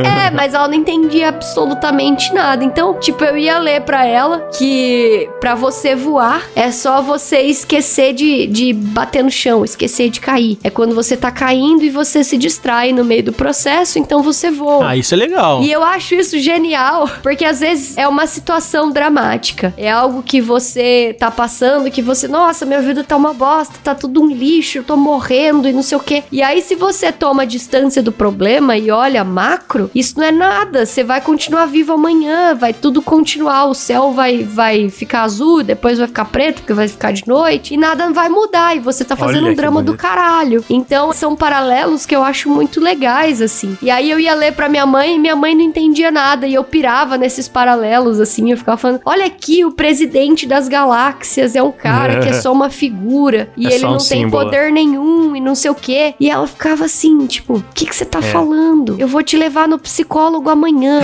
É, 0.00 0.30
mas 0.30 0.54
ela 0.54 0.68
não 0.68 0.74
entendia 0.74 1.28
absolutamente 1.28 2.32
nada. 2.32 2.64
Então, 2.64 2.94
tipo, 2.98 3.24
eu 3.24 3.36
ia 3.36 3.58
ler 3.58 3.82
pra 3.82 4.04
ela 4.04 4.48
que 4.56 5.28
pra 5.40 5.54
você 5.54 5.94
voar 5.94 6.42
é 6.54 6.70
só 6.70 7.00
você 7.00 7.40
esquecer 7.40 8.12
de, 8.12 8.46
de 8.46 8.72
bater 8.72 9.22
no 9.22 9.30
chão, 9.30 9.64
esquecer 9.64 10.10
de 10.10 10.20
cair. 10.20 10.58
É 10.62 10.70
quando 10.70 10.94
você 10.94 11.16
tá 11.16 11.30
caindo 11.30 11.84
e 11.84 11.90
você 11.90 12.22
se 12.24 12.36
distrai 12.36 12.92
no 12.92 13.04
meio 13.04 13.22
do 13.24 13.32
processo, 13.32 13.98
então 13.98 14.22
você 14.22 14.50
voa. 14.50 14.90
Ah, 14.90 14.96
isso 14.96 15.14
é 15.14 15.16
legal. 15.16 15.62
E 15.62 15.70
eu 15.70 15.82
acho 15.82 16.14
isso 16.14 16.38
genial, 16.38 17.08
porque 17.22 17.44
às 17.44 17.60
vezes 17.60 17.96
é 17.96 18.06
uma 18.06 18.26
situação 18.26 18.90
dramática. 18.90 19.72
É 19.76 19.90
algo 19.90 20.22
que 20.22 20.40
você 20.40 21.14
tá 21.18 21.29
passando, 21.30 21.90
que 21.90 22.02
você, 22.02 22.28
nossa, 22.28 22.66
minha 22.66 22.80
vida 22.80 23.04
tá 23.04 23.16
uma 23.16 23.32
bosta, 23.32 23.74
tá 23.82 23.94
tudo 23.94 24.22
um 24.22 24.28
lixo, 24.28 24.78
eu 24.78 24.84
tô 24.84 24.96
morrendo 24.96 25.68
e 25.68 25.72
não 25.72 25.82
sei 25.82 25.96
o 25.96 26.00
quê. 26.00 26.24
E 26.30 26.42
aí, 26.42 26.62
se 26.62 26.74
você 26.74 27.12
toma 27.12 27.46
distância 27.46 28.02
do 28.02 28.12
problema 28.12 28.76
e 28.76 28.90
olha 28.90 29.24
macro, 29.24 29.90
isso 29.94 30.18
não 30.18 30.26
é 30.26 30.32
nada. 30.32 30.86
Você 30.86 31.04
vai 31.04 31.20
continuar 31.20 31.66
vivo 31.66 31.92
amanhã, 31.92 32.54
vai 32.54 32.72
tudo 32.72 33.02
continuar, 33.02 33.66
o 33.66 33.74
céu 33.74 34.12
vai, 34.12 34.42
vai 34.42 34.88
ficar 34.88 35.22
azul, 35.22 35.62
depois 35.62 35.98
vai 35.98 36.06
ficar 36.06 36.24
preto, 36.26 36.56
porque 36.56 36.72
vai 36.72 36.88
ficar 36.88 37.12
de 37.12 37.26
noite, 37.26 37.74
e 37.74 37.76
nada 37.76 38.10
vai 38.12 38.28
mudar. 38.28 38.76
E 38.76 38.80
você 38.80 39.04
tá 39.04 39.16
fazendo 39.16 39.44
Olha 39.44 39.52
um 39.52 39.56
drama 39.56 39.82
do 39.82 39.96
caralho. 39.96 40.64
Então, 40.68 41.12
são 41.12 41.36
paralelos 41.36 42.06
que 42.06 42.14
eu 42.14 42.22
acho 42.22 42.48
muito 42.48 42.80
legais, 42.80 43.42
assim. 43.42 43.76
E 43.82 43.90
aí 43.90 44.10
eu 44.10 44.18
ia 44.18 44.34
ler 44.34 44.52
pra 44.52 44.68
minha 44.68 44.86
mãe 44.86 45.16
e 45.16 45.18
minha 45.18 45.36
mãe 45.36 45.54
não 45.54 45.62
entendia 45.62 46.10
nada. 46.10 46.46
E 46.46 46.54
eu 46.54 46.64
pirava 46.64 47.16
nesses 47.16 47.48
paralelos, 47.48 48.20
assim. 48.20 48.50
Eu 48.50 48.56
ficava 48.56 48.76
falando: 48.76 49.00
olha 49.04 49.26
aqui, 49.26 49.64
o 49.64 49.72
presidente 49.72 50.46
das 50.46 50.68
galáxias 50.68 51.19
é 51.54 51.62
um 51.62 51.72
cara 51.72 52.20
que 52.20 52.28
é 52.28 52.32
só 52.32 52.52
uma 52.52 52.70
figura. 52.70 53.48
E 53.56 53.66
É 53.70 53.74
ele 53.74 53.84
um 53.86 53.90
não 53.92 53.98
tem 53.98 54.22
símbolo. 54.22 54.44
poder 54.44 54.72
nenhum 54.72 55.34
e 55.36 55.40
não 55.40 55.54
sei 55.54 55.70
o 55.70 55.74
quê. 55.74 56.14
E 56.18 56.28
ela 56.30 56.46
ficava 56.46 56.84
assim, 56.84 57.26
tipo, 57.26 57.54
o 57.58 57.64
que, 57.74 57.86
que 57.86 57.94
você 57.94 58.04
tá 58.04 58.18
É. 58.18 58.22
falando? 58.22 58.96
Eu 58.98 59.06
vou 59.08 59.22
te 59.22 59.36
levar 59.36 59.68
no 59.68 59.78
psicólogo 59.78 60.48
amanhã. 60.50 61.00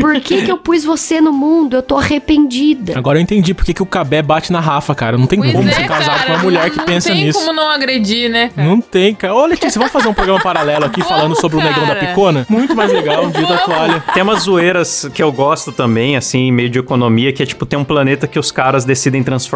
Por 0.00 0.20
que, 0.20 0.42
que 0.42 0.50
eu 0.52 0.58
pus 0.58 0.84
você 0.84 1.20
no 1.20 1.32
mundo? 1.32 1.76
Eu 1.76 1.82
tô 1.82 1.96
arrependida. 1.96 2.96
Agora 2.98 3.18
eu 3.18 3.22
entendi 3.22 3.54
porque 3.54 3.72
que 3.74 3.82
o 3.82 3.86
Cabé 3.86 4.22
bate 4.22 4.52
na 4.52 4.60
Rafa, 4.60 4.94
cara. 4.94 5.16
Não 5.18 5.26
tem 5.26 5.38
Pois 5.38 5.52
como 5.52 5.68
é, 5.68 5.72
ser 5.72 5.86
casado 5.86 6.16
cara, 6.18 6.26
com 6.26 6.32
uma 6.32 6.42
mulher 6.42 6.70
que 6.70 6.76
não 6.78 6.84
pensa 6.84 7.10
tem 7.10 7.24
nisso. 7.24 7.38
como 7.38 7.52
não 7.52 7.68
agredir, 7.70 8.30
né? 8.30 8.50
cara? 8.54 8.68
Não 8.68 8.80
tem, 8.80 9.14
cara. 9.14 9.34
Ô, 9.34 9.46
Letícia, 9.46 9.78
vamos 9.78 9.92
fazer 9.92 10.08
um 10.08 10.14
programa 10.14 10.40
paralelo 10.42 10.84
aqui 10.84 11.02
falando 11.02 11.38
sobre 11.40 11.58
o 11.58 11.60
negão 11.60 11.86
da 11.86 11.94
cara. 11.94 12.06
picona? 12.08 12.46
Muito 12.48 12.74
mais 12.76 12.92
legal, 12.92 13.24
um 13.24 13.30
dia 13.30 13.46
da 13.46 13.58
toalha. 13.58 14.04
Tem 14.12 14.22
umas 14.22 14.42
zoeiras 14.42 15.08
que 15.14 15.22
eu 15.22 15.32
gosto 15.32 15.72
também, 15.72 16.16
assim, 16.16 16.50
meio 16.52 16.68
de 16.70 16.78
economia, 16.78 17.32
que 17.32 17.42
é 17.42 17.46
tipo, 17.46 17.64
tem 17.66 17.78
um 17.78 17.84
planeta 17.84 18.26
que 18.26 18.38
os 18.38 18.50
caras 18.50 18.84
decidem 18.84 19.22
transformar 19.22 19.51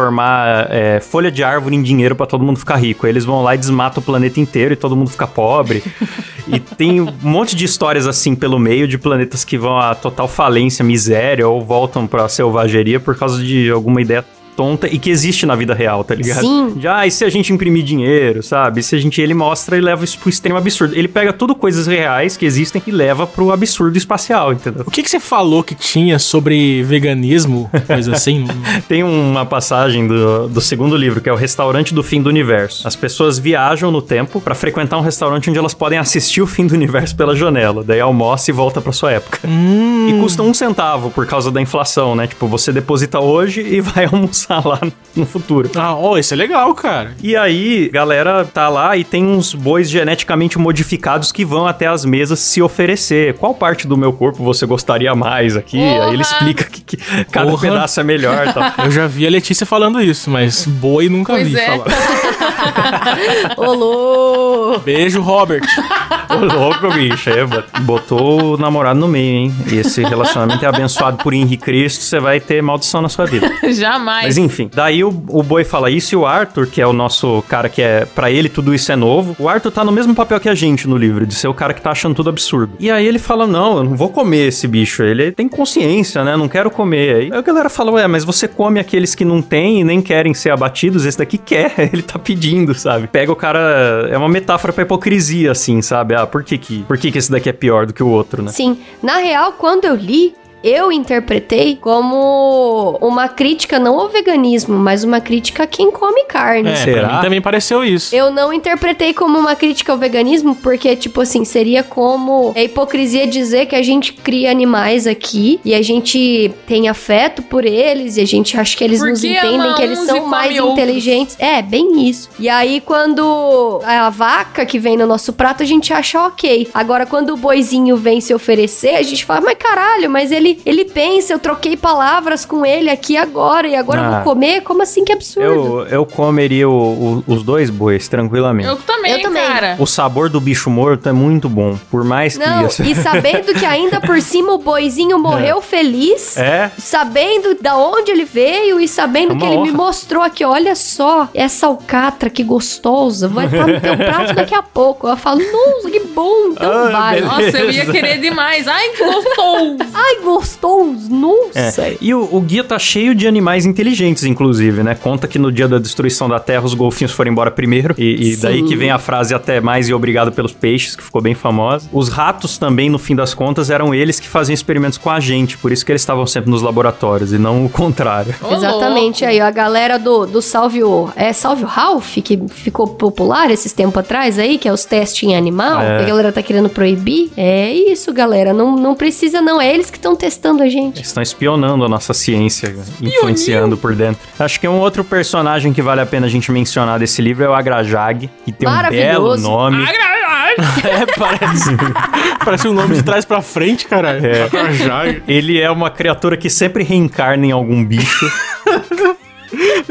é, 0.69 0.99
folha 0.99 1.31
de 1.31 1.43
árvore 1.43 1.75
em 1.75 1.81
dinheiro 1.81 2.15
pra 2.15 2.25
todo 2.25 2.43
mundo 2.43 2.59
ficar 2.59 2.75
rico. 2.75 3.05
Aí 3.05 3.11
eles 3.11 3.25
vão 3.25 3.43
lá 3.43 3.55
e 3.55 3.57
desmatam 3.57 4.01
o 4.01 4.05
planeta 4.05 4.39
inteiro 4.39 4.73
e 4.73 4.75
todo 4.75 4.95
mundo 4.95 5.09
fica 5.09 5.27
pobre. 5.27 5.83
e 6.47 6.59
tem 6.59 7.01
um 7.01 7.13
monte 7.21 7.55
de 7.55 7.65
histórias 7.65 8.07
assim 8.07 8.35
pelo 8.35 8.59
meio 8.59 8.87
de 8.87 8.97
planetas 8.97 9.43
que 9.43 9.57
vão 9.57 9.77
a 9.77 9.95
total 9.95 10.27
falência, 10.27 10.83
miséria 10.83 11.47
ou 11.47 11.61
voltam 11.61 12.07
pra 12.07 12.29
selvageria 12.29 12.99
por 12.99 13.17
causa 13.17 13.43
de 13.43 13.69
alguma 13.69 14.01
ideia 14.01 14.23
tonta 14.57 14.87
e 14.87 14.97
que 14.97 15.09
existe 15.11 15.45
na 15.45 15.55
vida 15.55 15.73
real, 15.75 16.03
tá 16.03 16.15
ligado? 16.15 16.41
Sim. 16.41 16.75
Já, 16.79 17.05
e 17.05 17.11
se 17.11 17.23
a 17.23 17.29
gente 17.29 17.53
imprimir 17.53 17.83
dinheiro, 17.83 18.41
sabe? 18.41 18.81
Se 18.81 18.95
a 18.95 18.99
gente, 18.99 19.21
ele 19.21 19.35
mostra 19.35 19.77
e 19.77 19.81
leva 19.81 20.03
isso 20.03 20.17
pro 20.17 20.29
extremo 20.29 20.57
absurdo. 20.57 20.95
Ele 20.97 21.07
pega 21.07 21.31
tudo 21.31 21.53
coisas 21.53 21.85
reais 21.85 22.35
que 22.35 22.45
existem 22.45 22.81
e 22.87 22.91
leva 22.91 23.27
pro 23.27 23.51
absurdo 23.51 23.95
espacial, 23.97 24.51
entendeu? 24.51 24.83
O 24.85 24.91
que, 24.91 25.03
que 25.03 25.09
você 25.09 25.19
falou 25.19 25.63
que 25.63 25.75
tinha 25.75 26.17
sobre 26.17 26.81
veganismo, 26.83 27.69
coisa 27.85 28.13
assim? 28.13 28.47
Tem 28.89 29.03
uma 29.03 29.45
passagem 29.45 30.07
do, 30.07 30.47
do 30.49 30.59
segundo 30.59 30.97
livro, 30.97 31.21
que 31.21 31.29
é 31.29 31.33
o 31.33 31.35
Restaurante 31.35 31.93
do 31.93 32.01
Fim 32.01 32.21
do 32.21 32.29
Universo. 32.29 32.87
As 32.87 32.95
pessoas 32.95 33.37
viajam 33.37 33.91
no 33.91 34.01
tempo 34.01 34.41
pra 34.41 34.55
frequentar 34.55 34.97
um 34.97 35.01
restaurante 35.01 35.49
onde 35.49 35.59
elas 35.59 35.75
podem 35.75 35.99
assistir 35.99 36.41
o 36.41 36.47
fim 36.47 36.65
do 36.65 36.73
universo 36.73 37.15
pela 37.15 37.35
janela. 37.35 37.83
Daí 37.83 37.99
almoça 37.99 38.49
e 38.49 38.53
volta 38.53 38.81
pra 38.81 38.91
sua 38.91 39.11
época. 39.11 39.39
hum, 39.47 40.07
E 40.09 40.19
custa 40.19 40.41
um 40.41 40.53
centavo 40.53 41.11
por 41.11 41.25
causa 41.27 41.51
da 41.51 41.61
inflação, 41.61 42.15
né? 42.15 42.25
Tipo, 42.25 42.47
você 42.47 42.71
deposita 42.71 43.19
hoje 43.19 43.61
e 43.61 43.81
vai 43.81 44.05
almoçar 44.05 44.46
lá 44.49 44.79
no 45.15 45.25
futuro. 45.25 45.69
ah, 45.75 45.95
ó, 45.95 46.17
isso 46.17 46.33
é 46.33 46.37
legal, 46.37 46.73
cara. 46.75 47.15
E 47.21 47.35
aí, 47.35 47.89
galera 47.89 48.45
tá 48.45 48.69
lá 48.69 48.95
e 48.95 49.03
tem 49.03 49.25
uns 49.25 49.53
bois 49.53 49.89
geneticamente 49.89 50.57
modificados 50.57 51.31
que 51.31 51.43
vão 51.43 51.65
até 51.67 51.87
as 51.87 52.05
mesas 52.05 52.39
se 52.39 52.61
oferecer. 52.61 53.33
Qual 53.35 53.53
parte 53.53 53.87
do 53.87 53.97
meu 53.97 54.13
corpo 54.13 54.43
você 54.43 54.65
gostaria 54.65 55.13
mais 55.15 55.55
aqui? 55.57 55.77
Porra! 55.79 56.05
Aí 56.07 56.13
ele 56.13 56.21
explica 56.21 56.63
que, 56.65 56.81
que 56.81 56.97
cada 57.25 57.49
Porra! 57.51 57.61
pedaço 57.69 57.99
é 57.99 58.03
melhor 58.03 58.47
e 58.47 58.53
tal. 58.53 58.63
Eu 58.85 58.91
já 58.91 59.07
vi 59.07 59.25
a 59.25 59.29
Letícia 59.29 59.65
falando 59.65 60.01
isso, 60.01 60.29
mas 60.29 60.65
boi 60.65 61.09
nunca 61.09 61.33
Pois 61.33 61.47
vi 61.47 61.57
é. 61.57 61.65
falar. 61.65 61.85
Olô! 63.57 64.79
Beijo, 64.79 65.21
Robert. 65.21 65.61
Ô, 66.29 66.35
louco, 66.45 66.91
bicho. 66.93 67.29
É, 67.29 67.45
bot- 67.45 67.81
botou 67.81 68.53
o 68.53 68.57
namorado 68.57 68.99
no 68.99 69.07
meio, 69.07 69.35
hein? 69.35 69.55
E 69.71 69.77
esse 69.77 70.03
relacionamento 70.03 70.63
é 70.63 70.67
abençoado 70.67 71.17
por 71.17 71.33
Henrique 71.33 71.63
Cristo, 71.63 72.03
você 72.03 72.19
vai 72.19 72.39
ter 72.39 72.61
maldição 72.61 73.01
na 73.01 73.09
sua 73.09 73.25
vida. 73.25 73.49
Jamais. 73.73 74.36
Mas 74.37 74.45
enfim, 74.45 74.69
daí 74.71 75.03
o, 75.03 75.07
o 75.07 75.41
boi 75.41 75.63
fala 75.63 75.89
isso 75.89 76.13
e 76.13 76.15
o 76.15 76.25
Arthur, 76.25 76.67
que 76.67 76.79
é 76.79 76.85
o 76.85 76.93
nosso 76.93 77.43
cara 77.49 77.67
que 77.67 77.81
é, 77.81 78.05
pra 78.05 78.29
ele 78.29 78.47
tudo 78.47 78.73
isso 78.73 78.91
é 78.91 78.95
novo, 78.95 79.35
o 79.39 79.49
Arthur 79.49 79.71
tá 79.71 79.83
no 79.83 79.91
mesmo 79.91 80.13
papel 80.13 80.39
que 80.39 80.47
a 80.47 80.53
gente 80.53 80.87
no 80.87 80.95
livro, 80.95 81.25
de 81.25 81.33
ser 81.33 81.47
o 81.47 81.53
cara 81.53 81.73
que 81.73 81.81
tá 81.81 81.89
achando 81.89 82.13
tudo 82.13 82.29
absurdo. 82.29 82.73
E 82.79 82.91
aí 82.91 83.07
ele 83.07 83.17
fala: 83.17 83.47
Não, 83.47 83.77
eu 83.77 83.83
não 83.83 83.95
vou 83.95 84.09
comer 84.09 84.49
esse 84.49 84.67
bicho. 84.67 85.01
Ele 85.01 85.31
tem 85.31 85.49
consciência, 85.49 86.23
né? 86.23 86.37
Não 86.37 86.47
quero 86.47 86.69
comer. 86.69 87.15
Aí 87.15 87.31
a 87.31 87.41
galera 87.41 87.67
fala: 87.69 87.91
Ué, 87.93 88.07
mas 88.07 88.23
você 88.23 88.47
come 88.47 88.79
aqueles 88.79 89.15
que 89.15 89.25
não 89.25 89.41
têm 89.41 89.81
e 89.81 89.83
nem 89.83 90.01
querem 90.01 90.35
ser 90.35 90.51
abatidos, 90.51 91.05
esse 91.05 91.17
daqui 91.17 91.39
quer, 91.39 91.73
ele 91.91 92.03
tá 92.03 92.19
pedindo, 92.19 92.75
sabe? 92.75 93.07
Pega 93.07 93.31
o 93.31 93.35
cara. 93.35 94.07
É 94.11 94.17
uma 94.17 94.29
metáfora 94.29 94.71
pra 94.71 94.83
hipocrisia, 94.83 95.51
assim, 95.51 95.81
sabe? 95.81 96.13
Ah, 96.13 96.27
por 96.27 96.43
que 96.43 96.57
que, 96.59 96.83
por 96.83 96.97
que, 96.97 97.11
que 97.11 97.17
esse 97.17 97.31
daqui 97.31 97.49
é 97.49 97.53
pior 97.53 97.87
do 97.87 97.93
que 97.93 98.03
o 98.03 98.09
outro, 98.09 98.43
né? 98.43 98.51
Sim, 98.51 98.77
na 99.01 99.17
real, 99.17 99.53
quando 99.53 99.85
eu 99.85 99.95
li, 99.95 100.35
eu 100.63 100.91
interpretei 100.91 101.75
como 101.75 102.97
uma 103.01 103.27
crítica 103.27 103.79
não 103.79 103.99
ao 103.99 104.09
veganismo, 104.09 104.77
mas 104.77 105.03
uma 105.03 105.19
crítica 105.21 105.63
a 105.63 105.67
quem 105.67 105.91
come 105.91 106.25
carne. 106.25 106.69
É, 106.69 106.75
Será? 106.75 107.07
pra 107.07 107.15
mim 107.17 107.21
também 107.21 107.41
pareceu 107.41 107.83
isso. 107.83 108.15
Eu 108.15 108.31
não 108.31 108.51
interpretei 108.51 109.13
como 109.13 109.37
uma 109.37 109.55
crítica 109.55 109.91
ao 109.91 109.97
veganismo, 109.97 110.55
porque, 110.55 110.95
tipo 110.95 111.21
assim, 111.21 111.45
seria 111.45 111.83
como 111.83 112.51
é 112.55 112.63
hipocrisia 112.65 113.25
dizer 113.27 113.65
que 113.67 113.75
a 113.75 113.81
gente 113.81 114.13
cria 114.13 114.51
animais 114.51 115.07
aqui 115.07 115.59
e 115.63 115.73
a 115.73 115.81
gente 115.81 116.51
tem 116.65 116.89
afeto 116.89 117.41
por 117.41 117.65
eles 117.65 118.17
e 118.17 118.21
a 118.21 118.25
gente 118.25 118.57
acha 118.59 118.75
que 118.77 118.83
eles 118.83 118.99
Por 118.99 119.09
nos 119.09 119.23
entendem, 119.23 119.73
que 119.75 119.81
eles 119.81 119.99
são 119.99 120.25
mais 120.27 120.57
outros? 120.57 120.73
inteligentes. 120.73 121.35
É, 121.39 121.61
bem 121.61 122.07
isso. 122.09 122.29
E 122.39 122.49
aí, 122.49 122.81
quando 122.81 123.81
a 123.85 124.09
vaca 124.09 124.65
que 124.65 124.79
vem 124.79 124.97
no 124.97 125.05
nosso 125.07 125.33
prato, 125.33 125.63
a 125.63 125.65
gente 125.65 125.93
acha 125.93 126.21
ok. 126.25 126.69
Agora, 126.73 127.05
quando 127.05 127.33
o 127.33 127.37
boizinho 127.37 127.95
vem 127.97 128.19
se 128.21 128.33
oferecer, 128.33 128.95
a 128.95 129.01
gente 129.03 129.25
fala, 129.25 129.41
mas 129.41 129.57
caralho, 129.57 130.09
mas 130.09 130.31
ele, 130.31 130.46
ele 130.65 130.85
pensa, 130.85 131.33
eu 131.33 131.39
troquei 131.39 131.75
palavras 131.77 132.45
com 132.45 132.65
ele 132.65 132.89
aqui 132.89 133.17
agora 133.17 133.67
e 133.67 133.75
agora 133.75 133.99
eu 134.01 134.05
Ah. 134.05 134.09
vou 134.21 134.33
comer? 134.33 134.61
Como 134.61 134.81
assim 134.83 135.03
que 135.03 135.11
absurdo? 135.13 135.47
Eu, 135.81 135.87
eu 135.87 136.05
comeria 136.05 136.67
o- 136.69 137.23
o- 137.27 137.33
os 137.33 137.43
dois 137.43 137.69
bois 137.69 138.07
tranquilamente. 138.07 138.67
Eu 138.69 138.75
também, 138.77 139.11
Eu 139.13 139.21
também. 139.21 139.45
cara. 139.47 139.75
O 139.79 139.85
sabor 139.85 140.29
do 140.29 140.39
bicho 140.39 140.69
morto 140.69 141.07
é 141.09 141.11
muito 141.11 141.47
bom, 141.49 141.77
por 141.91 142.03
mais 142.03 142.37
que... 142.37 142.45
Não, 142.45 142.67
e 142.67 142.95
sabendo 142.95 143.53
que 143.53 143.65
ainda 143.65 143.99
por 144.01 144.19
cima 144.21 144.53
o 144.53 144.57
boizinho 144.57 145.17
morreu 145.19 145.61
feliz. 145.61 146.37
É, 146.37 146.71
Sabendo 146.77 147.55
da 147.61 147.75
onde 147.77 148.11
ele 148.11 148.25
veio 148.25 148.79
e 148.79 148.87
sabendo 148.87 149.33
É 149.35 149.37
que 149.37 149.45
ele 149.45 149.57
me 149.61 149.71
mostrou 149.71 150.21
aqui, 150.23 150.43
olha 150.45 150.75
só, 150.75 151.29
essa 151.33 151.67
alcatra 151.67 152.29
que 152.29 152.43
gostosa, 152.43 153.27
vai 153.27 153.45
estar 153.45 153.67
no 153.67 153.79
teu 153.79 153.95
prato 153.97 154.33
daqui 154.33 154.53
a 154.55 154.61
pouco. 154.63 155.07
Eu 155.07 155.17
falo, 155.17 155.39
nossa, 155.39 155.89
que 155.89 155.99
bom, 156.01 156.49
então 156.51 156.71
Ah, 156.71 156.89
vai. 156.91 157.21
beleza. 157.21 157.41
Nossa, 157.41 157.57
eu 157.59 157.71
ia 157.71 157.85
querer 157.85 158.19
demais. 158.19 158.67
Ai, 158.67 158.89
que 158.89 159.03
gostoso. 159.03 159.77
Ai, 159.93 160.15
gostoso, 160.37 161.09
nossa. 161.09 161.81
É. 161.87 161.97
E 161.99 162.13
o, 162.13 162.27
o 162.31 162.39
guia 162.41 162.63
tá 162.63 162.77
cheio 162.77 163.15
de 163.15 163.27
animais 163.27 163.65
inteligentes, 163.65 164.23
inclusive, 164.23 164.83
né? 164.83 164.95
Conta 164.95 165.27
que 165.27 165.39
no 165.39 165.51
dia 165.51 165.67
da 165.67 165.77
destruição 165.79 166.29
da 166.29 166.39
Terra 166.39 166.63
os 166.63 166.73
golfinhos 166.73 167.11
foram 167.11 167.31
embora 167.31 167.49
primeiro. 167.51 167.95
E, 167.97 168.33
e 168.33 168.35
daí 168.37 168.63
que 168.63 168.75
vem 168.75 168.91
a 168.91 168.99
frase 168.99 169.33
até 169.33 169.59
mais 169.59 169.89
e 169.89 169.93
obrigado 169.93 170.31
pelos 170.31 170.53
peixes, 170.53 170.95
que 170.95 171.03
ficou 171.03 171.21
bem 171.21 171.33
famosa. 171.33 171.89
Os 171.91 172.09
ratos 172.09 172.57
também, 172.57 172.89
no 172.89 172.99
fim 172.99 173.15
das 173.15 173.33
contas, 173.33 173.69
eram 173.69 173.93
eles 173.93 174.19
que 174.19 174.27
faziam 174.27 174.53
experimentos 174.53 174.97
com 174.97 175.09
a 175.09 175.19
gente. 175.19 175.57
Por 175.57 175.71
isso 175.71 175.85
que 175.85 175.91
eles 175.91 176.01
estavam 176.01 176.25
sempre 176.27 176.49
nos 176.51 176.61
laboratórios 176.61 177.33
e 177.33 177.37
não 177.37 177.65
o 177.65 177.69
contrário. 177.69 178.33
Ô, 178.41 178.53
Exatamente, 178.53 179.23
louco. 179.23 179.35
aí 179.35 179.41
ó, 179.41 179.45
a 179.45 179.51
galera 179.51 179.97
do, 179.97 180.25
do 180.25 180.41
Salve 180.41 180.83
o... 180.83 181.09
É 181.15 181.33
Salve 181.33 181.63
o 181.63 181.67
Ralph, 181.67 182.17
que 182.23 182.39
ficou 182.49 182.87
popular 182.87 183.49
esses 183.51 183.73
tempos 183.73 183.97
atrás 183.97 184.37
aí, 184.39 184.57
que 184.57 184.67
é 184.67 184.71
os 184.73 184.85
testes 184.85 185.23
em 185.27 185.35
animal, 185.35 185.81
É. 185.81 185.97
que 185.97 186.03
a 186.03 186.07
galera 186.07 186.31
tá 186.31 186.41
querendo 186.41 186.69
proibir. 186.69 187.31
É 187.35 187.71
isso, 187.71 188.13
galera, 188.13 188.53
não, 188.53 188.75
não 188.75 188.95
precisa 188.95 189.41
não, 189.41 189.59
é 189.59 189.73
eles 189.73 189.89
que 189.89 189.97
estão 189.97 190.15
testando 190.15 190.26
a 190.63 190.69
gente. 190.69 190.97
Eles 190.97 191.07
estão 191.07 191.23
espionando 191.23 191.83
a 191.85 191.89
nossa 191.89 192.13
ciência, 192.13 192.75
influenciando 193.01 193.77
por 193.77 193.95
dentro. 193.95 194.21
Acho 194.39 194.59
que 194.59 194.67
um 194.67 194.79
outro 194.79 195.03
personagem 195.03 195.73
que 195.73 195.81
vale 195.81 196.01
a 196.01 196.05
pena 196.05 196.27
a 196.27 196.29
gente 196.29 196.51
mencionar 196.51 196.99
desse 196.99 197.21
livro 197.21 197.43
é 197.43 197.49
o 197.49 197.53
Agrajag, 197.53 198.29
que 198.45 198.51
tem 198.51 198.67
um 198.67 198.89
belo 198.89 199.37
nome. 199.37 199.85
É, 200.57 201.05
parece. 201.17 201.69
parece 202.43 202.67
um 202.67 202.73
nome 202.73 202.95
de 202.95 203.03
trás 203.03 203.25
pra 203.25 203.41
frente, 203.41 203.85
caralho. 203.85 204.25
É. 204.25 205.21
Ele 205.27 205.59
é 205.59 205.69
uma 205.69 205.91
criatura 205.91 206.35
que 206.35 206.49
sempre 206.49 206.83
reencarna 206.83 207.45
em 207.45 207.51
algum 207.51 207.83
bicho. 207.83 208.25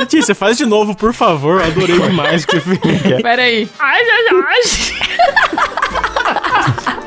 Tia, 0.08 0.22
você 0.22 0.34
faz 0.34 0.56
de 0.56 0.66
novo, 0.66 0.94
por 0.94 1.12
favor. 1.12 1.60
Eu 1.60 1.66
adorei 1.66 1.98
demais 1.98 2.44
o 2.44 2.46
que 2.46 2.60
você 2.60 2.76
fez. 2.76 3.22
Pera 3.22 3.42
aí. 3.42 3.68
Ai, 3.78 4.02
ai, 4.02 4.42
ai. 4.46 4.60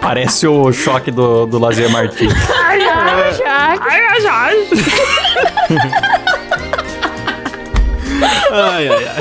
Parece 0.09 0.47
o 0.47 0.73
choque 0.73 1.11
do, 1.11 1.45
do 1.45 1.59
Lazer 1.59 1.87
Martins. 1.91 2.33
Ai, 2.49 2.81
ai, 2.81 3.41
ai. 3.45 3.77
Ai, 3.79 4.25
ai. 4.25 4.67
Ai, 8.51 8.89
ai, 8.89 9.05
ai. 9.05 9.15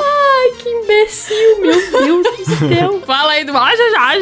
Ai, 0.00 0.50
que 0.58 0.70
imbecil, 0.70 1.60
meu 1.60 1.76
Deus 2.02 2.26
do 2.26 2.44
céu. 2.74 3.02
Fala 3.06 3.32
aí 3.32 3.44
do 3.44 3.54
ai, 3.54 3.76
ai, 3.78 3.94
ai. 3.98 4.20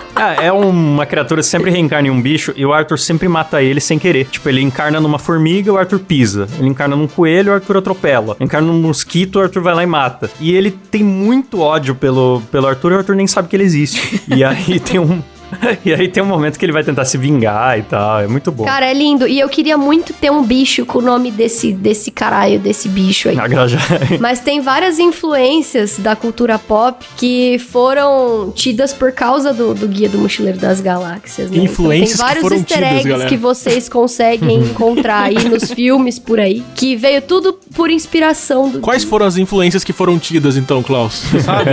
Ah, 0.20 0.34
é 0.34 0.50
uma 0.50 1.06
criatura 1.06 1.40
que 1.40 1.46
sempre 1.46 1.70
reencarna 1.70 2.08
em 2.08 2.10
um 2.10 2.20
bicho 2.20 2.52
e 2.56 2.66
o 2.66 2.72
Arthur 2.72 2.98
sempre 2.98 3.28
mata 3.28 3.62
ele 3.62 3.80
sem 3.80 4.00
querer. 4.00 4.24
Tipo, 4.24 4.48
ele 4.48 4.60
encarna 4.60 5.00
numa 5.00 5.16
formiga, 5.16 5.72
o 5.72 5.78
Arthur 5.78 6.00
pisa. 6.00 6.48
Ele 6.58 6.66
encarna 6.68 6.96
num 6.96 7.06
coelho, 7.06 7.52
o 7.52 7.54
Arthur 7.54 7.76
atropela. 7.76 8.36
Encarna 8.40 8.66
num 8.66 8.80
mosquito, 8.80 9.36
o 9.36 9.42
Arthur 9.42 9.62
vai 9.62 9.74
lá 9.74 9.82
e 9.84 9.86
mata. 9.86 10.28
E 10.40 10.52
ele 10.52 10.72
tem 10.72 11.04
muito 11.04 11.60
ódio 11.60 11.94
pelo, 11.94 12.42
pelo 12.50 12.66
Arthur 12.66 12.90
e 12.90 12.94
o 12.96 12.98
Arthur 12.98 13.14
nem 13.14 13.28
sabe 13.28 13.46
que 13.46 13.54
ele 13.54 13.62
existe. 13.62 14.20
E 14.26 14.42
aí 14.42 14.80
tem 14.80 14.98
um. 14.98 15.22
E 15.84 15.92
aí 15.92 16.08
tem 16.08 16.22
um 16.22 16.26
momento 16.26 16.58
que 16.58 16.64
ele 16.64 16.72
vai 16.72 16.82
tentar 16.84 17.04
se 17.04 17.16
vingar 17.16 17.78
e 17.78 17.82
tal. 17.82 18.20
É 18.20 18.26
muito 18.26 18.50
bom. 18.50 18.64
Cara, 18.64 18.86
é 18.86 18.92
lindo. 18.92 19.26
E 19.26 19.38
eu 19.38 19.48
queria 19.48 19.78
muito 19.78 20.12
ter 20.12 20.30
um 20.30 20.42
bicho 20.42 20.84
com 20.84 20.98
o 20.98 21.02
nome 21.02 21.30
desse, 21.30 21.72
desse 21.72 22.10
caralho, 22.10 22.58
desse 22.58 22.88
bicho 22.88 23.28
aí. 23.28 23.36
Mas 24.20 24.40
tem 24.40 24.60
várias 24.60 24.98
influências 24.98 25.98
da 25.98 26.14
cultura 26.16 26.58
pop 26.58 27.04
que 27.16 27.58
foram 27.58 28.52
tidas 28.54 28.92
por 28.92 29.12
causa 29.12 29.52
do, 29.52 29.74
do 29.74 29.86
Guia 29.88 30.08
do 30.08 30.18
Mochileiro 30.18 30.58
das 30.58 30.80
Galáxias, 30.80 31.50
né? 31.50 31.58
Influências 31.58 32.20
que 32.20 32.24
então, 32.24 32.26
tem 32.26 32.34
vários 32.34 32.42
foram 32.42 32.56
easter 32.56 32.76
tidas, 32.76 32.92
eggs 32.92 33.08
galera. 33.08 33.28
que 33.28 33.36
vocês 33.36 33.88
conseguem 33.88 34.58
encontrar 34.70 35.24
aí 35.24 35.48
nos 35.48 35.70
filmes 35.72 36.18
por 36.18 36.40
aí, 36.40 36.62
que 36.74 36.96
veio 36.96 37.22
tudo 37.22 37.58
por 37.74 37.90
inspiração 37.90 38.68
do 38.68 38.80
Quais 38.80 39.04
foram 39.04 39.26
as 39.26 39.36
influências 39.36 39.84
que 39.84 39.92
foram 39.92 40.18
tidas, 40.18 40.56
então, 40.56 40.82
Klaus? 40.82 41.22
Você 41.30 41.40
sabe? 41.40 41.70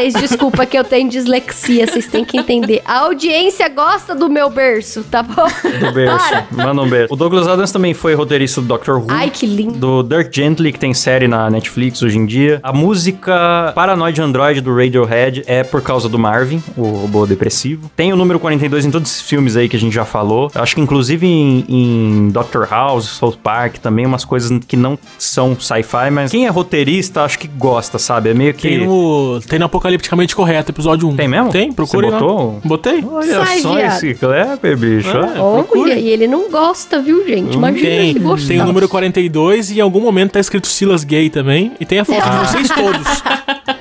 Vocês 0.00 0.14
desculpa 0.14 0.64
que 0.64 0.78
eu 0.78 0.82
tenho 0.82 1.10
dislexia, 1.10 1.86
vocês 1.86 2.06
têm 2.06 2.24
que 2.24 2.38
entender. 2.38 2.80
A 2.86 3.00
audiência 3.00 3.68
gosta 3.68 4.14
do 4.14 4.30
meu 4.30 4.48
berço, 4.48 5.04
tá 5.04 5.22
bom? 5.22 5.46
Do 5.78 5.92
berço. 5.92 6.16
Para. 6.16 6.46
Manda 6.50 6.80
um 6.80 6.88
beijo. 6.88 7.08
O 7.10 7.16
Douglas 7.16 7.46
Adams 7.46 7.70
também 7.70 7.92
foi 7.92 8.14
roteirista 8.14 8.62
do 8.62 8.66
Doctor 8.66 8.96
Who. 8.96 9.08
Ai, 9.08 9.28
que 9.28 9.44
lindo. 9.44 9.74
do 9.78 10.02
Dirk 10.02 10.34
Gently, 10.34 10.72
que 10.72 10.78
tem 10.78 10.94
série 10.94 11.28
na 11.28 11.50
Netflix 11.50 12.02
hoje 12.02 12.16
em 12.16 12.24
dia. 12.24 12.60
A 12.62 12.72
música 12.72 13.72
Paranoid 13.74 14.22
Android 14.22 14.62
do 14.62 14.74
Radiohead 14.74 15.44
é 15.46 15.62
por 15.62 15.82
causa 15.82 16.08
do 16.08 16.18
Marvin, 16.18 16.62
o 16.78 16.84
robô 16.84 17.26
depressivo. 17.26 17.90
Tem 17.94 18.10
o 18.10 18.16
número 18.16 18.40
42 18.40 18.86
em 18.86 18.90
todos 18.90 19.10
esses 19.10 19.20
filmes 19.20 19.54
aí 19.54 19.68
que 19.68 19.76
a 19.76 19.80
gente 19.80 19.92
já 19.92 20.06
falou. 20.06 20.50
Acho 20.54 20.76
que 20.76 20.80
inclusive 20.80 21.26
em, 21.26 21.66
em 21.68 22.28
Doctor 22.30 22.66
House, 22.70 23.04
South 23.04 23.36
Park, 23.42 23.76
também 23.76 24.06
umas 24.06 24.24
coisas 24.24 24.50
que 24.66 24.78
não 24.78 24.98
são 25.18 25.54
sci-fi, 25.60 26.10
mas 26.10 26.30
quem 26.30 26.46
é 26.46 26.48
roteirista 26.48 27.22
acho 27.22 27.38
que 27.38 27.48
gosta, 27.48 27.98
sabe? 27.98 28.30
É 28.30 28.34
meio 28.34 28.54
que... 28.54 28.62
Tem 28.62 28.86
no, 28.86 29.40
tem 29.46 29.58
no 29.58 29.66
Apocalipticamente 29.90 30.36
Correto, 30.36 30.70
episódio 30.70 31.08
1. 31.08 31.16
Tem 31.16 31.28
mesmo? 31.28 31.50
Tem, 31.50 31.72
procure 31.72 32.06
Você 32.06 32.12
lá. 32.12 32.18
botou? 32.20 32.60
Botei. 32.64 33.04
Olha 33.10 33.44
Sai, 33.44 33.58
só 33.58 33.74
viado. 33.74 33.92
esse 33.96 34.14
Kleber, 34.14 34.76
bicho. 34.76 35.08
É. 35.10 35.40
Olha, 35.40 35.64
procure. 35.64 35.94
e 35.94 36.08
ele 36.08 36.26
não 36.28 36.48
gosta, 36.50 37.00
viu, 37.00 37.26
gente? 37.26 37.54
Imagina 37.54 37.88
Tem, 37.88 38.14
se 38.38 38.46
tem 38.46 38.60
o 38.60 38.66
número 38.66 38.88
42 38.88 39.70
e 39.70 39.78
em 39.78 39.80
algum 39.80 40.00
momento 40.00 40.32
tá 40.32 40.40
escrito 40.40 40.68
Silas 40.68 41.02
Gay 41.02 41.28
também. 41.30 41.72
E 41.80 41.84
tem 41.86 41.98
a 41.98 42.04
foto 42.04 42.22
de 42.30 42.36
vocês 42.38 42.68
todos. 42.68 43.22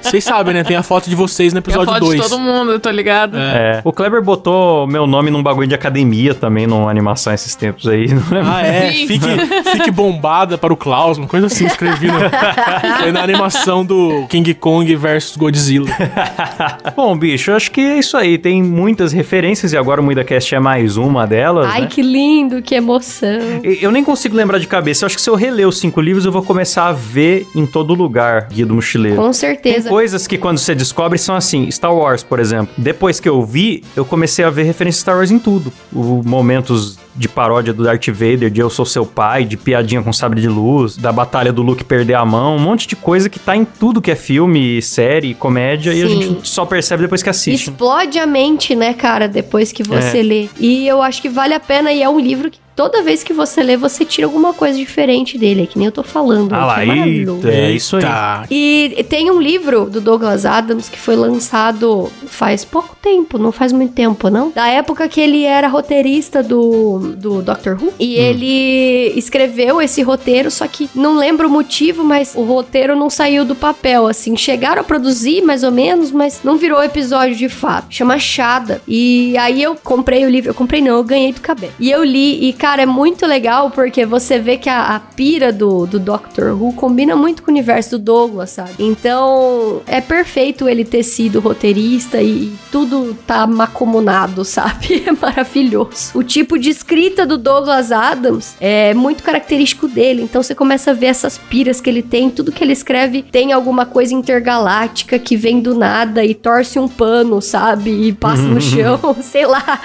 Vocês 0.02 0.24
sabem, 0.24 0.56
né? 0.56 0.64
Tem 0.64 0.76
a 0.76 0.82
foto 0.82 1.08
de 1.08 1.16
vocês 1.16 1.54
no 1.54 1.62
Tem 1.62 1.72
a 1.72 1.78
episódio 1.78 2.02
foto 2.02 2.12
de 2.12 2.18
2. 2.18 2.30
todo 2.30 2.40
mundo, 2.42 2.72
eu 2.72 2.80
tô 2.80 2.90
ligado. 2.90 3.38
É. 3.38 3.82
O 3.84 3.94
Kleber 3.94 4.24
botou 4.24 4.88
meu 4.88 5.06
nome 5.06 5.30
num 5.30 5.44
bagulho 5.44 5.68
de 5.68 5.76
academia 5.76 6.34
também, 6.34 6.66
numa 6.66 6.90
animação 6.90 7.32
esses 7.32 7.56
tempos 7.56 7.88
aí. 7.88 8.08
Não. 8.08 8.52
Ah, 8.52 8.66
é. 8.66 8.92
Sim. 8.92 9.08
Fique, 9.08 9.28
fique 9.72 9.92
bombada 9.92 10.58
para 10.58 10.74
o 10.74 10.78
Klaus, 10.78 11.18
uma 11.20 11.28
coisa 11.28 11.46
assim, 11.46 11.66
escrevi 11.66 12.08
no, 12.08 12.14
foi 13.00 13.12
na 13.12 13.22
animação 13.22 13.86
do 13.86 14.26
King 14.30 14.54
Kong 14.56 14.96
versus 14.96 15.38
Godzilla. 15.38 15.90
Bom, 16.96 17.18
bicho, 17.18 17.52
eu 17.52 17.56
acho 17.56 17.72
que 17.72 17.82
é 17.82 18.00
isso 18.00 18.18
aí. 18.18 18.38
Tem 18.38 18.62
muitas 18.62 19.12
referências 19.12 19.74
e 19.74 19.78
agora 19.78 20.02
o 20.02 20.04
MuidaCast 20.04 20.56
é 20.56 20.60
mais 20.60 20.98
uma 20.98 21.26
delas. 21.26 21.68
Ai, 21.68 21.82
né? 21.82 21.88
que 21.88 22.02
lindo, 22.02 22.62
que 22.62 22.76
emoção. 22.76 23.62
Eu 23.64 23.92
nem 23.92 24.04
consigo 24.04 24.36
lembrar 24.36 24.60
de 24.60 24.68
cabeça. 24.68 25.04
Eu 25.04 25.08
acho 25.08 25.16
que 25.16 25.22
se 25.22 25.30
eu 25.30 25.36
reler 25.36 25.68
os 25.68 25.80
cinco 25.80 26.02
livros, 26.02 26.26
eu 26.26 26.32
vou 26.32 26.44
começar 26.44 26.88
a 26.88 26.92
ver 26.92 27.48
em 27.56 27.66
todo 27.66 27.94
lugar 27.94 28.48
Guia 28.50 28.66
do 28.66 28.76
Mochileiro. 28.76 29.18
Com 29.18 29.24
Tem 29.24 29.34
certeza. 29.34 29.90
coisas 29.90 30.28
que 30.28 30.38
quando 30.38 30.58
você 30.58 30.74
descobre 30.74 31.18
são 31.18 31.36
assim, 31.36 31.70
Star 31.72 31.94
Wars, 31.94 32.24
por 32.24 32.40
exemplo. 32.40 32.74
Depois 32.78 33.20
que 33.20 33.28
eu 33.28 33.44
vi, 33.44 33.84
eu 33.96 34.06
comecei 34.06 34.46
a 34.46 34.50
ver 34.50 34.64
referência 34.64 35.00
a 35.00 35.02
Star 35.02 35.18
Wars 35.18 35.32
em 35.32 35.40
tudo. 35.40 35.72
O, 35.94 36.22
momentos 36.26 36.98
de 37.20 37.28
paródia 37.28 37.74
do 37.74 37.84
Darth 37.84 38.08
Vader, 38.08 38.50
de 38.50 38.62
Eu 38.62 38.70
Sou 38.70 38.86
Seu 38.86 39.06
Pai, 39.06 39.44
de 39.44 39.58
piadinha 39.58 40.02
com 40.02 40.14
sabre 40.14 40.40
de 40.40 40.48
luz, 40.48 40.96
da 40.96 41.12
batalha 41.12 41.52
do 41.52 41.62
Luke 41.62 41.84
perder 41.84 42.14
a 42.14 42.26
mão, 42.26 42.56
um 42.56 42.60
monte 42.60 42.88
de 42.88 42.96
coisa 42.96 43.30
que 43.30 43.38
tá 43.38 43.58
em 43.58 43.66
tudo 43.66 44.02
que 44.02 44.10
é 44.10 44.16
filme, 44.16 44.82
série, 44.82 45.34
comédia, 45.34 45.79
e 45.88 46.04
a 46.04 46.08
Sim. 46.08 46.22
gente 46.22 46.48
só 46.50 46.66
percebe 46.66 47.04
depois 47.04 47.24
que 47.24 47.30
assiste. 47.30 47.68
né? 47.70 47.74
Explode 47.74 48.20
a 48.20 48.26
mente, 48.26 48.76
né, 48.76 48.94
cara, 48.94 49.28
depois 49.28 49.72
que 49.72 49.84
você 49.84 50.20
É. 50.20 50.24
lê. 50.24 50.50
E 50.60 50.88
eu 50.88 51.02
acho 51.02 51.22
que 51.22 51.30
vale 51.30 51.54
a 51.54 51.60
pena, 51.60 51.92
e 51.94 52.02
é 52.04 52.10
um 52.10 52.20
livro 52.20 52.50
que 52.52 52.60
toda 52.80 53.04
vez 53.04 53.24
que 53.24 53.34
você 53.34 53.62
lê, 53.62 53.76
você 53.76 54.06
tira 54.06 54.26
alguma 54.26 54.54
coisa 54.54 54.78
diferente 54.78 55.38
dele, 55.38 55.64
é 55.64 55.66
que 55.66 55.78
nem 55.78 55.88
eu 55.88 55.92
tô 55.92 56.02
falando. 56.02 56.54
Ah 56.54 56.66
lá, 56.66 56.82
é 56.82 56.86
maravilhoso. 56.86 57.46
eita, 57.46 57.58
é 57.60 57.72
isso 57.72 57.98
aí. 57.98 58.02
Tá. 58.04 58.46
E 58.50 59.06
tem 59.10 59.30
um 59.30 59.42
livro 59.42 59.90
do 59.90 60.00
Douglas 60.00 60.46
Adams 60.46 60.88
que 60.88 60.98
foi 60.98 61.18
lançado 61.18 62.10
faz 62.26 62.64
pouco 62.64 62.96
tempo, 63.02 63.38
não 63.38 63.52
faz 63.52 63.74
muito 63.74 63.94
tempo, 63.94 64.30
não? 64.30 64.50
Da 64.52 64.70
época 64.70 65.10
que 65.10 65.20
ele 65.20 65.44
era 65.44 65.68
roteirista 65.68 66.42
do, 66.42 67.16
do 67.18 67.42
Doctor 67.42 67.78
Who. 67.84 67.92
E 68.00 68.16
ele 68.16 69.12
escreveu 69.14 69.82
esse 69.82 70.02
roteiro, 70.02 70.50
só 70.50 70.66
que 70.66 70.90
não 70.96 71.18
lembro 71.18 71.50
o 71.50 71.52
motivo, 71.52 72.02
mas 72.02 72.34
o 72.34 72.44
roteiro 72.44 72.96
não 72.96 73.10
saiu 73.10 73.44
do 73.44 73.56
papel, 73.56 74.08
assim. 74.08 74.38
Chegaram 74.38 74.80
a 74.80 74.86
produzir, 74.86 75.42
mais 75.42 75.66
ou 75.66 75.72
menos, 75.72 76.14
mas 76.14 76.40
não 76.46 76.56
virou 76.56 76.82
episódio 76.82 77.36
de 77.36 77.50
fato. 77.50 77.88
Chama 77.90 78.18
Chada. 78.18 78.82
E 78.88 79.38
aí 79.38 79.62
eu 79.62 79.76
comprei 79.76 80.24
o 80.24 80.30
livro. 80.30 80.52
Eu 80.52 80.56
comprei 80.56 80.80
não, 80.80 80.96
eu 80.96 81.04
ganhei 81.04 81.34
do 81.34 81.42
cabelo. 81.42 81.74
E 81.78 81.92
eu 81.92 82.06
li, 82.06 82.48
e 82.48 82.54
cara, 82.54 82.69
é 82.78 82.86
muito 82.86 83.26
legal 83.26 83.72
porque 83.72 84.06
você 84.06 84.38
vê 84.38 84.58
que 84.58 84.70
a, 84.70 84.96
a 84.96 85.00
pira 85.00 85.52
do, 85.52 85.88
do 85.88 85.98
Doctor 85.98 86.54
Who 86.54 86.74
combina 86.74 87.16
muito 87.16 87.42
com 87.42 87.50
o 87.50 87.54
universo 87.54 87.98
do 87.98 88.00
Douglas, 88.00 88.52
sabe? 88.52 88.74
Então, 88.78 89.82
é 89.88 90.00
perfeito 90.02 90.68
ele 90.68 90.84
ter 90.84 91.04
sido 91.04 91.40
roteirista 91.40 92.22
e 92.22 92.54
tudo 92.72 93.18
tá 93.26 93.48
macomunado, 93.48 94.44
sabe? 94.46 95.00
É 95.10 95.12
maravilhoso. 95.12 96.12
O 96.14 96.24
tipo 96.24 96.60
de 96.60 96.70
escrita 96.70 97.26
do 97.26 97.38
Douglas 97.38 97.92
Adams 97.92 98.56
é 98.60 98.94
muito 98.94 99.24
característico 99.24 99.88
dele. 99.88 100.22
Então, 100.22 100.44
você 100.44 100.54
começa 100.54 100.92
a 100.92 100.94
ver 100.94 101.08
essas 101.08 101.38
piras 101.38 101.80
que 101.82 101.90
ele 101.90 102.04
tem. 102.04 102.30
Tudo 102.30 102.52
que 102.52 102.64
ele 102.64 102.74
escreve 102.74 103.24
tem 103.24 103.54
alguma 103.54 103.86
coisa 103.86 104.14
intergaláctica 104.14 105.18
que 105.18 105.36
vem 105.36 105.62
do 105.62 105.74
nada 105.74 106.24
e 106.24 106.36
torce 106.36 106.78
um 106.78 106.88
pano, 106.88 107.42
sabe? 107.42 107.90
E 108.08 108.14
passa 108.14 108.44
no 108.44 108.62
chão, 108.62 109.16
sei 109.22 109.46
lá. 109.46 109.80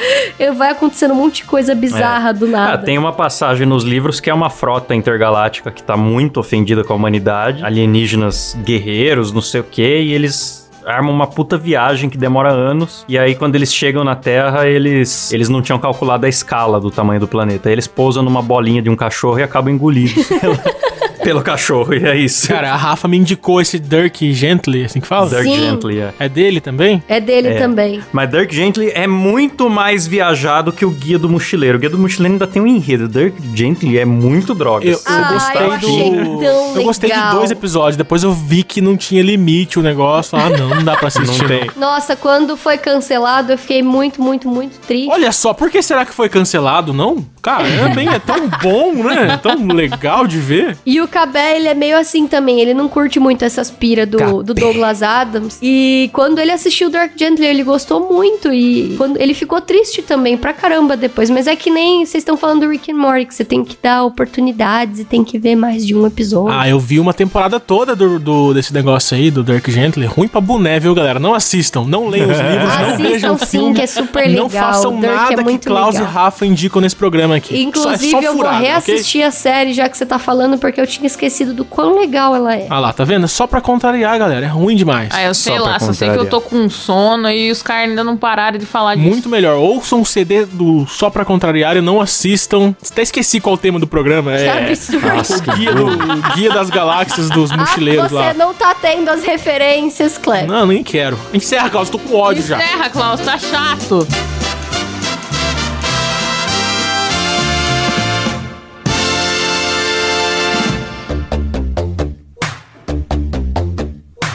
Vai 0.56 0.72
acontecendo 0.72 1.12
um 1.12 1.16
monte 1.16 1.36
de 1.36 1.44
coisa 1.44 1.74
bizarra 1.74 2.32
do 2.32 2.46
Ah, 2.72 2.73
nada. 2.76 2.86
tem 2.86 2.98
uma 2.98 3.12
passagem 3.12 3.66
nos 3.66 3.84
livros 3.84 4.20
que 4.20 4.30
é 4.30 4.34
uma 4.34 4.50
frota 4.50 4.94
intergaláctica 4.94 5.70
que 5.70 5.82
tá 5.82 5.96
muito 5.96 6.40
ofendida 6.40 6.84
com 6.84 6.92
a 6.92 6.96
humanidade, 6.96 7.64
alienígenas 7.64 8.56
guerreiros, 8.64 9.32
não 9.32 9.40
sei 9.40 9.60
o 9.60 9.64
que, 9.64 10.00
e 10.00 10.12
eles 10.12 10.64
armam 10.86 11.12
uma 11.12 11.26
puta 11.26 11.56
viagem 11.56 12.10
que 12.10 12.18
demora 12.18 12.50
anos. 12.50 13.04
E 13.08 13.18
aí, 13.18 13.34
quando 13.34 13.54
eles 13.54 13.72
chegam 13.72 14.04
na 14.04 14.14
Terra, 14.14 14.66
eles, 14.66 15.32
eles 15.32 15.48
não 15.48 15.62
tinham 15.62 15.78
calculado 15.78 16.26
a 16.26 16.28
escala 16.28 16.78
do 16.78 16.90
tamanho 16.90 17.20
do 17.20 17.28
planeta. 17.28 17.70
Eles 17.70 17.86
pousam 17.86 18.22
numa 18.22 18.42
bolinha 18.42 18.82
de 18.82 18.90
um 18.90 18.96
cachorro 18.96 19.38
e 19.38 19.42
acabam 19.42 19.72
engolidos 19.72 20.28
pelo, 21.24 21.42
cachorro. 21.42 21.94
E 21.94 22.04
é 22.04 22.16
isso. 22.16 22.48
Cara, 22.48 22.72
a 22.72 22.76
Rafa 22.76 23.08
me 23.08 23.16
indicou 23.16 23.60
esse 23.60 23.78
Dirk 23.78 24.32
Gently, 24.32 24.84
assim 24.84 25.00
que 25.00 25.06
fala? 25.06 25.28
Dirk 25.28 25.44
Sim. 25.44 25.56
Gently, 25.56 25.98
é. 26.00 26.14
É 26.18 26.28
dele 26.28 26.60
também? 26.60 27.02
É 27.08 27.20
dele 27.20 27.48
É. 27.48 27.54
também. 27.58 28.00
Mas 28.12 28.30
Dirk 28.30 28.54
Gently 28.54 28.90
é 28.94 29.06
muito 29.06 29.68
mais 29.68 30.06
viajado 30.06 30.72
que 30.72 30.84
o 30.84 30.90
Guia 30.90 31.18
do 31.18 31.28
Mochileiro. 31.28 31.76
O 31.78 31.80
Guia 31.80 31.90
do 31.90 31.98
Mochileiro 31.98 32.34
ainda 32.34 32.46
tem 32.46 32.60
um 32.62 32.66
enredo. 32.66 33.08
Dirk 33.08 33.36
Gently 33.54 33.98
é 33.98 34.04
muito 34.04 34.54
droga. 34.54 34.84
Eu, 34.86 34.92
eu 34.92 34.98
Ah, 35.06 35.30
gostei 35.32 35.62
eu 35.62 35.68
do. 35.68 35.74
achei 35.74 36.12
tão 36.12 36.76
eu 36.76 36.82
gostei 36.84 37.10
de 37.10 37.30
dois 37.30 37.50
episódios, 37.50 37.96
depois 37.96 38.22
eu 38.22 38.32
vi 38.32 38.62
que 38.62 38.80
não 38.80 38.96
tinha 38.96 39.22
limite 39.22 39.78
o 39.78 39.82
negócio. 39.82 40.36
Ah, 40.38 40.50
não, 40.50 40.68
não 40.68 40.84
dá 40.84 40.96
pra 40.96 41.08
assistir. 41.08 41.40
Não 41.42 41.48
tem. 41.48 41.70
Nossa, 41.76 42.14
quando 42.16 42.56
foi 42.56 42.76
cancelado, 42.78 43.52
eu 43.52 43.58
fiquei 43.58 43.82
muito, 43.82 44.20
muito, 44.22 44.48
muito 44.48 44.78
triste. 44.80 45.10
Olha 45.10 45.32
só, 45.32 45.52
por 45.54 45.70
que 45.70 45.80
será 45.82 46.04
que 46.04 46.12
foi 46.14 46.28
cancelado, 46.28 46.92
não? 46.92 47.24
Caramba, 47.42 48.00
hein? 48.00 48.08
É 48.12 48.18
tão 48.18 48.48
bom, 48.62 48.94
né? 49.04 49.28
É 49.34 49.36
tão 49.36 49.66
legal 49.66 50.26
de 50.26 50.38
ver. 50.38 50.76
E 50.84 51.00
o 51.00 51.08
Cabé, 51.14 51.56
ele 51.56 51.68
é 51.68 51.74
meio 51.74 51.96
assim 51.96 52.26
também. 52.26 52.60
Ele 52.60 52.74
não 52.74 52.88
curte 52.88 53.20
muito 53.20 53.44
essas 53.44 53.70
piras 53.70 54.08
do, 54.08 54.42
do 54.42 54.52
Douglas 54.52 55.00
Adams. 55.02 55.58
E 55.62 56.10
quando 56.12 56.40
ele 56.40 56.50
assistiu 56.50 56.90
Dark 56.90 57.12
Gently, 57.16 57.46
ele 57.46 57.62
gostou 57.62 58.12
muito. 58.12 58.52
E 58.52 58.94
quando 58.96 59.16
ele 59.18 59.32
ficou 59.32 59.60
triste 59.60 60.02
também, 60.02 60.36
pra 60.36 60.52
caramba 60.52 60.96
depois. 60.96 61.30
Mas 61.30 61.46
é 61.46 61.54
que 61.54 61.70
nem 61.70 62.04
vocês 62.04 62.22
estão 62.22 62.36
falando 62.36 62.62
do 62.62 62.70
Rick 62.70 62.90
and 62.90 62.96
Morty, 62.96 63.26
que 63.26 63.34
você 63.34 63.44
tem 63.44 63.62
que 63.64 63.76
dar 63.80 64.02
oportunidades 64.04 64.98
e 64.98 65.04
tem 65.04 65.22
que 65.22 65.38
ver 65.38 65.54
mais 65.54 65.86
de 65.86 65.94
um 65.94 66.04
episódio. 66.06 66.52
Ah, 66.58 66.68
eu 66.68 66.80
vi 66.80 66.98
uma 66.98 67.14
temporada 67.14 67.60
toda 67.60 67.94
do, 67.94 68.18
do- 68.18 68.52
desse 68.52 68.72
negócio 68.74 69.16
aí, 69.16 69.30
do 69.30 69.44
Dirk 69.44 69.70
Gently. 69.70 70.06
Ruim 70.06 70.26
pra 70.26 70.40
boné, 70.40 70.80
viu, 70.80 70.94
galera? 70.94 71.20
Não 71.20 71.32
assistam, 71.34 71.84
não 71.84 72.08
leiam 72.08 72.28
os 72.30 72.38
livros, 72.38 72.56
não 72.64 72.86
Assistam 72.88 73.02
vejam 73.08 73.38
sim, 73.38 73.46
filme. 73.46 73.74
que 73.74 73.80
é 73.82 73.86
super 73.86 74.28
Não 74.30 74.46
legal. 74.46 74.72
façam 74.72 74.96
O 74.96 75.00
Dirk 75.00 75.14
nada 75.14 75.40
é 75.42 75.44
que 75.44 75.58
Klaus 75.58 75.94
legal. 75.94 76.10
e 76.10 76.12
Rafa 76.12 76.46
indicam 76.46 76.80
nesse 76.82 76.96
programa 76.96 77.36
aqui. 77.36 77.62
Inclusive, 77.62 78.10
Só- 78.10 78.18
é 78.18 78.22
só 78.22 78.26
eu 78.26 78.32
vou 78.32 78.38
furada, 78.42 78.56
ok? 78.56 78.66
reassistir 78.68 79.22
a 79.24 79.30
série, 79.30 79.72
já 79.72 79.88
que 79.88 79.96
você 79.96 80.04
tá 80.04 80.18
falando, 80.18 80.58
porque 80.58 80.80
eu 80.80 80.86
tinha 80.86 81.03
esquecido 81.06 81.54
do 81.54 81.64
quão 81.64 81.98
legal 81.98 82.34
ela 82.34 82.54
é. 82.54 82.66
Ah 82.70 82.78
lá, 82.80 82.92
tá 82.92 83.04
vendo? 83.04 83.24
É 83.24 83.28
só 83.28 83.46
pra 83.46 83.60
contrariar, 83.60 84.18
galera. 84.18 84.46
É 84.46 84.48
ruim 84.48 84.76
demais. 84.76 85.08
Ah, 85.12 85.22
eu 85.22 85.34
sei 85.34 85.56
Só 85.58 85.64
lá, 85.64 85.78
só 85.78 85.92
sei 85.92 86.10
que 86.10 86.18
eu 86.18 86.26
tô 86.28 86.40
com 86.40 86.68
sono 86.68 87.30
e 87.30 87.50
os 87.50 87.62
caras 87.62 87.88
ainda 87.90 88.04
não 88.04 88.16
pararam 88.16 88.58
de 88.58 88.66
falar 88.66 88.94
disso. 88.94 89.08
Muito 89.08 89.28
melhor. 89.28 89.56
Ouçam 89.56 90.00
o 90.00 90.06
CD 90.06 90.44
do 90.46 90.86
Só 90.86 91.10
Pra 91.10 91.24
Contrariar 91.24 91.76
e 91.76 91.80
não 91.80 92.00
assistam. 92.00 92.74
Até 92.90 93.02
esqueci 93.02 93.40
qual 93.40 93.54
o 93.54 93.58
tema 93.58 93.78
do 93.78 93.86
programa. 93.86 94.32
Que 94.32 94.42
É 94.44 94.68
absurdo. 94.70 95.06
o 95.52 95.56
guia, 95.56 95.74
do, 95.74 95.86
o 95.86 96.34
guia 96.34 96.50
das 96.52 96.70
galáxias 96.70 97.28
dos 97.30 97.50
mochileiros 97.50 98.04
ah, 98.06 98.08
você 98.08 98.14
lá. 98.16 98.34
não 98.34 98.54
tá 98.54 98.74
tendo 98.74 99.08
as 99.10 99.22
referências, 99.24 100.18
Cleber. 100.18 100.48
Não, 100.48 100.66
nem 100.66 100.82
quero. 100.82 101.18
Encerra, 101.32 101.70
Klaus. 101.70 101.88
Tô 101.90 101.98
com 101.98 102.16
ódio 102.16 102.42
já. 102.42 102.56
Encerra, 102.56 102.90
Klaus, 102.90 103.20
tá 103.20 103.38
chato. 103.38 104.06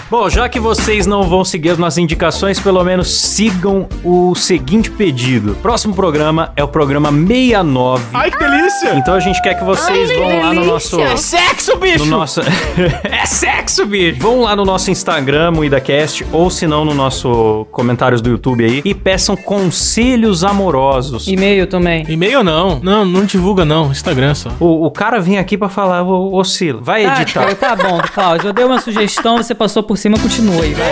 Bom, 0.10 0.28
já 0.28 0.50
que 0.50 0.60
vocês 0.60 1.06
não 1.06 1.22
vão 1.22 1.46
seguir 1.46 1.70
as 1.70 1.78
nossas 1.78 2.00
indicações, 2.00 2.60
pelo 2.60 2.84
menos 2.84 3.08
sigam 3.12 3.88
o 4.04 4.34
seguinte 4.34 4.90
pedido. 4.90 5.54
Próximo 5.62 5.94
programa 5.94 6.52
é 6.56 6.64
o 6.64 6.68
programa 6.68 7.12
69. 7.12 8.04
Ai, 8.12 8.32
que 8.32 8.40
delícia! 8.40 8.96
Então 8.96 9.14
a 9.14 9.20
gente 9.20 9.40
quer 9.40 9.54
que 9.54 9.64
vocês 9.64 10.10
Ai, 10.10 10.18
vão 10.18 10.40
lá 10.42 10.52
no 10.54 10.66
nosso. 10.66 10.98
delícia! 10.98 11.18
Sexo, 11.38 11.74
No 11.76 11.78
bicho! 11.80 12.06
nosso... 12.08 12.42
é 13.04 13.24
sexo, 13.28 13.86
bicho! 13.86 14.20
Vão 14.20 14.42
lá 14.42 14.56
no 14.56 14.66
nosso 14.66 14.90
Instagram, 14.90 15.52
o 15.56 15.64
IdaCast, 15.64 16.26
ou 16.32 16.50
se 16.50 16.66
não 16.66 16.84
no 16.84 16.96
nosso 16.96 17.68
comentários 17.72 18.20
do 18.20 18.32
YouTube 18.32 18.66
aí, 18.66 18.82
e 18.84 18.96
peçam 18.96 19.38
conselhos 19.38 20.44
amorosos. 20.44 21.28
E-mail 21.28 21.68
também. 21.68 22.04
E-mail 22.10 22.44
não. 22.44 22.80
Não, 22.82 23.06
não 23.06 23.26
divulga 23.26 23.64
não. 23.64 23.92
Instagram 23.92 24.34
só. 24.34 24.50
O, 24.60 24.88
o 24.88 24.92
cara 24.92 25.20
vem 25.20 25.38
aqui 25.38 25.56
pra 25.56 25.70
falar, 25.70 26.02
ô, 26.02 26.36
ô 26.36 26.44
Sila, 26.44 26.80
vai 26.82 27.06
Ah, 27.06 27.22
editar. 27.22 27.42
cara, 27.42 27.56
tá 27.56 27.76
bom, 27.76 28.00
Cláudio. 28.12 28.48
Eu 28.50 28.54
dei 28.54 28.66
uma 28.66 28.82
sugestão, 28.82 29.38
você 29.38 29.54
passou 29.54 29.84
por 29.84 29.99
cima, 30.00 30.18
continua 30.18 30.64
aí, 30.64 30.74
vai. 30.74 30.92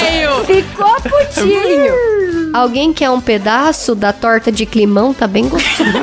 Velho! 0.00 0.44
Ficou 0.44 0.94
putinho. 1.02 1.94
Alguém 2.54 2.92
quer 2.92 3.10
um 3.10 3.20
pedaço 3.20 3.94
da 3.94 4.12
torta 4.12 4.50
de 4.50 4.64
climão? 4.64 5.12
Tá 5.12 5.26
bem 5.26 5.48
gostoso. 5.48 5.90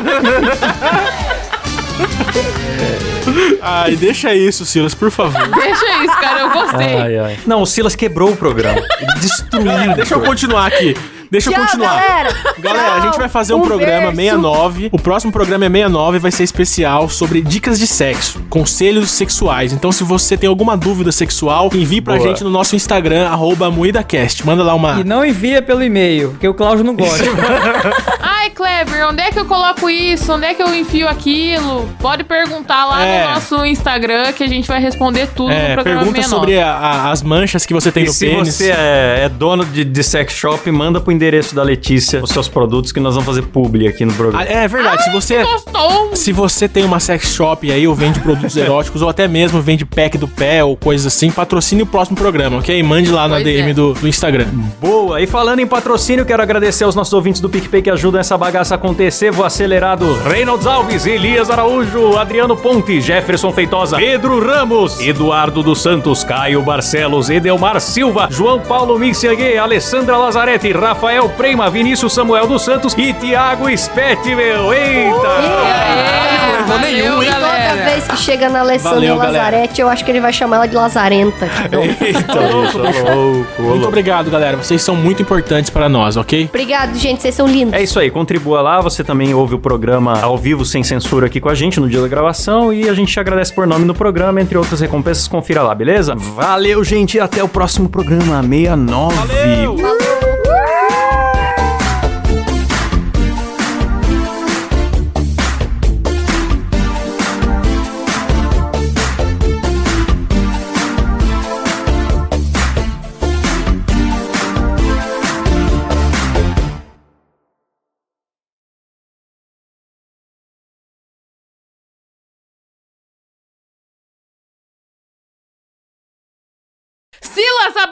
Ai, 3.62 3.96
deixa 3.96 4.36
isso, 4.36 4.66
Silas, 4.66 4.94
por 4.94 5.10
favor. 5.10 5.48
Deixa 5.48 6.04
isso, 6.04 6.20
cara, 6.20 6.42
eu 6.42 6.50
gostei. 6.52 6.96
Ai, 6.96 7.18
ai. 7.18 7.40
Não, 7.48 7.62
o 7.62 7.66
Silas 7.66 7.96
quebrou 7.96 8.32
o 8.32 8.38
programa. 8.38 8.78
Ele 8.78 9.20
destruiu. 9.20 9.92
o 9.92 9.96
Deixa 9.96 10.14
eu 10.14 10.22
continuar 10.22 10.68
aqui. 10.68 10.96
Deixa 11.36 11.50
eu 11.50 11.54
Tchau, 11.54 11.66
continuar. 11.66 12.00
galera. 12.00 12.30
Galera, 12.60 12.94
a 12.94 13.00
gente 13.02 13.18
vai 13.18 13.28
fazer 13.28 13.54
um, 13.54 13.58
Um 13.58 13.62
programa 13.62 14.12
verso. 14.12 14.16
69. 14.16 14.90
O 14.92 14.98
próximo 14.98 15.34
programa 15.34 15.66
é 15.66 15.70
69 15.70 16.20
vai 16.20 16.32
ser 16.32 16.44
especial 16.44 17.10
sobre 17.10 17.42
dicas 17.42 17.78
de 17.78 17.86
sexo, 17.88 18.42
conselhos 18.50 19.12
sexuais. 19.12 19.74
Então, 19.74 19.92
se 19.92 20.04
você 20.04 20.38
tem 20.38 20.48
alguma 20.48 20.78
dúvida 20.78 21.12
sexual, 21.12 21.70
envie 21.74 22.00
pra 22.00 22.16
Boa. 22.16 22.28
gente 22.28 22.44
no 22.44 22.50
nosso 22.50 22.76
Instagram, 22.76 23.28
arroba 23.28 23.70
MoídaCast. 23.70 24.46
Manda 24.46 24.64
lá 24.64 24.74
uma. 24.74 25.02
E 25.02 25.04
não 25.04 25.26
envia 25.26 25.62
pelo 25.62 25.84
e-mail, 25.84 26.30
porque 26.30 26.48
o 26.48 26.54
Cláudio 26.54 26.86
não 26.86 26.96
gosta. 26.96 27.26
Ai, 28.46 28.52
Kleber, 28.52 29.08
onde 29.10 29.24
é 29.24 29.32
que 29.32 29.40
eu 29.40 29.46
coloco 29.46 29.90
isso? 29.90 30.32
Onde 30.32 30.46
é 30.46 30.54
que 30.54 30.62
eu 30.62 30.72
enfio 30.76 31.08
aquilo? 31.08 31.90
Pode 32.00 32.24
perguntar 32.24 32.86
lá 32.86 33.04
É. 33.04 33.24
no 33.28 33.34
nosso 33.34 33.66
Instagram 33.66 34.32
que 34.34 34.44
a 34.44 34.48
gente 34.48 34.68
vai 34.68 34.80
responder 34.80 35.26
tudo 35.36 35.48
no 35.50 35.56
É, 35.56 35.74
programa 35.74 36.02
pergunta 36.02 36.22
69. 36.22 36.30
sobre 36.54 36.60
a- 36.60 36.72
a- 36.72 37.12
as 37.12 37.24
manchas 37.24 37.66
que 37.66 37.74
você 37.74 37.92
tem 37.92 38.04
E 38.04 38.06
no 38.06 38.14
se 38.14 38.26
pênis. 38.28 38.54
você 38.54 38.70
é, 38.70 39.22
é 39.24 39.30
dono 39.30 39.66
de, 39.66 39.84
de 39.84 40.04
sex 40.04 40.32
shop, 40.34 40.70
manda 40.70 41.02
pro 41.02 41.12
endereço 41.12 41.56
da 41.56 41.64
Letícia 41.64 42.22
os 42.24 42.30
seus 42.30 42.48
produtos 42.48 42.92
que 42.92 43.00
nós 43.00 43.16
vamos 43.16 43.26
fazer 43.26 43.42
publi 43.48 43.88
aqui 43.88 44.06
no 44.06 44.14
programa. 44.14 44.44
é 44.44 44.68
verdade, 44.68 45.04
se 45.06 45.10
você. 45.12 45.44
Gostou? 45.44 46.16
Se 46.16 46.32
você 46.32 46.70
tem 46.70 46.84
uma 46.86 47.00
sex 47.00 47.34
shop 47.34 47.72
aí, 47.72 47.88
ou 47.88 47.96
vende 47.96 48.20
produtos 48.20 48.56
eróticos, 48.58 49.02
ou 49.02 49.10
até 49.10 49.28
mesmo 49.28 49.60
vende 49.60 49.86
pack 49.86 50.20
do 50.20 50.28
pé, 50.28 50.64
ou 50.64 50.78
coisas 50.78 51.08
assim, 51.12 51.32
patrocine 51.32 51.82
o 51.82 51.86
próximo 51.88 52.16
programa, 52.16 52.60
ok? 52.60 52.82
Mande 52.84 53.10
lá 53.10 53.28
na 53.28 53.36
Pois 53.38 53.44
DM 53.44 53.72
é. 53.72 53.74
do, 53.74 53.94
do 53.96 54.08
Instagram. 54.08 54.46
Boa! 54.80 55.20
E 55.20 55.26
falando 55.26 55.62
em 55.62 55.68
patrocínio, 55.68 56.24
quero 56.26 56.44
agradecer 56.44 56.84
aos 56.84 56.94
nossos 56.94 57.12
ouvintes 57.14 57.42
do 57.42 57.50
PicPay 57.50 57.82
que 57.82 57.90
ajudam 57.90 58.22
essa 58.22 58.35
bagaça 58.38 58.76
a 58.76 58.78
acontecer. 58.78 59.32
Vou 59.32 59.46
acelerado. 59.46 60.14
Reynolds 60.24 60.66
Alves, 60.68 61.06
Elias 61.06 61.50
Araújo, 61.50 62.18
Adriano 62.18 62.56
Ponte, 62.56 63.00
Jefferson 63.02 63.52
Feitosa, 63.52 63.98
Pedro 63.98 64.46
Ramos, 64.46 65.00
Eduardo 65.00 65.62
dos 65.64 65.82
Santos, 65.82 66.24
Caio 66.24 66.62
Barcelos, 66.62 67.30
Edelmar 67.30 67.80
Silva, 67.80 68.28
João 68.30 68.60
Paulo 68.60 68.98
Mixiague, 69.00 69.58
Alessandra 69.58 70.18
Lazarete, 70.18 70.72
Rafael 70.72 71.28
Prema, 71.30 71.70
Vinícius 71.70 72.14
Samuel 72.14 72.48
dos 72.48 72.64
Santos 72.64 72.94
e 72.98 73.14
Tiago 73.14 73.66
Spete, 73.78 74.36
meu. 74.36 74.74
Eita! 74.74 75.28
Aê, 75.28 76.60
errou 76.60 76.80
nenhum, 76.80 77.24
hein? 77.24 77.30
Toda 77.34 77.46
galera. 77.48 77.86
vez 77.92 78.08
que 78.08 78.18
chega 78.18 78.50
na 78.50 78.60
Alessandra 78.62 78.92
Valeu, 78.96 79.18
galera. 79.18 79.38
Lazarete, 79.46 79.82
eu 79.82 79.90
acho 79.90 80.04
que 80.06 80.12
ele 80.12 80.20
vai 80.22 80.34
chamar 80.34 80.58
ela 80.58 80.68
de 80.68 80.76
Lazarenta. 80.76 81.46
Eita, 82.02 82.34
louco, 82.40 82.78
Muito 82.80 83.62
louco. 83.62 83.88
obrigado, 83.88 84.30
galera. 84.30 84.58
Vocês 84.58 84.82
são 84.82 84.96
muito 84.96 85.22
importantes 85.22 85.70
para 85.70 85.88
nós, 85.90 86.18
ok? 86.18 86.46
Obrigado, 86.50 86.96
gente. 86.98 87.22
Vocês 87.22 87.36
são 87.36 87.48
lindos. 87.48 87.74
É 87.74 87.82
isso 87.84 88.00
aí, 88.00 88.10
contribua 88.10 88.25
contribua 88.26 88.60
lá. 88.60 88.82
Você 88.82 89.04
também 89.04 89.36
ouve 89.36 89.54
o 89.54 89.60
programa 89.60 90.20
ao 90.20 90.36
vivo, 90.36 90.66
sem 90.66 90.84
censura, 90.84 91.28
aqui 91.28 91.40
com 91.40 91.48
a 91.48 91.54
gente 91.54 91.80
no 91.80 91.88
dia 91.88 92.02
da 92.02 92.08
gravação. 92.08 92.74
E 92.74 92.90
a 92.90 92.94
gente 92.94 93.14
te 93.14 93.20
agradece 93.20 93.54
por 93.54 93.68
nome 93.68 93.86
no 93.86 93.94
programa, 93.94 94.42
entre 94.42 94.58
outras 94.58 94.80
recompensas. 94.82 95.28
Confira 95.28 95.62
lá, 95.62 95.76
beleza? 95.76 96.16
Valeu, 96.16 96.84
gente. 96.84 97.18
e 97.18 97.20
Até 97.20 97.44
o 97.44 97.48
próximo 97.48 97.88
programa, 97.88 98.42
69. 98.42 99.16
Valeu! 99.16 99.78
Silas, 99.78 100.15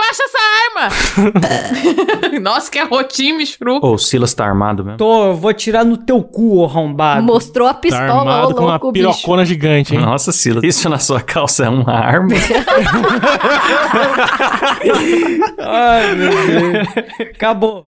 abaixa 0.04 0.24
essa 0.24 0.38
arma! 0.66 2.40
Nossa, 2.42 2.70
que 2.72 2.80
arrotinho, 2.80 3.38
michuru. 3.38 3.80
Ô, 3.82 3.94
o 3.94 3.98
Silas 3.98 4.34
tá 4.34 4.46
armado 4.46 4.84
mesmo. 4.84 4.98
Tô, 4.98 5.28
eu 5.28 5.36
vou 5.36 5.54
tirar 5.54 5.84
no 5.86 5.98
teu 5.98 6.22
cu, 6.22 6.58
ô 6.60 6.66
arrombado. 6.66 7.24
Mostrou 7.24 7.68
a 7.68 7.74
Tá 7.74 7.80
pistola, 7.80 8.14
ô 8.14 8.20
armado 8.20 8.56
com 8.56 8.62
uma 8.64 8.72
louco, 8.72 8.92
bicho. 8.92 9.08
pirocona 9.10 9.46
gigante, 9.46 9.96
hein? 9.96 10.02
Nossa, 10.02 10.32
Silas, 10.32 10.64
isso 10.64 10.88
na 10.90 11.00
sua 11.00 11.22
calça 11.22 11.66
é 11.66 11.70
uma 11.70 11.92
arma? 11.94 12.30
Ai, 15.60 16.16
meu 16.16 16.30
Deus. 16.30 16.88
Acabou. 17.36 17.84